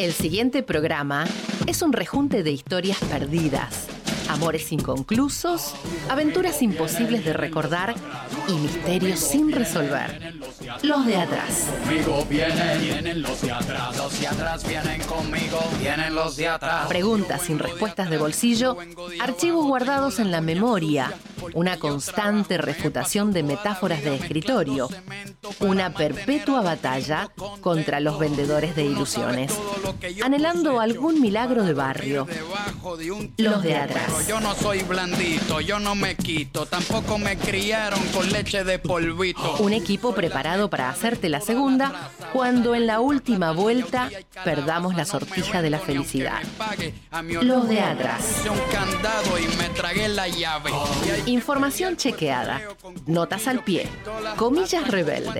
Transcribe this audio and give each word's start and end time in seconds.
El 0.00 0.14
siguiente 0.14 0.62
programa 0.62 1.26
es 1.66 1.82
un 1.82 1.92
rejunte 1.92 2.42
de 2.42 2.50
historias 2.50 2.96
perdidas, 3.00 3.86
amores 4.30 4.72
inconclusos, 4.72 5.74
aventuras 6.08 6.62
imposibles 6.62 7.22
de 7.22 7.34
recordar 7.34 7.94
y 8.48 8.54
misterios 8.54 9.20
sin 9.20 9.52
resolver. 9.52 10.36
Los 10.82 11.04
de 11.04 11.16
atrás. 11.18 11.66
Conmigo 11.84 12.24
vienen, 12.30 12.80
vienen 12.80 13.20
los 13.20 13.42
de 13.42 13.52
atrás, 13.52 13.94
los 13.98 14.18
de 14.18 14.26
atrás 14.26 14.66
vienen 14.66 15.02
conmigo, 15.02 15.58
vienen 15.78 16.14
los 16.14 16.34
de 16.34 16.48
atrás. 16.48 16.86
Preguntas 16.88 17.42
sin 17.42 17.58
respuestas 17.58 18.08
de 18.08 18.16
bolsillo, 18.16 18.78
archivos 19.20 19.66
guardados 19.66 20.18
en 20.18 20.30
la 20.30 20.40
memoria, 20.40 21.12
una 21.52 21.78
constante 21.78 22.56
refutación 22.56 23.34
de 23.34 23.42
metáforas 23.42 24.02
de 24.02 24.14
escritorio, 24.14 24.88
una 25.60 25.92
perpetua 25.92 26.60
batalla 26.62 27.30
contra 27.60 28.00
los 28.00 28.18
vendedores 28.18 28.76
de 28.76 28.84
ilusiones, 28.84 29.52
anhelando 30.22 30.80
algún 30.80 31.20
milagro 31.20 31.64
de 31.64 31.74
barrio. 31.74 32.26
Los 33.36 33.62
de 33.62 33.76
atrás. 33.76 34.26
Yo 34.28 34.40
no 34.40 34.54
soy 34.54 34.82
blandito, 34.82 35.60
yo 35.60 35.78
no 35.78 35.94
me 35.94 36.16
quito, 36.16 36.66
tampoco 36.66 37.18
me 37.18 37.36
criaron 37.36 38.00
con 38.14 38.30
leche 38.30 38.64
de 38.64 38.78
polvito. 38.78 39.56
Un 39.58 39.72
equipo 39.72 40.14
preparado 40.14 40.70
para 40.70 40.88
hacerte 40.90 41.28
la 41.28 41.40
segunda 41.40 42.10
cuando 42.32 42.74
en 42.74 42.86
la 42.86 43.00
última 43.00 43.52
vuelta 43.52 44.10
perdamos 44.44 44.94
la 44.94 45.04
sortija 45.04 45.62
de 45.62 45.70
la 45.70 45.78
felicidad. 45.78 46.40
Los 47.42 47.68
de 47.68 47.80
atrás. 47.80 48.44
Información 51.26 51.96
chequeada, 51.96 52.60
notas 53.06 53.46
al 53.46 53.64
pie, 53.64 53.88
comillas 54.36 54.88
rebeldes, 54.88 55.39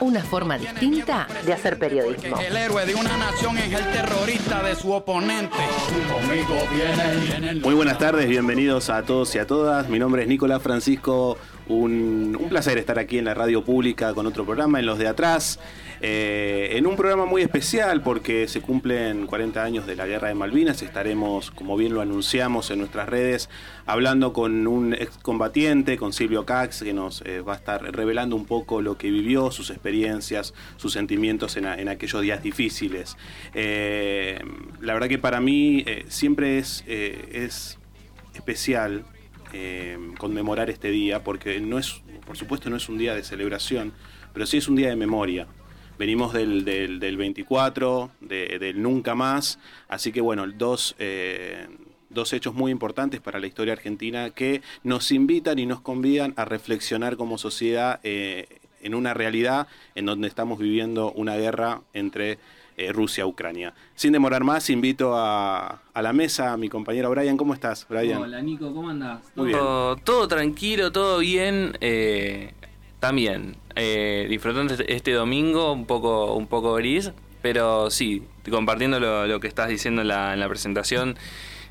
Una 0.00 0.22
forma 0.22 0.58
distinta 0.58 1.26
de 1.44 1.52
hacer 1.52 1.78
periodismo. 1.78 2.38
El 2.38 2.56
héroe 2.56 2.86
de 2.86 2.94
una 2.94 3.16
nación 3.16 3.56
es 3.58 3.72
el 3.72 3.84
terrorista 3.92 4.62
de 4.62 4.74
su 4.74 4.92
oponente. 4.92 5.56
Muy 7.62 7.74
buenas 7.74 7.98
tardes, 7.98 8.28
bienvenidos 8.28 8.90
a 8.90 9.02
todos 9.02 9.34
y 9.34 9.38
a 9.38 9.46
todas. 9.46 9.88
Mi 9.88 9.98
nombre 9.98 10.22
es 10.22 10.28
Nicolás 10.28 10.62
Francisco. 10.62 11.38
Un, 11.68 12.46
placer 12.48 12.78
estar 12.78 12.98
aquí 12.98 13.18
en 13.18 13.26
la 13.26 13.34
radio 13.34 13.62
pública 13.62 14.14
con 14.14 14.26
otro 14.26 14.46
programa, 14.46 14.80
en 14.80 14.86
Los 14.86 14.98
de 14.98 15.06
Atrás. 15.06 15.60
eh, 16.00 16.70
en 16.72 16.86
un 16.86 16.96
programa 16.96 17.26
muy 17.26 17.42
especial 17.42 18.02
porque 18.02 18.48
se 18.48 18.62
cumplen 18.62 19.26
40 19.26 19.62
años 19.62 19.86
de 19.86 19.96
la 19.96 20.06
Guerra 20.06 20.28
de 20.28 20.34
Malvinas. 20.34 20.82
Estaremos, 20.82 21.50
como 21.50 21.76
bien 21.76 21.92
lo 21.92 22.00
anunciamos 22.00 22.70
en 22.70 22.78
nuestras 22.78 23.08
redes, 23.08 23.50
hablando 23.84 24.32
con 24.32 24.66
un 24.66 24.94
excombatiente, 24.94 25.98
con 25.98 26.12
Silvio 26.12 26.46
Cax, 26.46 26.82
que 26.82 26.94
nos 26.94 27.22
eh, 27.26 27.42
va 27.42 27.54
a 27.54 27.56
estar 27.56 27.82
revelando 27.94 28.34
un 28.34 28.46
poco 28.46 28.80
lo 28.80 28.96
que 28.96 29.10
vivió, 29.10 29.50
sus 29.50 29.70
experiencias, 29.70 30.54
sus 30.76 30.92
sentimientos 30.92 31.56
en, 31.56 31.66
aquellos 31.88 32.22
días 32.22 32.42
difíciles. 32.42 33.16
Eh, 33.54 34.40
la 34.80 34.94
verdad 34.94 35.08
que 35.08 35.18
para 35.18 35.40
mí 35.40 35.84
siempre 36.08 36.58
es 36.58 36.84
especial 38.34 39.04
eh, 39.52 39.98
conmemorar 40.18 40.70
este 40.70 40.90
día, 40.90 41.24
porque 41.24 41.60
no 41.60 41.78
es, 41.78 42.02
por 42.26 42.36
supuesto, 42.36 42.70
no 42.70 42.76
es 42.76 42.88
un 42.88 42.98
día 42.98 43.14
de 43.14 43.22
celebración, 43.22 43.92
pero 44.32 44.46
sí 44.46 44.56
es 44.58 44.68
un 44.68 44.76
día 44.76 44.88
de 44.88 44.96
memoria. 44.96 45.46
Venimos 45.98 46.32
del, 46.32 46.64
del, 46.64 47.00
del 47.00 47.16
24, 47.16 48.10
de- 48.20 48.58
del 48.60 48.80
nunca 48.82 49.14
más, 49.14 49.58
así 49.88 50.12
que 50.12 50.20
bueno, 50.20 50.46
dos, 50.46 50.94
eh, 51.00 51.66
dos 52.08 52.32
hechos 52.32 52.54
muy 52.54 52.70
importantes 52.70 53.20
para 53.20 53.40
la 53.40 53.46
historia 53.48 53.72
argentina 53.72 54.30
que 54.30 54.62
nos 54.84 55.10
invitan 55.10 55.58
y 55.58 55.66
nos 55.66 55.80
convidan 55.80 56.34
a 56.36 56.44
reflexionar 56.44 57.16
como 57.16 57.36
sociedad 57.36 57.98
eh, 58.04 58.46
en 58.80 58.94
una 58.94 59.12
realidad 59.12 59.66
en 59.96 60.06
donde 60.06 60.28
estamos 60.28 60.60
viviendo 60.60 61.10
una 61.12 61.34
guerra 61.36 61.82
entre 61.94 62.38
eh, 62.78 62.92
Rusia 62.92 63.22
y 63.22 63.26
Ucrania. 63.26 63.74
Sin 63.94 64.12
demorar 64.12 64.44
más, 64.44 64.70
invito 64.70 65.14
a, 65.16 65.82
a 65.92 66.02
la 66.02 66.12
mesa 66.12 66.52
a 66.52 66.56
mi 66.56 66.68
compañero 66.68 67.10
Brian. 67.10 67.36
¿Cómo 67.36 67.52
estás, 67.54 67.86
Brian? 67.88 68.22
Hola 68.22 68.40
Nico, 68.40 68.72
¿cómo 68.72 68.88
andás? 68.88 69.20
Muy 69.34 69.52
todo, 69.52 69.96
todo 69.96 70.28
tranquilo, 70.28 70.90
todo 70.92 71.18
bien. 71.18 71.76
eh, 71.80 72.52
también 73.00 73.56
eh, 73.76 74.26
disfrutando 74.28 74.72
este- 74.74 74.92
este 74.92 75.12
domingo, 75.12 75.72
un 75.72 75.86
poco, 75.86 76.34
un 76.34 76.48
poco 76.48 76.74
gris, 76.74 77.12
pero 77.42 77.90
sí, 77.90 78.24
compartiendo 78.50 78.98
lo, 78.98 79.26
lo 79.28 79.38
que 79.38 79.46
estás 79.46 79.68
diciendo 79.68 80.02
en 80.02 80.08
la, 80.08 80.34
en 80.34 80.40
la 80.40 80.48
presentación, 80.48 81.16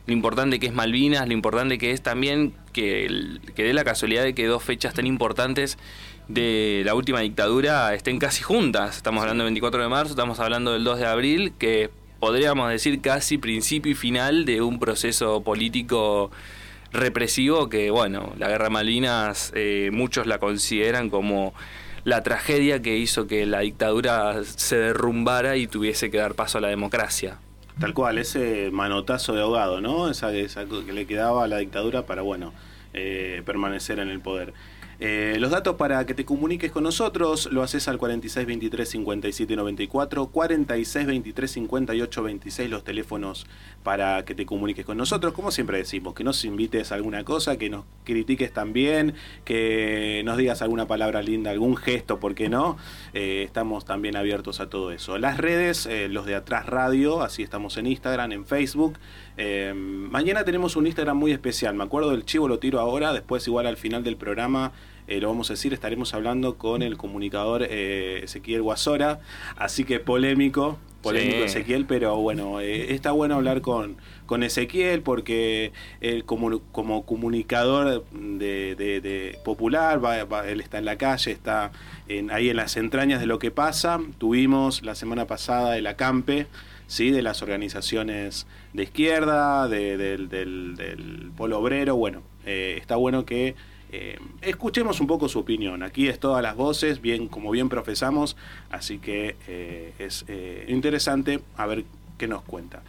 lo 0.05 0.13
importante 0.13 0.57
que 0.57 0.67
es 0.67 0.73
Malvinas, 0.73 1.27
lo 1.27 1.33
importante 1.33 1.77
que 1.77 1.91
es 1.91 2.01
también 2.01 2.53
que, 2.71 3.39
que 3.55 3.63
dé 3.63 3.73
la 3.73 3.83
casualidad 3.83 4.23
de 4.23 4.33
que 4.33 4.45
dos 4.45 4.63
fechas 4.63 4.93
tan 4.93 5.05
importantes 5.05 5.77
de 6.27 6.83
la 6.85 6.93
última 6.93 7.21
dictadura 7.21 7.93
estén 7.93 8.19
casi 8.19 8.43
juntas. 8.43 8.97
Estamos 8.97 9.21
hablando 9.21 9.43
del 9.43 9.53
24 9.53 9.81
de 9.81 9.89
marzo, 9.89 10.11
estamos 10.11 10.39
hablando 10.39 10.73
del 10.73 10.83
2 10.83 10.99
de 10.99 11.05
abril, 11.05 11.53
que 11.57 11.89
podríamos 12.19 12.69
decir 12.69 13.01
casi 13.01 13.37
principio 13.37 13.91
y 13.91 13.95
final 13.95 14.45
de 14.45 14.61
un 14.61 14.79
proceso 14.79 15.41
político 15.41 16.31
represivo 16.91 17.69
que, 17.69 17.91
bueno, 17.91 18.33
la 18.37 18.47
guerra 18.49 18.69
Malvinas 18.69 19.51
eh, 19.55 19.89
muchos 19.91 20.25
la 20.27 20.39
consideran 20.39 21.09
como 21.09 21.53
la 22.03 22.23
tragedia 22.23 22.81
que 22.81 22.97
hizo 22.97 23.27
que 23.27 23.45
la 23.45 23.59
dictadura 23.59 24.43
se 24.43 24.77
derrumbara 24.77 25.57
y 25.57 25.67
tuviese 25.67 26.09
que 26.09 26.17
dar 26.17 26.35
paso 26.35 26.57
a 26.57 26.61
la 26.61 26.69
democracia. 26.69 27.37
Tal 27.79 27.93
cual, 27.93 28.17
ese 28.17 28.71
manotazo 28.71 29.33
de 29.33 29.41
ahogado, 29.41 29.81
¿no? 29.81 30.09
Esa, 30.09 30.33
esa 30.33 30.65
que 30.65 30.93
le 30.93 31.05
quedaba 31.05 31.43
a 31.43 31.47
la 31.47 31.57
dictadura 31.57 32.05
para, 32.05 32.23
bueno, 32.23 32.53
eh, 32.93 33.43
permanecer 33.45 33.99
en 33.99 34.09
el 34.09 34.19
poder. 34.19 34.53
Eh, 34.99 35.37
los 35.39 35.51
datos 35.51 35.75
para 35.75 36.05
que 36.07 36.15
te 36.15 36.25
comuniques 36.25 36.71
con 36.71 36.83
nosotros 36.83 37.49
lo 37.51 37.61
haces 37.61 37.87
al 37.87 37.99
46 37.99 38.47
23 38.47 38.89
57 38.89 39.55
94, 39.55 40.27
46 40.27 41.05
23 41.05 41.51
58 41.51 42.23
26 42.23 42.69
los 42.69 42.83
teléfonos 42.83 43.45
para 43.83 44.25
que 44.25 44.33
te 44.33 44.45
comuniques 44.45 44.85
con 44.85 44.97
nosotros. 44.97 45.33
Como 45.33 45.51
siempre 45.51 45.77
decimos, 45.77 46.15
que 46.15 46.23
nos 46.23 46.43
invites 46.45 46.91
a 46.91 46.95
alguna 46.95 47.23
cosa, 47.23 47.57
que 47.57 47.69
nos 47.69 47.85
critiques 48.05 48.51
también, 48.51 49.13
que 49.45 50.23
nos 50.25 50.37
digas 50.37 50.61
alguna 50.61 50.87
palabra 50.87 51.21
linda, 51.21 51.51
algún 51.51 51.77
gesto, 51.77 52.19
¿por 52.19 52.33
qué 52.33 52.49
no? 52.49 52.77
Eh, 53.13 53.43
estamos 53.45 53.85
también 53.85 54.15
abiertos 54.15 54.59
a 54.59 54.69
todo 54.69 54.91
eso. 54.91 55.17
Las 55.17 55.37
redes, 55.37 55.85
eh, 55.85 56.09
los 56.09 56.25
de 56.25 56.35
atrás 56.35 56.65
radio, 56.65 57.21
así 57.21 57.43
estamos 57.43 57.77
en 57.77 57.87
Instagram, 57.87 58.31
en 58.31 58.45
Facebook. 58.45 58.97
Eh, 59.37 59.71
mañana 59.75 60.43
tenemos 60.43 60.75
un 60.75 60.87
Instagram 60.87 61.15
muy 61.17 61.31
especial, 61.31 61.75
me 61.75 61.83
acuerdo 61.83 62.09
del 62.11 62.25
chivo, 62.25 62.47
lo 62.47 62.57
tiro 62.59 62.79
ahora, 62.79 63.13
después 63.13 63.45
igual 63.47 63.67
al 63.67 63.77
final 63.77 64.03
del 64.03 64.17
programa 64.17 64.71
eh, 65.07 65.21
lo 65.21 65.27
vamos 65.29 65.49
a 65.49 65.53
decir, 65.53 65.73
estaremos 65.73 66.13
hablando 66.15 66.55
con 66.57 66.81
el 66.81 66.97
comunicador 66.97 67.63
eh, 67.69 68.21
Ezequiel 68.23 68.61
Guasora, 68.63 69.19
así 69.55 69.83
que 69.85 69.99
polémico, 69.99 70.79
polémico 71.03 71.37
Sí. 71.37 71.43
Ezequiel, 71.43 71.85
pero 71.85 72.17
bueno, 72.17 72.59
eh, 72.59 72.93
está 72.93 73.11
bueno 73.11 73.35
hablar 73.35 73.61
con, 73.61 73.95
con 74.25 74.41
Ezequiel 74.43 75.03
porque 75.03 75.71
él 76.01 76.25
como, 76.25 76.59
como 76.73 77.05
comunicador 77.05 78.03
de, 78.11 78.75
de- 78.75 78.99
de 79.01 79.39
popular, 79.45 80.03
va- 80.03 80.25
va- 80.25 80.49
él 80.49 80.59
está 80.59 80.79
en 80.79 80.85
la 80.85 80.97
calle, 80.97 81.31
está 81.31 81.71
en- 82.09 82.31
ahí 82.31 82.49
en 82.49 82.57
las 82.57 82.75
entrañas 82.75 83.19
de 83.21 83.27
lo 83.27 83.37
que 83.39 83.51
pasa. 83.51 84.01
Tuvimos 84.17 84.81
la 84.81 84.95
semana 84.95 85.25
pasada 85.25 85.77
el 85.77 85.87
acampe, 85.87 86.47
¿sí? 86.87 87.11
de 87.11 87.21
las 87.21 87.41
organizaciones 87.41 88.47
de 88.73 88.83
izquierda, 88.83 89.67
de- 89.67 89.97
del, 89.97 90.29
del- 90.29 91.31
polo 91.37 91.59
obrero. 91.59 91.95
Bueno, 91.95 92.23
eh, 92.45 92.75
está 92.79 92.95
bueno 92.95 93.25
que 93.25 93.55
eh, 93.91 94.17
escuchemos 94.41 94.99
un 94.99 95.07
poco 95.07 95.29
su 95.29 95.39
opinión. 95.39 95.83
Aquí 95.83 96.07
es 96.07 96.19
todas 96.19 96.41
las 96.43 96.55
voces, 96.55 96.99
bien 97.01 97.27
como 97.27 97.51
bien 97.51 97.69
profesamos, 97.69 98.35
así 98.69 98.97
que 98.99 99.35
eh, 99.47 99.93
es 99.99 100.25
interesante 100.67 101.39
a 101.55 101.65
ver 101.67 101.85
qué 102.17 102.27
nos 102.27 102.41
cuenta. 102.43 102.81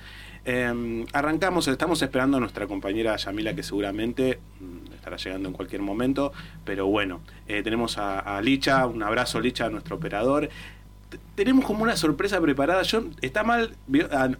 Eh, 0.44 1.04
arrancamos, 1.12 1.68
estamos 1.68 2.00
esperando 2.00 2.38
a 2.38 2.40
nuestra 2.40 2.66
compañera 2.66 3.14
Yamila 3.16 3.54
que 3.54 3.62
seguramente 3.62 4.38
mm, 4.60 4.94
estará 4.94 5.16
llegando 5.18 5.48
en 5.48 5.54
cualquier 5.54 5.82
momento, 5.82 6.32
pero 6.64 6.86
bueno, 6.86 7.20
tenemos 7.46 7.98
a, 7.98 8.18
a 8.20 8.40
Licha, 8.40 8.86
un 8.86 9.02
abrazo 9.02 9.40
Licha, 9.40 9.66
a 9.66 9.70
nuestro 9.70 9.96
operador. 9.96 10.48
Tenemos 11.34 11.64
como 11.64 11.82
una 11.84 11.96
sorpresa 11.96 12.40
preparada. 12.40 12.82
Yo 12.82 13.04
está 13.22 13.44
mal 13.44 13.74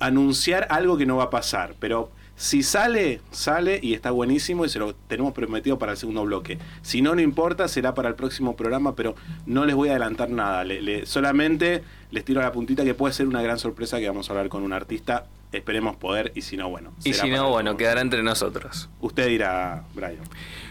anunciar 0.01 0.67
algo 0.71 0.97
que 0.97 1.07
no 1.07 1.17
va 1.17 1.25
a 1.25 1.31
pasar, 1.31 1.75
pero 1.79 2.11
si 2.37 2.63
sale, 2.63 3.21
sale 3.31 3.81
y 3.83 3.95
está 3.95 4.11
buenísimo 4.13 4.65
y 4.65 4.69
se 4.69 4.79
lo 4.79 4.95
tenemos 4.95 5.33
prometido 5.33 5.79
para 5.79 5.93
el 5.93 5.99
segundo 5.99 6.25
bloque. 6.25 6.59
Si 6.83 7.03
no, 7.03 7.15
no 7.15 7.21
importa, 7.21 7.67
será 7.69 7.95
para 7.95 8.09
el 8.09 8.15
próximo 8.15 8.55
programa, 8.57 8.95
pero 8.95 9.17
no 9.47 9.65
les 9.65 9.75
voy 9.75 9.89
a 9.89 9.93
adelantar 9.93 10.31
nada. 10.31 10.63
Le- 10.65 10.81
le- 10.83 11.07
solamente 11.07 11.83
les 12.11 12.25
tiro 12.25 12.41
la 12.41 12.53
puntita 12.53 12.85
que 12.85 12.95
puede 12.95 13.13
ser 13.15 13.27
una 13.27 13.43
gran 13.43 13.59
sorpresa 13.59 13.99
que 13.99 14.09
vamos 14.09 14.29
a 14.29 14.33
hablar 14.33 14.49
con 14.49 14.63
un 14.63 14.73
artista 14.73 15.27
esperemos 15.51 15.97
poder, 15.97 16.31
y 16.35 16.43
si 16.43 16.59
no, 16.59 16.69
bueno. 16.69 16.93
Y 17.05 17.15
si 17.15 17.31
no, 17.31 17.49
bueno, 17.49 17.77
quedará 17.79 18.03
entre 18.03 18.23
nosotros. 18.23 18.91
Usted 19.01 19.29
dirá, 19.29 19.85
Brian. 19.95 20.19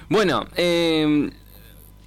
Bueno, 0.08 0.46
eh, 0.56 1.32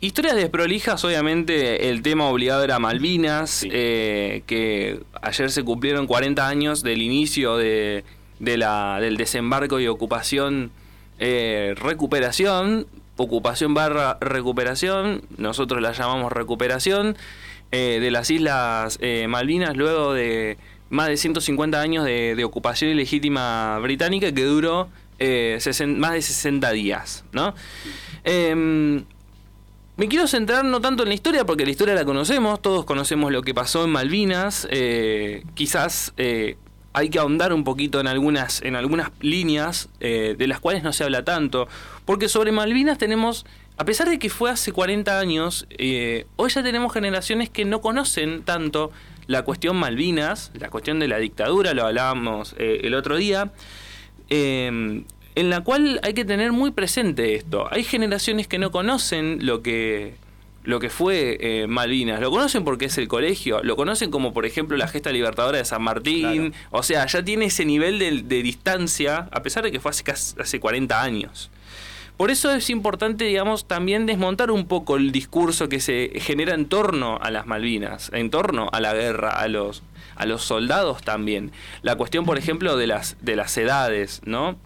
historias 0.00 0.36
desprolijas, 0.36 1.04
obviamente 1.04 1.90
el 1.90 2.02
tema 2.02 2.26
obligado 2.28 2.64
era 2.64 2.78
Malvinas, 2.78 3.50
Sí. 3.50 3.68
eh, 3.72 4.42
que 4.46 5.00
ayer 5.22 5.50
se 5.50 5.62
cumplieron 5.62 6.06
40 6.06 6.46
años 6.48 6.82
del 6.82 7.02
inicio 7.02 7.56
de, 7.56 8.04
de 8.38 8.56
la, 8.56 8.98
del 9.00 9.16
desembarco 9.16 9.78
y 9.80 9.86
ocupación, 9.88 10.70
eh, 11.18 11.74
recuperación, 11.76 12.86
ocupación 13.16 13.74
barra 13.74 14.16
recuperación, 14.20 15.22
nosotros 15.36 15.82
la 15.82 15.92
llamamos 15.92 16.32
recuperación, 16.32 17.16
eh, 17.72 17.98
de 18.00 18.10
las 18.10 18.30
Islas 18.30 18.98
Malvinas 19.28 19.76
luego 19.76 20.12
de 20.14 20.56
más 20.88 21.06
de 21.08 21.16
150 21.16 21.80
años 21.80 22.04
de, 22.04 22.34
de 22.34 22.44
ocupación 22.44 22.90
ilegítima 22.90 23.78
británica 23.80 24.32
que 24.32 24.44
duró 24.44 24.88
más 25.20 26.12
de 26.14 26.22
60 26.22 26.70
días, 26.72 27.24
¿no? 27.32 27.54
Me 30.00 30.08
quiero 30.08 30.26
centrar 30.26 30.64
no 30.64 30.80
tanto 30.80 31.02
en 31.02 31.10
la 31.10 31.14
historia, 31.14 31.44
porque 31.44 31.66
la 31.66 31.72
historia 31.72 31.94
la 31.94 32.06
conocemos, 32.06 32.62
todos 32.62 32.86
conocemos 32.86 33.30
lo 33.32 33.42
que 33.42 33.52
pasó 33.52 33.84
en 33.84 33.90
Malvinas, 33.90 34.66
eh, 34.70 35.44
quizás 35.52 36.14
eh, 36.16 36.56
hay 36.94 37.10
que 37.10 37.18
ahondar 37.18 37.52
un 37.52 37.64
poquito 37.64 38.00
en 38.00 38.06
algunas, 38.06 38.62
en 38.62 38.76
algunas 38.76 39.10
líneas 39.20 39.90
eh, 40.00 40.36
de 40.38 40.46
las 40.46 40.58
cuales 40.58 40.82
no 40.82 40.94
se 40.94 41.04
habla 41.04 41.22
tanto, 41.22 41.68
porque 42.06 42.30
sobre 42.30 42.50
Malvinas 42.50 42.96
tenemos, 42.96 43.44
a 43.76 43.84
pesar 43.84 44.08
de 44.08 44.18
que 44.18 44.30
fue 44.30 44.50
hace 44.50 44.72
40 44.72 45.18
años, 45.18 45.66
hoy 46.36 46.48
ya 46.48 46.62
tenemos 46.62 46.94
generaciones 46.94 47.50
que 47.50 47.66
no 47.66 47.82
conocen 47.82 48.42
tanto 48.42 48.92
la 49.26 49.42
cuestión 49.42 49.76
Malvinas, 49.76 50.50
la 50.58 50.70
cuestión 50.70 50.98
de 50.98 51.08
la 51.08 51.18
dictadura, 51.18 51.74
lo 51.74 51.84
hablábamos 51.84 52.54
el 52.56 52.94
otro 52.94 53.18
día, 53.18 53.52
en 55.40 55.50
la 55.50 55.62
cual 55.62 55.98
hay 56.02 56.14
que 56.14 56.24
tener 56.24 56.52
muy 56.52 56.70
presente 56.70 57.34
esto. 57.34 57.66
Hay 57.72 57.84
generaciones 57.84 58.46
que 58.46 58.58
no 58.58 58.70
conocen 58.70 59.38
lo 59.46 59.62
que 59.62 60.14
lo 60.62 60.78
que 60.78 60.90
fue 60.90 61.38
eh, 61.40 61.66
Malvinas. 61.66 62.20
Lo 62.20 62.30
conocen 62.30 62.64
porque 62.64 62.84
es 62.84 62.98
el 62.98 63.08
colegio, 63.08 63.62
lo 63.62 63.76
conocen 63.76 64.10
como 64.10 64.34
por 64.34 64.44
ejemplo 64.44 64.76
la 64.76 64.88
gesta 64.88 65.10
libertadora 65.10 65.56
de 65.56 65.64
San 65.64 65.82
Martín. 65.82 66.52
O 66.70 66.82
sea, 66.82 67.06
ya 67.06 67.24
tiene 67.24 67.46
ese 67.46 67.64
nivel 67.64 67.98
de, 67.98 68.20
de 68.22 68.42
distancia, 68.42 69.28
a 69.32 69.42
pesar 69.42 69.64
de 69.64 69.72
que 69.72 69.80
fue 69.80 69.90
hace, 69.90 70.04
casi- 70.04 70.38
hace 70.38 70.60
40 70.60 71.00
años. 71.02 71.50
Por 72.18 72.30
eso 72.30 72.52
es 72.54 72.68
importante, 72.68 73.24
digamos, 73.24 73.66
también 73.66 74.04
desmontar 74.04 74.50
un 74.50 74.66
poco 74.66 74.96
el 74.96 75.10
discurso 75.12 75.70
que 75.70 75.80
se 75.80 76.12
genera 76.16 76.52
en 76.54 76.66
torno 76.66 77.18
a 77.22 77.30
las 77.30 77.46
Malvinas, 77.46 78.10
en 78.12 78.28
torno 78.28 78.68
a 78.70 78.80
la 78.80 78.92
guerra, 78.92 79.30
a 79.30 79.48
los, 79.48 79.82
a 80.16 80.26
los 80.26 80.42
soldados 80.42 81.02
también. 81.02 81.52
La 81.80 81.96
cuestión, 81.96 82.26
por 82.26 82.36
ejemplo, 82.36 82.76
de 82.76 82.86
las, 82.86 83.16
de 83.22 83.36
las 83.36 83.56
edades, 83.56 84.20
¿no? 84.26 84.58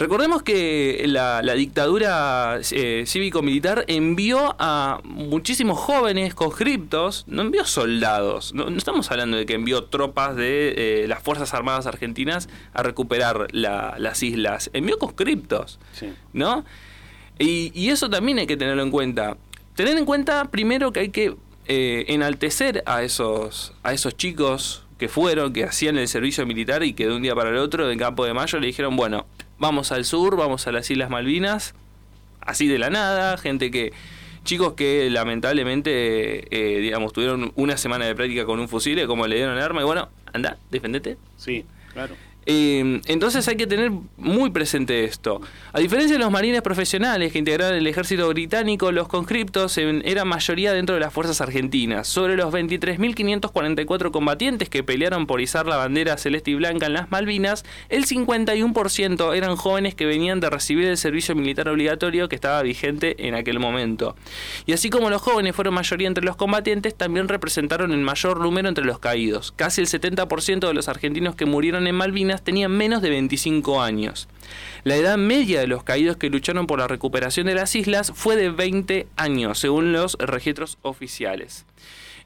Recordemos 0.00 0.42
que 0.42 1.04
la, 1.08 1.42
la 1.42 1.52
dictadura 1.52 2.58
eh, 2.72 3.04
cívico-militar 3.06 3.84
envió 3.86 4.56
a 4.58 5.00
muchísimos 5.04 5.78
jóvenes 5.78 6.32
conscriptos, 6.34 7.24
no 7.28 7.42
envió 7.42 7.66
soldados, 7.66 8.54
no, 8.54 8.70
no 8.70 8.78
estamos 8.78 9.10
hablando 9.10 9.36
de 9.36 9.44
que 9.44 9.52
envió 9.52 9.84
tropas 9.84 10.36
de 10.36 11.02
eh, 11.04 11.06
las 11.06 11.22
Fuerzas 11.22 11.52
Armadas 11.52 11.84
Argentinas 11.86 12.48
a 12.72 12.82
recuperar 12.82 13.48
la- 13.52 13.94
las 13.98 14.22
islas, 14.22 14.70
envió 14.72 14.96
conscriptos. 14.98 15.78
Sí. 15.92 16.10
¿no? 16.32 16.64
Y, 17.38 17.70
y 17.74 17.90
eso 17.90 18.08
también 18.08 18.38
hay 18.38 18.46
que 18.46 18.56
tenerlo 18.56 18.82
en 18.82 18.90
cuenta. 18.90 19.36
Tener 19.74 19.98
en 19.98 20.06
cuenta 20.06 20.46
primero 20.46 20.92
que 20.92 21.00
hay 21.00 21.08
que 21.10 21.36
eh, 21.66 22.06
enaltecer 22.08 22.82
a 22.86 23.02
esos, 23.02 23.74
a 23.82 23.92
esos 23.92 24.16
chicos 24.16 24.82
que 24.96 25.08
fueron, 25.10 25.52
que 25.52 25.64
hacían 25.64 25.98
el 25.98 26.08
servicio 26.08 26.46
militar 26.46 26.84
y 26.84 26.94
que 26.94 27.06
de 27.06 27.14
un 27.14 27.20
día 27.20 27.34
para 27.34 27.50
el 27.50 27.56
otro, 27.58 27.90
en 27.90 27.98
Campo 27.98 28.24
de 28.24 28.32
Mayo, 28.32 28.58
le 28.60 28.66
dijeron, 28.66 28.96
bueno, 28.96 29.26
vamos 29.60 29.92
al 29.92 30.04
sur, 30.04 30.36
vamos 30.36 30.66
a 30.66 30.72
las 30.72 30.90
Islas 30.90 31.10
Malvinas, 31.10 31.74
así 32.40 32.66
de 32.66 32.78
la 32.78 32.90
nada, 32.90 33.36
gente 33.36 33.70
que... 33.70 33.92
Chicos 34.42 34.72
que 34.72 35.10
lamentablemente, 35.10 36.46
eh, 36.50 36.80
digamos, 36.80 37.12
tuvieron 37.12 37.52
una 37.56 37.76
semana 37.76 38.06
de 38.06 38.14
práctica 38.14 38.46
con 38.46 38.58
un 38.58 38.70
fusil, 38.70 39.06
como 39.06 39.26
le 39.26 39.36
dieron 39.36 39.54
el 39.54 39.62
arma, 39.62 39.82
y 39.82 39.84
bueno, 39.84 40.08
anda, 40.32 40.56
defendete, 40.70 41.18
Sí, 41.36 41.66
claro. 41.92 42.16
Entonces 42.46 43.46
hay 43.48 43.56
que 43.56 43.66
tener 43.66 43.92
muy 44.16 44.50
presente 44.50 45.04
esto. 45.04 45.40
A 45.72 45.78
diferencia 45.78 46.16
de 46.16 46.22
los 46.22 46.30
marines 46.30 46.62
profesionales 46.62 47.32
que 47.32 47.38
integraron 47.38 47.76
el 47.76 47.86
ejército 47.86 48.28
británico, 48.28 48.92
los 48.92 49.08
conscriptos 49.08 49.76
eran 49.78 50.26
mayoría 50.26 50.72
dentro 50.72 50.94
de 50.94 51.00
las 51.00 51.12
fuerzas 51.12 51.40
argentinas. 51.40 52.08
Sobre 52.08 52.36
los 52.36 52.52
23.544 52.52 54.10
combatientes 54.10 54.68
que 54.68 54.82
pelearon 54.82 55.26
por 55.26 55.40
izar 55.40 55.66
la 55.66 55.76
bandera 55.76 56.16
celeste 56.16 56.50
y 56.52 56.54
blanca 56.54 56.86
en 56.86 56.94
las 56.94 57.10
Malvinas, 57.10 57.64
el 57.88 58.06
51% 58.06 59.36
eran 59.36 59.56
jóvenes 59.56 59.94
que 59.94 60.06
venían 60.06 60.40
de 60.40 60.50
recibir 60.50 60.86
el 60.88 60.96
servicio 60.96 61.34
militar 61.34 61.68
obligatorio 61.68 62.28
que 62.28 62.34
estaba 62.34 62.62
vigente 62.62 63.26
en 63.26 63.34
aquel 63.34 63.58
momento. 63.60 64.16
Y 64.66 64.72
así 64.72 64.90
como 64.90 65.10
los 65.10 65.22
jóvenes 65.22 65.54
fueron 65.54 65.74
mayoría 65.74 66.08
entre 66.08 66.24
los 66.24 66.36
combatientes, 66.36 66.94
también 66.94 67.28
representaron 67.28 67.92
el 67.92 68.00
mayor 68.00 68.40
número 68.40 68.68
entre 68.68 68.84
los 68.84 68.98
caídos. 68.98 69.52
Casi 69.54 69.80
el 69.80 69.86
70% 69.86 70.66
de 70.66 70.74
los 70.74 70.88
argentinos 70.88 71.34
que 71.34 71.46
murieron 71.46 71.86
en 71.86 71.94
Malvinas 71.94 72.29
tenían 72.38 72.72
menos 72.72 73.02
de 73.02 73.10
25 73.10 73.82
años. 73.82 74.28
La 74.84 74.96
edad 74.96 75.18
media 75.18 75.60
de 75.60 75.66
los 75.66 75.84
caídos 75.84 76.16
que 76.16 76.30
lucharon 76.30 76.66
por 76.66 76.78
la 76.78 76.88
recuperación 76.88 77.46
de 77.46 77.54
las 77.54 77.74
islas 77.74 78.12
fue 78.14 78.36
de 78.36 78.50
20 78.50 79.08
años, 79.16 79.58
según 79.58 79.92
los 79.92 80.16
registros 80.18 80.78
oficiales. 80.82 81.66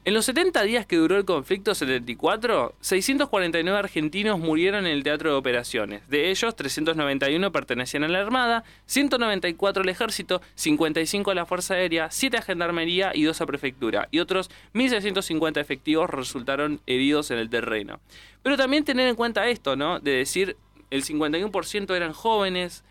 En 0.07 0.13
los 0.13 0.25
70 0.25 0.61
días 0.61 0.85
que 0.85 0.97
duró 0.97 1.17
el 1.17 1.25
conflicto 1.25 1.73
74, 1.73 2.75
649 2.79 3.79
argentinos 3.79 4.37
murieron 4.37 4.85
en 4.85 4.91
el 4.91 5.01
teatro 5.01 5.31
de 5.31 5.35
operaciones. 5.35 6.07
De 6.07 6.29
ellos, 6.29 6.55
391 6.55 7.51
pertenecían 7.51 8.03
a 8.03 8.07
la 8.07 8.19
Armada, 8.19 8.63
194 8.85 9.81
al 9.81 9.89
Ejército, 9.89 10.43
55 10.53 11.31
a 11.31 11.33
la 11.33 11.47
Fuerza 11.47 11.73
Aérea, 11.73 12.11
7 12.11 12.37
a 12.37 12.43
Gendarmería 12.43 13.13
y 13.15 13.23
2 13.23 13.41
a 13.41 13.45
Prefectura. 13.47 14.07
Y 14.11 14.19
otros 14.19 14.51
1.650 14.75 15.59
efectivos 15.59 16.07
resultaron 16.07 16.81
heridos 16.85 17.31
en 17.31 17.39
el 17.39 17.49
terreno. 17.49 17.99
Pero 18.43 18.57
también 18.57 18.83
tener 18.83 19.07
en 19.07 19.15
cuenta 19.15 19.47
esto, 19.47 19.75
¿no? 19.75 19.99
De 19.99 20.11
decir, 20.11 20.55
el 20.91 21.03
51% 21.03 21.95
eran 21.95 22.13
jóvenes, 22.13 22.83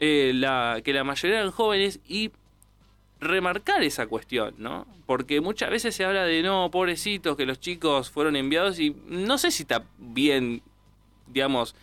eh, 0.00 0.32
que 0.84 0.92
la 0.92 1.04
mayoría 1.04 1.38
eran 1.38 1.50
jóvenes 1.50 2.00
y 2.06 2.30
remarcar 3.20 3.82
esa 3.82 4.06
cuestión, 4.06 4.54
¿no? 4.58 4.86
Porque 5.06 5.40
muchas 5.40 5.70
veces 5.70 5.94
se 5.94 6.04
habla 6.04 6.24
de 6.24 6.42
no, 6.42 6.70
pobrecitos, 6.70 7.36
que 7.36 7.46
los 7.46 7.60
chicos 7.60 8.10
fueron 8.10 8.36
enviados 8.36 8.78
y 8.78 8.94
no 9.06 9.38
sé 9.38 9.50
si 9.50 9.62
está 9.62 9.84
bien, 9.98 10.62
digamos, 11.26 11.74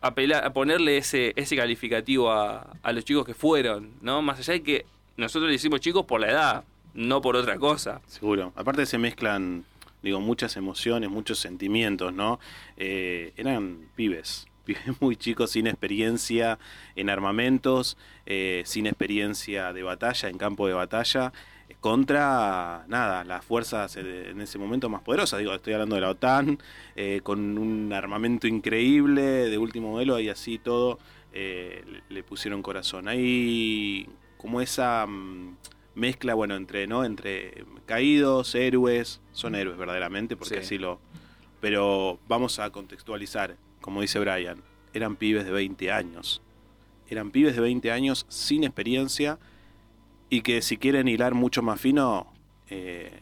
apelar, 0.00 0.44
a 0.44 0.52
ponerle 0.52 0.98
ese, 0.98 1.32
ese 1.36 1.56
calificativo 1.56 2.30
a, 2.30 2.74
a 2.82 2.92
los 2.92 3.04
chicos 3.04 3.24
que 3.24 3.34
fueron, 3.34 3.92
¿no? 4.02 4.20
Más 4.20 4.38
allá 4.38 4.54
de 4.54 4.62
que 4.62 4.86
nosotros 5.16 5.46
le 5.46 5.52
decimos 5.52 5.80
chicos 5.80 6.04
por 6.04 6.20
la 6.20 6.30
edad, 6.30 6.64
no 6.94 7.20
por 7.22 7.36
otra 7.36 7.58
cosa. 7.58 8.00
Seguro. 8.06 8.52
Aparte 8.56 8.84
se 8.86 8.98
mezclan, 8.98 9.64
digo, 10.02 10.20
muchas 10.20 10.56
emociones, 10.56 11.08
muchos 11.10 11.38
sentimientos, 11.38 12.12
¿no? 12.12 12.40
Eh, 12.76 13.32
eran 13.36 13.78
pibes, 13.94 14.46
pibes 14.62 14.82
muy 15.00 15.16
chicos, 15.16 15.50
sin 15.50 15.66
experiencia 15.66 16.58
en 16.96 17.10
armamentos, 17.10 17.96
eh, 18.26 18.62
sin 18.64 18.86
experiencia 18.86 19.72
de 19.72 19.82
batalla, 19.82 20.28
en 20.28 20.38
campo 20.38 20.66
de 20.66 20.74
batalla, 20.74 21.32
contra, 21.80 22.84
nada, 22.88 23.24
las 23.24 23.44
fuerzas 23.44 23.96
eh, 23.96 24.30
en 24.30 24.40
ese 24.40 24.58
momento 24.58 24.88
más 24.88 25.02
poderosas. 25.02 25.38
Digo, 25.40 25.52
estoy 25.54 25.72
hablando 25.72 25.94
de 25.96 26.00
la 26.00 26.10
OTAN, 26.10 26.58
eh, 26.96 27.20
con 27.22 27.58
un 27.58 27.92
armamento 27.92 28.46
increíble, 28.46 29.22
de 29.22 29.58
último 29.58 29.90
modelo, 29.90 30.20
y 30.20 30.28
así 30.28 30.58
todo, 30.58 30.98
eh, 31.32 31.82
le, 32.08 32.22
pusieron 32.22 32.62
corazón. 32.62 33.08
Hay 33.08 34.08
como 34.36 34.60
esa... 34.60 35.06
mm, 35.06 35.56
mezcla, 35.94 36.34
bueno, 36.34 36.56
entre, 36.56 36.86
¿no? 36.86 37.04
Entre 37.04 37.64
caídos, 37.84 38.54
héroes, 38.54 39.20
son 39.32 39.54
héroes 39.54 39.76
verdaderamente, 39.76 40.36
porque 40.36 40.54
Sí. 40.54 40.60
así 40.60 40.78
lo... 40.78 41.00
Pero 41.60 42.18
vamos 42.28 42.58
a 42.58 42.70
contextualizar, 42.70 43.56
como 43.82 44.00
dice 44.00 44.18
Brian, 44.18 44.62
eran 44.94 45.16
pibes 45.16 45.44
de 45.44 45.52
20 45.52 45.92
años. 45.92 46.40
Eran 47.08 47.30
pibes 47.30 47.54
de 47.54 47.60
20 47.60 47.92
años 47.92 48.24
sin 48.30 48.64
experiencia 48.64 49.38
y 50.30 50.40
que 50.40 50.62
si 50.62 50.78
quieren 50.78 51.08
hilar 51.08 51.34
mucho 51.34 51.60
más 51.62 51.78
fino, 51.80 52.26
eh, 52.70 53.20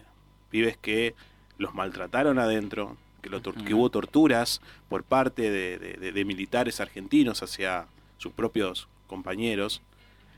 pibes 0.50 0.76
que 0.76 1.14
los 1.58 1.74
maltrataron 1.74 2.38
adentro, 2.38 2.96
que, 3.20 3.28
lo 3.30 3.42
que 3.42 3.74
hubo 3.74 3.90
torturas 3.90 4.60
por 4.88 5.02
parte 5.02 5.50
de, 5.50 5.78
de- 5.78 5.94
de- 5.94 6.12
de 6.12 6.24
militares 6.24 6.80
argentinos 6.80 7.42
hacia 7.42 7.86
sus 8.18 8.32
propios 8.32 8.86
compañeros. 9.08 9.82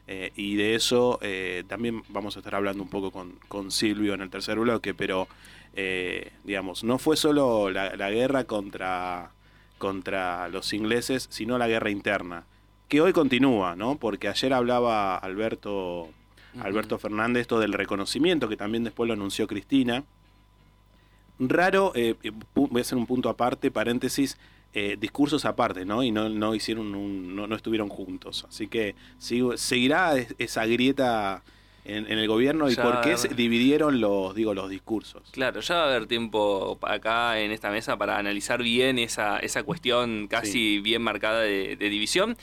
Eh, 0.09 0.33
y 0.35 0.57
de 0.57 0.75
eso 0.75 1.19
eh, 1.23 1.62
también 1.69 2.02
vamos 2.09 2.37
a 2.37 2.41
estar 2.41 2.55
hablando 2.57 2.83
un 2.83 2.88
poco 2.88 3.11
con, 3.12 3.33
con 3.49 3.71
Silvio 3.71 4.14
en 4.14 4.21
el 4.23 4.31
tercer 4.31 4.59
bloque, 4.59 4.95
pero 4.95 5.29
digamos, 6.45 6.85
no 6.85 6.99
fue 6.99 7.17
solo 7.17 7.71
la, 7.71 7.97
la 7.97 8.11
guerra 8.11 8.45
contra, 8.45 9.31
contra 9.83 10.49
los 10.49 10.73
ingleses, 10.73 11.27
sino 11.29 11.59
la 11.59 11.67
guerra 11.67 11.91
interna, 11.91 12.45
que 12.87 13.01
hoy 13.01 13.12
continúa, 13.12 13.75
¿no? 13.75 13.97
Porque 13.97 14.29
ayer 14.29 14.53
hablaba 14.53 15.17
Alberto, 15.19 16.09
Alberto 16.61 16.99
Fernández 16.99 17.41
esto 17.41 17.59
del 17.59 17.73
reconocimiento, 17.73 18.49
que 18.49 18.57
también 18.57 18.85
después 18.85 19.09
lo 19.09 19.15
anunció 19.15 19.49
Cristina. 19.49 20.05
Raro, 21.41 21.91
eh, 21.97 22.15
pu- 22.55 22.69
voy 22.71 22.79
a 22.79 22.83
hacer 22.83 22.97
un 22.97 23.07
punto 23.07 23.29
aparte, 23.29 23.73
paréntesis, 23.73 24.39
eh, 24.73 24.97
discursos 25.01 25.45
aparte, 25.45 25.85
¿no? 25.85 26.05
Y 26.05 26.12
no, 26.12 26.29
no 26.29 26.55
hicieron 26.55 26.95
un, 26.95 27.35
no, 27.35 27.49
no 27.49 27.57
estuvieron 27.57 27.89
juntos. 27.89 28.47
Así 28.49 28.69
que 28.69 28.95
seguirá 29.19 30.17
es- 30.17 30.33
esa 30.39 30.65
grieta 30.67 31.43
en, 31.85 32.11
en 32.11 32.19
el 32.19 32.29
gobierno 32.29 32.71
y 32.71 32.77
por 32.77 33.01
qué 33.01 33.17
se 33.17 33.29
dividieron 33.29 34.01
los, 34.01 34.35
digo, 34.35 34.55
los 34.55 34.71
discursos. 34.71 35.23
Claro, 35.33 35.61
ya 35.61 35.75
va 35.77 35.85
a 35.85 35.89
haber 35.89 36.07
tiempo 36.07 36.79
acá 36.83 37.41
en 37.41 37.51
esta 37.51 37.71
mesa 37.71 37.97
para 37.97 38.19
analizar 38.19 38.62
bien 38.62 38.99
esa, 38.99 39.39
esa 39.39 39.62
cuestión 39.65 40.29
casi 40.29 40.79
bien 40.81 41.03
marcada 41.03 41.41
de, 41.41 41.77
de 41.77 41.89
división. 41.89 42.37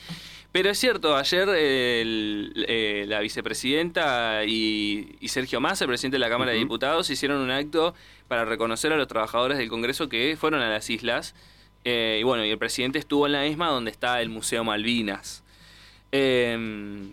Pero 0.51 0.71
es 0.71 0.79
cierto, 0.79 1.15
ayer 1.15 1.47
el- 1.47 2.65
eh, 2.67 3.05
la 3.07 3.19
vicepresidenta 3.19 4.43
y, 4.45 5.15
y 5.19 5.27
Sergio 5.27 5.61
Massa, 5.61 5.83
el 5.85 5.89
presidente 5.89 6.15
de 6.15 6.19
la 6.21 6.29
Cámara 6.29 6.51
de. 6.51 6.57
Diputados, 6.57 7.09
hicieron 7.11 7.37
un 7.37 7.51
acto 7.51 7.93
para 8.27 8.45
reconocer 8.45 8.91
a 8.91 8.97
los 8.97 9.07
trabajadores 9.07 9.57
del 9.59 9.69
Congreso 9.69 10.09
que 10.09 10.35
fueron 10.39 10.61
a 10.61 10.69
las 10.69 10.89
islas. 10.89 11.35
Eh, 11.85 12.17
y 12.19 12.23
bueno, 12.23 12.43
y 12.43 12.49
el 12.49 12.57
presidente 12.57 12.97
estuvo 12.99 13.27
en 13.27 13.31
la 13.33 13.43
misma 13.43 13.67
donde 13.69 13.91
está 13.91 14.21
el 14.21 14.29
Museo 14.29 14.63
Malvinas. 14.63 15.43
Eh, 16.11 17.11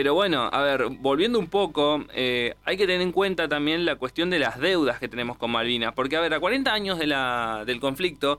pero 0.00 0.14
bueno, 0.14 0.48
a 0.50 0.62
ver, 0.62 0.86
volviendo 0.88 1.38
un 1.38 1.48
poco, 1.48 2.06
eh, 2.14 2.54
hay 2.64 2.78
que 2.78 2.86
tener 2.86 3.02
en 3.02 3.12
cuenta 3.12 3.48
también 3.48 3.84
la 3.84 3.96
cuestión 3.96 4.30
de 4.30 4.38
las 4.38 4.58
deudas 4.58 4.98
que 4.98 5.08
tenemos 5.08 5.36
con 5.36 5.50
Malvinas. 5.50 5.92
Porque, 5.92 6.16
a 6.16 6.22
ver, 6.22 6.32
a 6.32 6.40
40 6.40 6.72
años 6.72 6.98
de 6.98 7.06
la, 7.06 7.64
del 7.66 7.80
conflicto, 7.80 8.38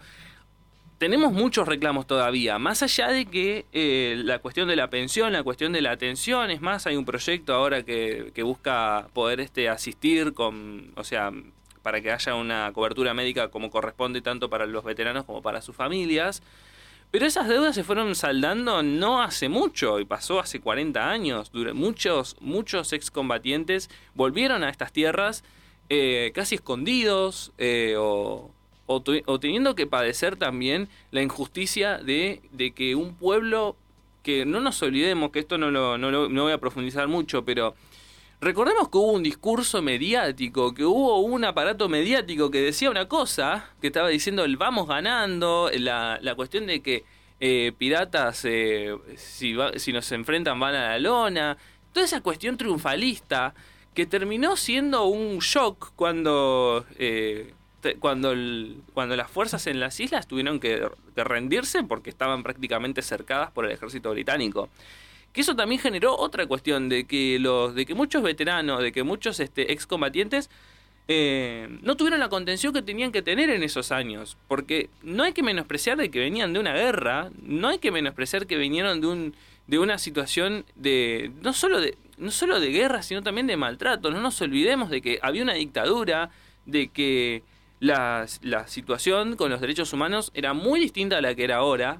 tenemos 0.97 1.31
muchos 1.33 1.67
reclamos 1.67 2.07
todavía. 2.07 2.57
Más 2.57 2.81
allá 2.81 3.09
de 3.09 3.27
que 3.27 3.67
eh, 3.73 4.15
la 4.25 4.39
cuestión 4.39 4.69
de 4.69 4.75
la 4.75 4.89
pensión, 4.89 5.33
la 5.33 5.43
cuestión 5.43 5.71
de 5.71 5.81
la 5.81 5.91
atención, 5.91 6.49
es 6.49 6.61
más, 6.61 6.87
hay 6.87 6.95
un 6.95 7.05
proyecto 7.05 7.53
ahora 7.53 7.83
que, 7.83 8.31
que 8.33 8.41
busca 8.41 9.07
poder 9.13 9.39
este, 9.39 9.69
asistir 9.69 10.33
con, 10.33 10.93
o 10.95 11.03
sea, 11.03 11.31
para 11.83 12.01
que 12.01 12.11
haya 12.11 12.33
una 12.33 12.71
cobertura 12.73 13.13
médica 13.13 13.49
como 13.49 13.69
corresponde 13.69 14.23
tanto 14.23 14.49
para 14.49 14.65
los 14.65 14.83
veteranos 14.83 15.25
como 15.25 15.43
para 15.43 15.61
sus 15.61 15.75
familias. 15.75 16.41
Pero 17.11 17.25
esas 17.25 17.47
deudas 17.49 17.75
se 17.75 17.83
fueron 17.83 18.15
saldando 18.15 18.81
no 18.83 19.21
hace 19.21 19.49
mucho, 19.49 19.99
y 19.99 20.05
pasó 20.05 20.39
hace 20.39 20.61
40 20.61 21.09
años. 21.11 21.51
Muchos, 21.73 22.37
muchos 22.39 22.93
excombatientes 22.93 23.89
volvieron 24.15 24.63
a 24.63 24.69
estas 24.69 24.93
tierras 24.93 25.43
eh, 25.89 26.31
casi 26.33 26.55
escondidos 26.55 27.51
eh, 27.57 27.95
o, 27.97 28.49
o 28.85 29.39
teniendo 29.41 29.75
que 29.75 29.87
padecer 29.87 30.37
también 30.37 30.87
la 31.11 31.21
injusticia 31.21 31.97
de, 31.97 32.41
de 32.51 32.71
que 32.71 32.95
un 32.95 33.13
pueblo, 33.15 33.75
que 34.23 34.45
no 34.45 34.61
nos 34.61 34.81
olvidemos 34.81 35.31
que 35.31 35.39
esto 35.39 35.57
no, 35.57 35.69
lo, 35.69 35.97
no, 35.97 36.11
lo- 36.11 36.29
no 36.29 36.43
voy 36.43 36.53
a 36.53 36.59
profundizar 36.59 37.07
mucho, 37.09 37.43
pero 37.43 37.75
Recordemos 38.43 38.89
que 38.89 38.97
hubo 38.97 39.11
un 39.11 39.21
discurso 39.21 39.83
mediático, 39.83 40.73
que 40.73 40.83
hubo 40.83 41.19
un 41.19 41.45
aparato 41.45 41.87
mediático 41.87 42.49
que 42.49 42.59
decía 42.59 42.89
una 42.89 43.07
cosa, 43.07 43.69
que 43.79 43.87
estaba 43.87 44.09
diciendo 44.09 44.43
el 44.43 44.57
vamos 44.57 44.87
ganando, 44.87 45.69
la, 45.77 46.17
la 46.23 46.33
cuestión 46.33 46.65
de 46.65 46.81
que 46.81 47.03
eh, 47.39 47.71
piratas, 47.77 48.43
eh, 48.45 48.95
si, 49.15 49.53
va- 49.53 49.73
si 49.77 49.93
nos 49.93 50.11
enfrentan 50.11 50.59
van 50.59 50.73
a 50.73 50.89
la 50.89 50.99
lona, 50.99 51.57
toda 51.93 52.03
esa 52.03 52.21
cuestión 52.21 52.57
triunfalista 52.57 53.53
que 53.93 54.07
terminó 54.07 54.55
siendo 54.57 55.05
un 55.05 55.37
shock 55.37 55.91
cuando, 55.95 56.83
eh, 56.97 57.53
cuando, 57.99 58.33
cuando 58.95 59.15
las 59.15 59.29
fuerzas 59.29 59.67
en 59.67 59.79
las 59.79 59.99
islas 59.99 60.25
tuvieron 60.27 60.59
que 60.59 60.89
rendirse 61.15 61.83
porque 61.83 62.09
estaban 62.09 62.41
prácticamente 62.41 63.03
cercadas 63.03 63.51
por 63.51 63.65
el 63.65 63.71
ejército 63.71 64.09
británico 64.09 64.67
que 65.33 65.41
eso 65.41 65.55
también 65.55 65.79
generó 65.81 66.15
otra 66.17 66.45
cuestión 66.45 66.89
de 66.89 67.05
que 67.05 67.39
los 67.39 67.73
de 67.75 67.85
que 67.85 67.93
muchos 67.95 68.21
veteranos 68.21 68.81
de 68.81 68.91
que 68.91 69.03
muchos 69.03 69.39
este 69.39 69.71
excombatientes 69.71 70.49
eh, 71.07 71.67
no 71.81 71.97
tuvieron 71.97 72.19
la 72.19 72.29
contención 72.29 72.73
que 72.73 72.81
tenían 72.81 73.11
que 73.11 73.21
tener 73.21 73.49
en 73.49 73.63
esos 73.63 73.91
años. 73.91 74.37
Porque 74.47 74.89
no 75.01 75.23
hay 75.23 75.33
que 75.33 75.43
menospreciar 75.43 75.97
de 75.97 76.09
que 76.09 76.19
venían 76.19 76.53
de 76.53 76.59
una 76.59 76.73
guerra 76.73 77.31
no 77.41 77.67
hay 77.67 77.79
que 77.79 77.91
menospreciar 77.91 78.47
que 78.47 78.57
vinieron 78.57 79.01
de 79.01 79.07
un 79.07 79.35
de 79.67 79.79
una 79.79 79.97
situación 79.97 80.65
de 80.75 81.31
no 81.41 81.53
solo 81.53 81.79
de 81.79 81.97
no 82.17 82.31
solo 82.31 82.59
de 82.59 82.71
guerra 82.71 83.01
sino 83.01 83.23
también 83.23 83.47
de 83.47 83.57
maltrato. 83.57 84.11
No 84.11 84.21
nos 84.21 84.41
olvidemos 84.41 84.89
de 84.89 85.01
que 85.01 85.19
había 85.21 85.43
una 85.43 85.53
dictadura 85.53 86.29
de 86.65 86.87
que 86.89 87.43
la, 87.79 88.25
la 88.41 88.67
situación 88.67 89.35
con 89.35 89.49
los 89.49 89.59
derechos 89.59 89.91
humanos 89.91 90.31
era 90.33 90.53
muy 90.53 90.79
distinta 90.79 91.17
a 91.17 91.21
la 91.21 91.35
que 91.35 91.43
era 91.43 91.57
ahora. 91.57 91.99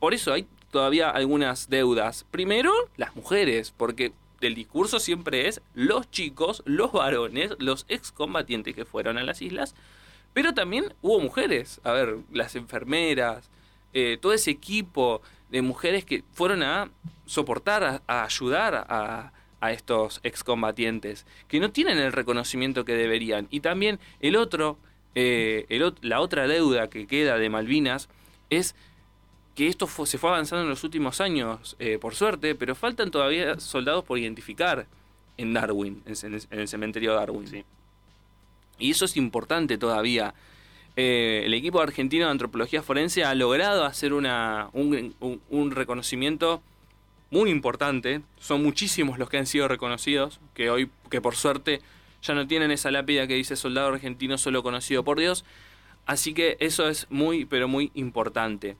Por 0.00 0.14
eso 0.14 0.32
hay 0.32 0.46
todavía 0.70 1.10
algunas 1.10 1.68
deudas. 1.68 2.26
Primero, 2.30 2.72
las 2.96 3.14
mujeres, 3.16 3.72
porque 3.76 4.12
el 4.40 4.54
discurso 4.54 5.00
siempre 5.00 5.48
es 5.48 5.60
los 5.74 6.10
chicos, 6.10 6.62
los 6.66 6.92
varones, 6.92 7.52
los 7.58 7.86
excombatientes 7.88 8.74
que 8.74 8.84
fueron 8.84 9.18
a 9.18 9.24
las 9.24 9.42
islas, 9.42 9.74
pero 10.32 10.52
también 10.52 10.92
hubo 11.00 11.20
mujeres, 11.20 11.80
a 11.82 11.92
ver, 11.92 12.18
las 12.32 12.56
enfermeras, 12.56 13.48
eh, 13.94 14.18
todo 14.20 14.34
ese 14.34 14.50
equipo 14.50 15.22
de 15.50 15.62
mujeres 15.62 16.04
que 16.04 16.24
fueron 16.32 16.62
a 16.62 16.90
soportar, 17.24 18.02
a, 18.06 18.24
ayudar 18.24 18.86
a, 18.88 19.32
estos 19.72 20.20
excombatientes, 20.22 21.26
que 21.48 21.58
no 21.58 21.72
tienen 21.72 21.98
el 21.98 22.12
reconocimiento 22.12 22.84
que 22.84 22.92
deberían. 22.94 23.48
Y 23.50 23.60
también 23.60 23.98
el 24.20 24.36
otro, 24.36 24.78
eh, 25.16 25.66
la 26.02 26.20
otra 26.20 26.46
deuda 26.46 26.88
que 26.88 27.08
queda 27.08 27.36
de 27.36 27.50
Malvinas 27.50 28.08
es 28.48 28.76
que 29.56 29.66
esto 29.66 29.86
fue- 29.88 30.06
se 30.06 30.18
fue 30.18 30.30
avanzando 30.30 30.62
en 30.62 30.68
los 30.70 30.84
últimos 30.84 31.20
años, 31.20 31.74
eh, 31.80 31.98
por 31.98 32.14
suerte, 32.14 32.54
pero 32.54 32.74
faltan 32.76 33.10
todavía 33.10 33.58
soldados 33.58 34.04
por 34.04 34.18
identificar 34.18 34.86
en 35.38 35.52
Darwin, 35.54 36.02
en, 36.06 36.40
el 36.50 36.68
cementerio 36.68 37.14
Darwin. 37.14 37.64
Y 38.78 38.90
eso 38.90 39.04
es 39.06 39.16
importante 39.16 39.78
todavía. 39.78 40.34
Eh, 40.96 41.42
el 41.44 41.54
equipo 41.54 41.80
argentino 41.80 42.26
de 42.26 42.30
antropología 42.30 42.82
forense 42.82 43.24
ha 43.24 43.34
logrado 43.34 43.84
hacer 43.84 44.12
una, 44.12 44.68
un, 44.72 45.14
un- 45.20 45.40
un 45.50 45.70
reconocimiento 45.72 46.62
muy 47.30 47.50
importante. 47.50 48.20
Son 48.38 48.62
muchísimos 48.62 49.18
los 49.18 49.28
que 49.28 49.38
han 49.38 49.46
sido 49.46 49.68
reconocidos, 49.68 50.38
que 50.54 50.70
hoy, 50.70 50.90
que 51.10 51.20
por 51.20 51.34
suerte 51.34 51.80
ya 52.22 52.34
no 52.34 52.46
tienen 52.46 52.70
esa 52.70 52.90
lápida 52.90 53.26
que 53.26 53.34
dice 53.34 53.56
soldado 53.56 53.88
argentino 53.88 54.36
solo 54.38 54.62
conocido 54.62 55.02
por 55.04 55.18
Dios. 55.18 55.44
Así 56.06 56.34
que 56.34 56.56
eso 56.60 56.88
es 56.88 57.06
muy, 57.10 57.44
pero 57.46 57.68
muy 57.68 57.90
importante. 57.94 58.76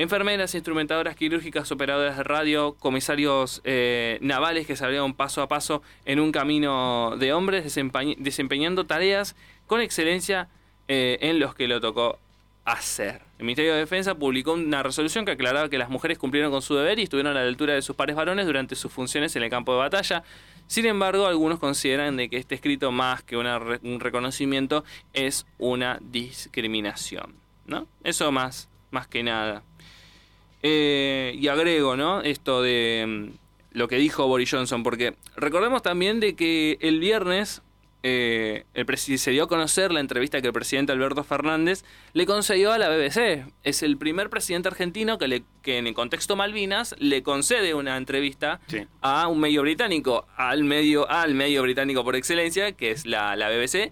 Enfermeras, 0.00 0.54
instrumentadoras 0.54 1.16
quirúrgicas, 1.16 1.72
operadoras 1.72 2.16
de 2.16 2.22
radio, 2.22 2.76
comisarios 2.78 3.60
eh, 3.64 4.18
navales 4.20 4.64
que 4.64 4.76
salieron 4.76 5.12
paso 5.12 5.42
a 5.42 5.48
paso 5.48 5.82
en 6.04 6.20
un 6.20 6.30
camino 6.30 7.16
de 7.18 7.32
hombres 7.32 7.64
desempeñ- 7.64 8.16
desempeñando 8.16 8.86
tareas 8.86 9.34
con 9.66 9.80
excelencia 9.80 10.48
eh, 10.86 11.18
en 11.20 11.40
los 11.40 11.52
que 11.56 11.66
lo 11.66 11.80
tocó 11.80 12.20
hacer. 12.64 13.22
El 13.40 13.46
Ministerio 13.46 13.72
de 13.72 13.80
Defensa 13.80 14.14
publicó 14.14 14.52
una 14.52 14.84
resolución 14.84 15.24
que 15.24 15.32
aclaraba 15.32 15.68
que 15.68 15.78
las 15.78 15.90
mujeres 15.90 16.16
cumplieron 16.16 16.52
con 16.52 16.62
su 16.62 16.76
deber 16.76 17.00
y 17.00 17.02
estuvieron 17.02 17.36
a 17.36 17.40
la 17.40 17.48
altura 17.48 17.74
de 17.74 17.82
sus 17.82 17.96
pares 17.96 18.14
varones 18.14 18.46
durante 18.46 18.76
sus 18.76 18.92
funciones 18.92 19.34
en 19.34 19.42
el 19.42 19.50
campo 19.50 19.72
de 19.72 19.78
batalla. 19.80 20.22
Sin 20.68 20.86
embargo, 20.86 21.26
algunos 21.26 21.58
consideran 21.58 22.16
de 22.16 22.28
que 22.28 22.36
este 22.36 22.54
escrito, 22.54 22.92
más 22.92 23.24
que 23.24 23.36
una 23.36 23.58
un 23.82 23.98
reconocimiento, 23.98 24.84
es 25.12 25.44
una 25.58 25.98
discriminación. 26.02 27.34
¿no? 27.66 27.88
Eso 28.04 28.30
más, 28.30 28.68
más 28.92 29.08
que 29.08 29.24
nada. 29.24 29.64
Eh, 30.62 31.36
y 31.38 31.48
agrego, 31.48 31.96
¿no? 31.96 32.20
Esto 32.22 32.62
de 32.62 33.04
mm, 33.06 33.78
lo 33.78 33.88
que 33.88 33.96
dijo 33.96 34.26
Boris 34.26 34.50
Johnson, 34.50 34.82
porque 34.82 35.14
recordemos 35.36 35.82
también 35.82 36.20
de 36.20 36.34
que 36.34 36.78
el 36.80 36.98
viernes 37.00 37.62
eh, 38.04 38.64
el 38.74 38.96
se 38.96 39.32
dio 39.32 39.44
a 39.44 39.48
conocer 39.48 39.90
la 39.92 39.98
entrevista 40.00 40.40
que 40.40 40.46
el 40.46 40.52
presidente 40.52 40.92
Alberto 40.92 41.24
Fernández 41.24 41.84
le 42.12 42.26
concedió 42.26 42.72
a 42.72 42.78
la 42.78 42.88
BBC. 42.88 43.44
Es 43.64 43.82
el 43.82 43.96
primer 43.98 44.30
presidente 44.30 44.68
argentino 44.68 45.18
que, 45.18 45.26
le, 45.26 45.42
que 45.62 45.78
en 45.78 45.88
el 45.88 45.94
contexto 45.94 46.36
Malvinas 46.36 46.94
le 46.98 47.22
concede 47.22 47.74
una 47.74 47.96
entrevista 47.96 48.60
Sí. 48.68 48.86
a 49.00 49.26
un 49.26 49.40
medio 49.40 49.62
británico, 49.62 50.26
al 50.36 50.62
medio, 50.64 51.10
al 51.10 51.34
medio 51.34 51.62
británico 51.62 52.04
por 52.04 52.14
excelencia, 52.14 52.72
que 52.72 52.92
es 52.92 53.04
la, 53.04 53.34
la 53.34 53.48
BBC, 53.50 53.90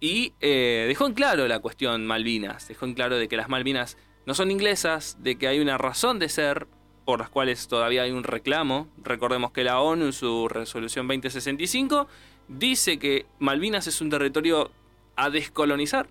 y 0.00 0.32
eh, 0.40 0.84
dejó 0.88 1.06
en 1.06 1.14
claro 1.14 1.48
la 1.48 1.60
cuestión 1.60 2.06
Malvinas, 2.06 2.68
dejó 2.68 2.84
en 2.86 2.94
claro 2.94 3.16
de 3.18 3.26
que 3.28 3.36
las 3.36 3.48
Malvinas 3.48 3.96
no 4.26 4.34
son 4.34 4.50
inglesas, 4.50 5.16
de 5.20 5.36
que 5.36 5.48
hay 5.48 5.60
una 5.60 5.78
razón 5.78 6.18
de 6.18 6.28
ser 6.28 6.66
por 7.04 7.18
las 7.18 7.30
cuales 7.30 7.66
todavía 7.66 8.02
hay 8.02 8.12
un 8.12 8.24
reclamo. 8.24 8.88
Recordemos 9.02 9.50
que 9.52 9.64
la 9.64 9.80
ONU 9.80 10.06
en 10.06 10.12
su 10.12 10.48
resolución 10.48 11.08
2065 11.08 12.06
dice 12.48 12.98
que 12.98 13.26
Malvinas 13.38 13.86
es 13.86 14.00
un 14.00 14.10
territorio 14.10 14.70
a 15.16 15.30
descolonizar. 15.30 16.08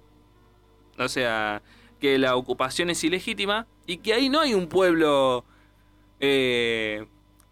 O 0.98 1.08
sea, 1.08 1.62
que 2.00 2.18
la 2.18 2.36
ocupación 2.36 2.90
es 2.90 3.04
ilegítima 3.04 3.68
y 3.86 3.98
que 3.98 4.14
ahí 4.14 4.30
no 4.30 4.40
hay 4.40 4.54
un 4.54 4.68
pueblo 4.68 5.46
eh, 6.20 7.06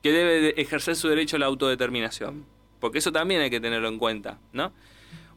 que 0.04 0.12
debe 0.12 0.42
de 0.42 0.50
ejercer 0.58 0.96
su 0.96 1.08
derecho 1.08 1.38
a 1.38 1.40
la 1.40 1.46
autodeterminación. 1.46 2.46
Porque 2.80 3.00
eso 3.00 3.12
también 3.12 3.42
hay 3.42 3.50
que 3.50 3.60
tenerlo 3.60 3.88
en 3.88 3.98
cuenta, 3.98 4.40
¿no? 4.54 4.72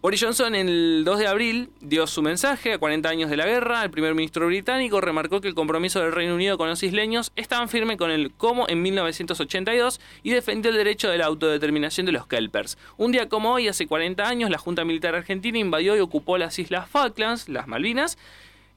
Boris 0.03 0.23
Johnson 0.23 0.55
el 0.55 1.03
2 1.05 1.19
de 1.19 1.27
abril 1.27 1.69
dio 1.83 2.07
su 2.07 2.23
mensaje 2.23 2.73
a 2.73 2.79
40 2.79 3.07
años 3.07 3.29
de 3.29 3.37
la 3.37 3.45
guerra. 3.45 3.85
El 3.85 3.91
primer 3.91 4.15
ministro 4.15 4.47
británico 4.47 5.03
remarcó 5.03 5.43
que 5.43 5.49
el 5.49 5.55
compromiso 5.55 6.01
del 6.01 6.13
Reino 6.13 6.37
Unido 6.37 6.57
con 6.57 6.71
los 6.71 6.83
isleños 6.83 7.33
es 7.37 7.49
tan 7.49 7.69
firme 7.69 7.99
con 7.99 8.11
el 8.11 8.33
como 8.33 8.67
en 8.67 8.81
1982 8.81 10.01
y 10.23 10.31
defendió 10.31 10.71
el 10.71 10.79
derecho 10.79 11.11
de 11.11 11.19
la 11.19 11.27
autodeterminación 11.27 12.07
de 12.07 12.13
los 12.13 12.27
Kelpers. 12.27 12.79
Un 12.97 13.13
día 13.13 13.29
como 13.29 13.53
hoy, 13.53 13.69
hace 13.69 13.87
40 13.87 14.27
años, 14.27 14.49
la 14.49 14.57
Junta 14.57 14.87
Militar 14.87 15.15
Argentina 15.15 15.59
invadió 15.59 15.95
y 15.95 16.01
ocupó 16.01 16.39
las 16.39 16.59
Islas 16.59 16.89
Falklands, 16.89 17.51
las 17.51 17.69
Malvinas, 17.69 18.17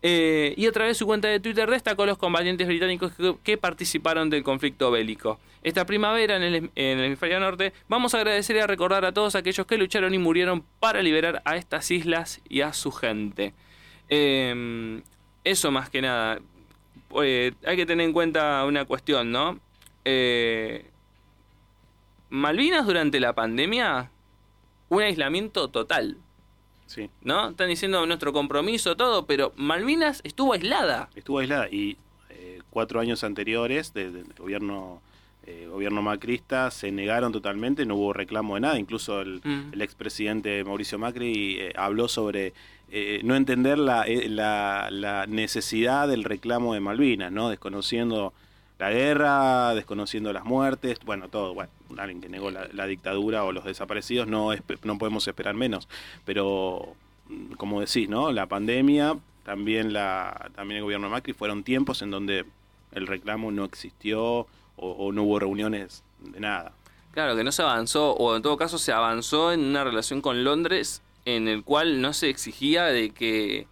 Eh, 0.05 0.53
y 0.57 0.67
a 0.67 0.71
través 0.71 0.91
de 0.91 0.99
su 0.99 1.05
cuenta 1.05 1.29
de 1.29 1.39
Twitter 1.39 1.69
destacó 1.69 2.05
los 2.05 2.17
combatientes 2.17 2.67
británicos 2.67 3.13
que, 3.41 3.57
participaron 3.57 4.29
del 4.29 4.43
conflicto 4.43 4.91
bélico. 4.91 5.39
Esta 5.63 5.85
primavera 5.85 6.35
en 6.35 6.43
el, 6.43 6.55
en 6.75 6.99
el 6.99 7.05
hemisferio 7.05 7.39
norte 7.39 7.71
vamos 7.87 8.13
a 8.13 8.17
agradecer 8.17 8.57
y 8.57 8.59
a 8.59 8.67
recordar 8.67 9.05
a 9.05 9.13
todos 9.13 9.35
aquellos 9.35 9.65
que 9.65 9.77
lucharon 9.77 10.13
y 10.13 10.17
murieron 10.17 10.65
para 10.81 11.01
liberar 11.01 11.41
a 11.45 11.55
estas 11.55 11.89
islas 11.89 12.41
y 12.49 12.61
a 12.61 12.73
su 12.73 12.91
gente. 12.91 13.53
Eh, 14.09 15.01
eso 15.43 15.71
más 15.71 15.89
que 15.89 16.01
nada. 16.01 16.39
Eh, 17.21 17.53
hay 17.65 17.75
que 17.75 17.85
tener 17.85 18.05
en 18.05 18.13
cuenta 18.13 18.65
una 18.65 18.85
cuestión, 18.85 19.31
¿no? 19.31 19.59
Eh, 20.05 20.89
Malvinas 22.29 22.85
durante 22.85 23.19
la 23.19 23.33
pandemia, 23.33 24.09
un 24.89 25.01
aislamiento 25.01 25.69
total. 25.69 26.17
Sí. 26.85 27.09
¿No? 27.21 27.49
Están 27.49 27.69
diciendo 27.69 28.05
nuestro 28.05 28.33
compromiso, 28.33 28.95
todo, 28.95 29.25
pero 29.25 29.51
Malvinas 29.55 30.21
estuvo 30.23 30.53
aislada. 30.53 31.09
Estuvo 31.15 31.39
aislada 31.39 31.67
y 31.69 31.97
eh, 32.29 32.59
cuatro 32.69 32.99
años 32.99 33.23
anteriores 33.23 33.93
del 33.93 34.25
gobierno 34.37 35.01
eh, 35.45 35.67
gobierno 35.69 36.01
macrista 36.01 36.71
se 36.71 36.89
negaron 36.91 37.33
totalmente, 37.33 37.85
no 37.85 37.95
hubo 37.95 38.13
reclamo 38.13 38.55
de 38.55 38.61
nada, 38.61 38.79
incluso 38.79 39.19
el, 39.21 39.41
Mm. 39.43 39.73
el 39.73 39.81
expresidente 39.81 40.63
Mauricio 40.63 40.97
Macri 40.97 41.57
eh, 41.59 41.73
habló 41.75 42.07
sobre 42.07 42.53
eh, 42.89 43.19
no 43.25 43.35
entender 43.35 43.77
la, 43.77 44.03
eh, 44.03 44.29
la, 44.29 44.87
la 44.89 45.25
necesidad 45.27 46.07
del 46.07 46.23
reclamo 46.23 46.73
de 46.75 46.79
Malvinas, 46.79 47.31
¿no? 47.31 47.49
desconociendo 47.49 48.33
la 48.79 48.91
guerra, 48.91 49.73
desconociendo 49.75 50.33
las 50.33 50.43
muertes, 50.43 50.99
bueno, 51.05 51.29
todo, 51.29 51.53
bueno, 51.53 51.71
alguien 51.97 52.21
que 52.21 52.29
negó 52.29 52.51
la, 52.51 52.85
dictadura 52.87 53.43
o 53.43 53.51
los 53.51 53.65
desaparecidos, 53.65 54.27
no, 54.27 54.49
no 54.83 54.97
podemos 54.97 55.27
esperar 55.27 55.55
menos, 55.55 55.87
pero 56.25 56.95
mm, 57.29 57.53
como 57.53 57.79
decís, 57.81 58.09
¿no? 58.09 58.31
La 58.31 58.47
pandemia, 58.47 59.17
también, 59.45 59.93
la, 59.93 60.49
también 60.55 60.77
el 60.77 60.83
gobierno 60.83 61.07
de 61.07 61.11
Macri, 61.11 61.33
fueron 61.33 61.63
tiempos 61.63 62.01
en 62.01 62.11
donde 62.11 62.45
el 62.91 63.07
reclamo 63.07 63.51
no 63.51 63.65
existió 63.65 64.21
o, 64.23 64.47
o 64.77 65.11
no 65.11 65.23
hubo 65.23 65.39
reuniones 65.39 66.03
de 66.19 66.39
nada. 66.39 66.73
Claro, 67.13 67.35
que 67.35 67.43
no 67.43 67.51
se 67.51 67.61
avanzó, 67.61 68.13
o 68.13 68.35
en 68.35 68.41
todo 68.41 68.57
caso 68.57 68.79
se 68.79 68.91
avanzó 68.91 69.53
en 69.53 69.59
una 69.61 69.83
relación 69.83 70.21
con 70.21 70.43
Londres 70.43 71.03
en 71.25 71.47
el 71.47 71.63
cual 71.63 72.01
no 72.01 72.13
se 72.13 72.29
exigía 72.29 72.85
de 72.85 73.11
que, 73.11 73.67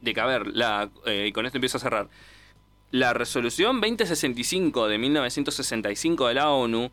de 0.00 0.14
que 0.14 0.20
a 0.20 0.26
ver, 0.26 0.48
la, 0.48 0.90
eh, 1.06 1.26
y 1.28 1.32
con 1.32 1.46
esto 1.46 1.58
empiezo 1.58 1.78
a 1.78 1.80
cerrar, 1.80 2.08
la 2.90 3.12
resolución 3.14 3.80
2065 3.80 4.88
de 4.88 4.98
1965 4.98 6.28
de 6.28 6.34
la 6.34 6.50
ONU 6.50 6.90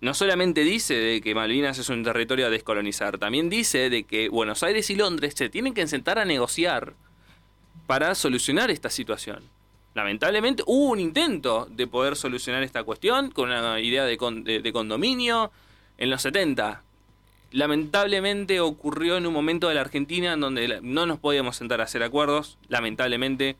no 0.00 0.14
solamente 0.14 0.62
dice 0.62 0.94
de 0.94 1.20
que 1.20 1.34
Malvinas 1.34 1.78
es 1.78 1.88
un 1.88 2.04
territorio 2.04 2.46
a 2.46 2.50
descolonizar, 2.50 3.18
también 3.18 3.48
dice 3.50 3.90
de 3.90 4.04
que 4.04 4.28
Buenos 4.28 4.62
Aires 4.62 4.90
y 4.90 4.94
Londres 4.96 5.34
se 5.36 5.48
tienen 5.48 5.74
que 5.74 5.86
sentar 5.88 6.18
a 6.18 6.24
negociar 6.24 6.94
para 7.86 8.14
solucionar 8.14 8.70
esta 8.70 8.90
situación. 8.90 9.42
Lamentablemente 9.94 10.62
hubo 10.66 10.90
un 10.92 11.00
intento 11.00 11.66
de 11.70 11.86
poder 11.88 12.14
solucionar 12.14 12.62
esta 12.62 12.84
cuestión 12.84 13.30
con 13.30 13.48
una 13.50 13.80
idea 13.80 14.04
de, 14.04 14.16
con- 14.16 14.44
de- 14.44 14.60
de 14.60 14.72
condominio 14.72 15.50
en 15.96 16.10
los 16.10 16.22
70. 16.22 16.82
Lamentablemente 17.50 18.60
ocurrió 18.60 19.16
en 19.16 19.26
un 19.26 19.32
momento 19.32 19.68
de 19.68 19.74
la 19.74 19.80
Argentina 19.80 20.34
en 20.34 20.40
donde 20.40 20.80
no 20.82 21.06
nos 21.06 21.18
podíamos 21.18 21.56
sentar 21.56 21.80
a 21.80 21.84
hacer 21.84 22.02
acuerdos. 22.04 22.58
Lamentablemente, 22.68 23.56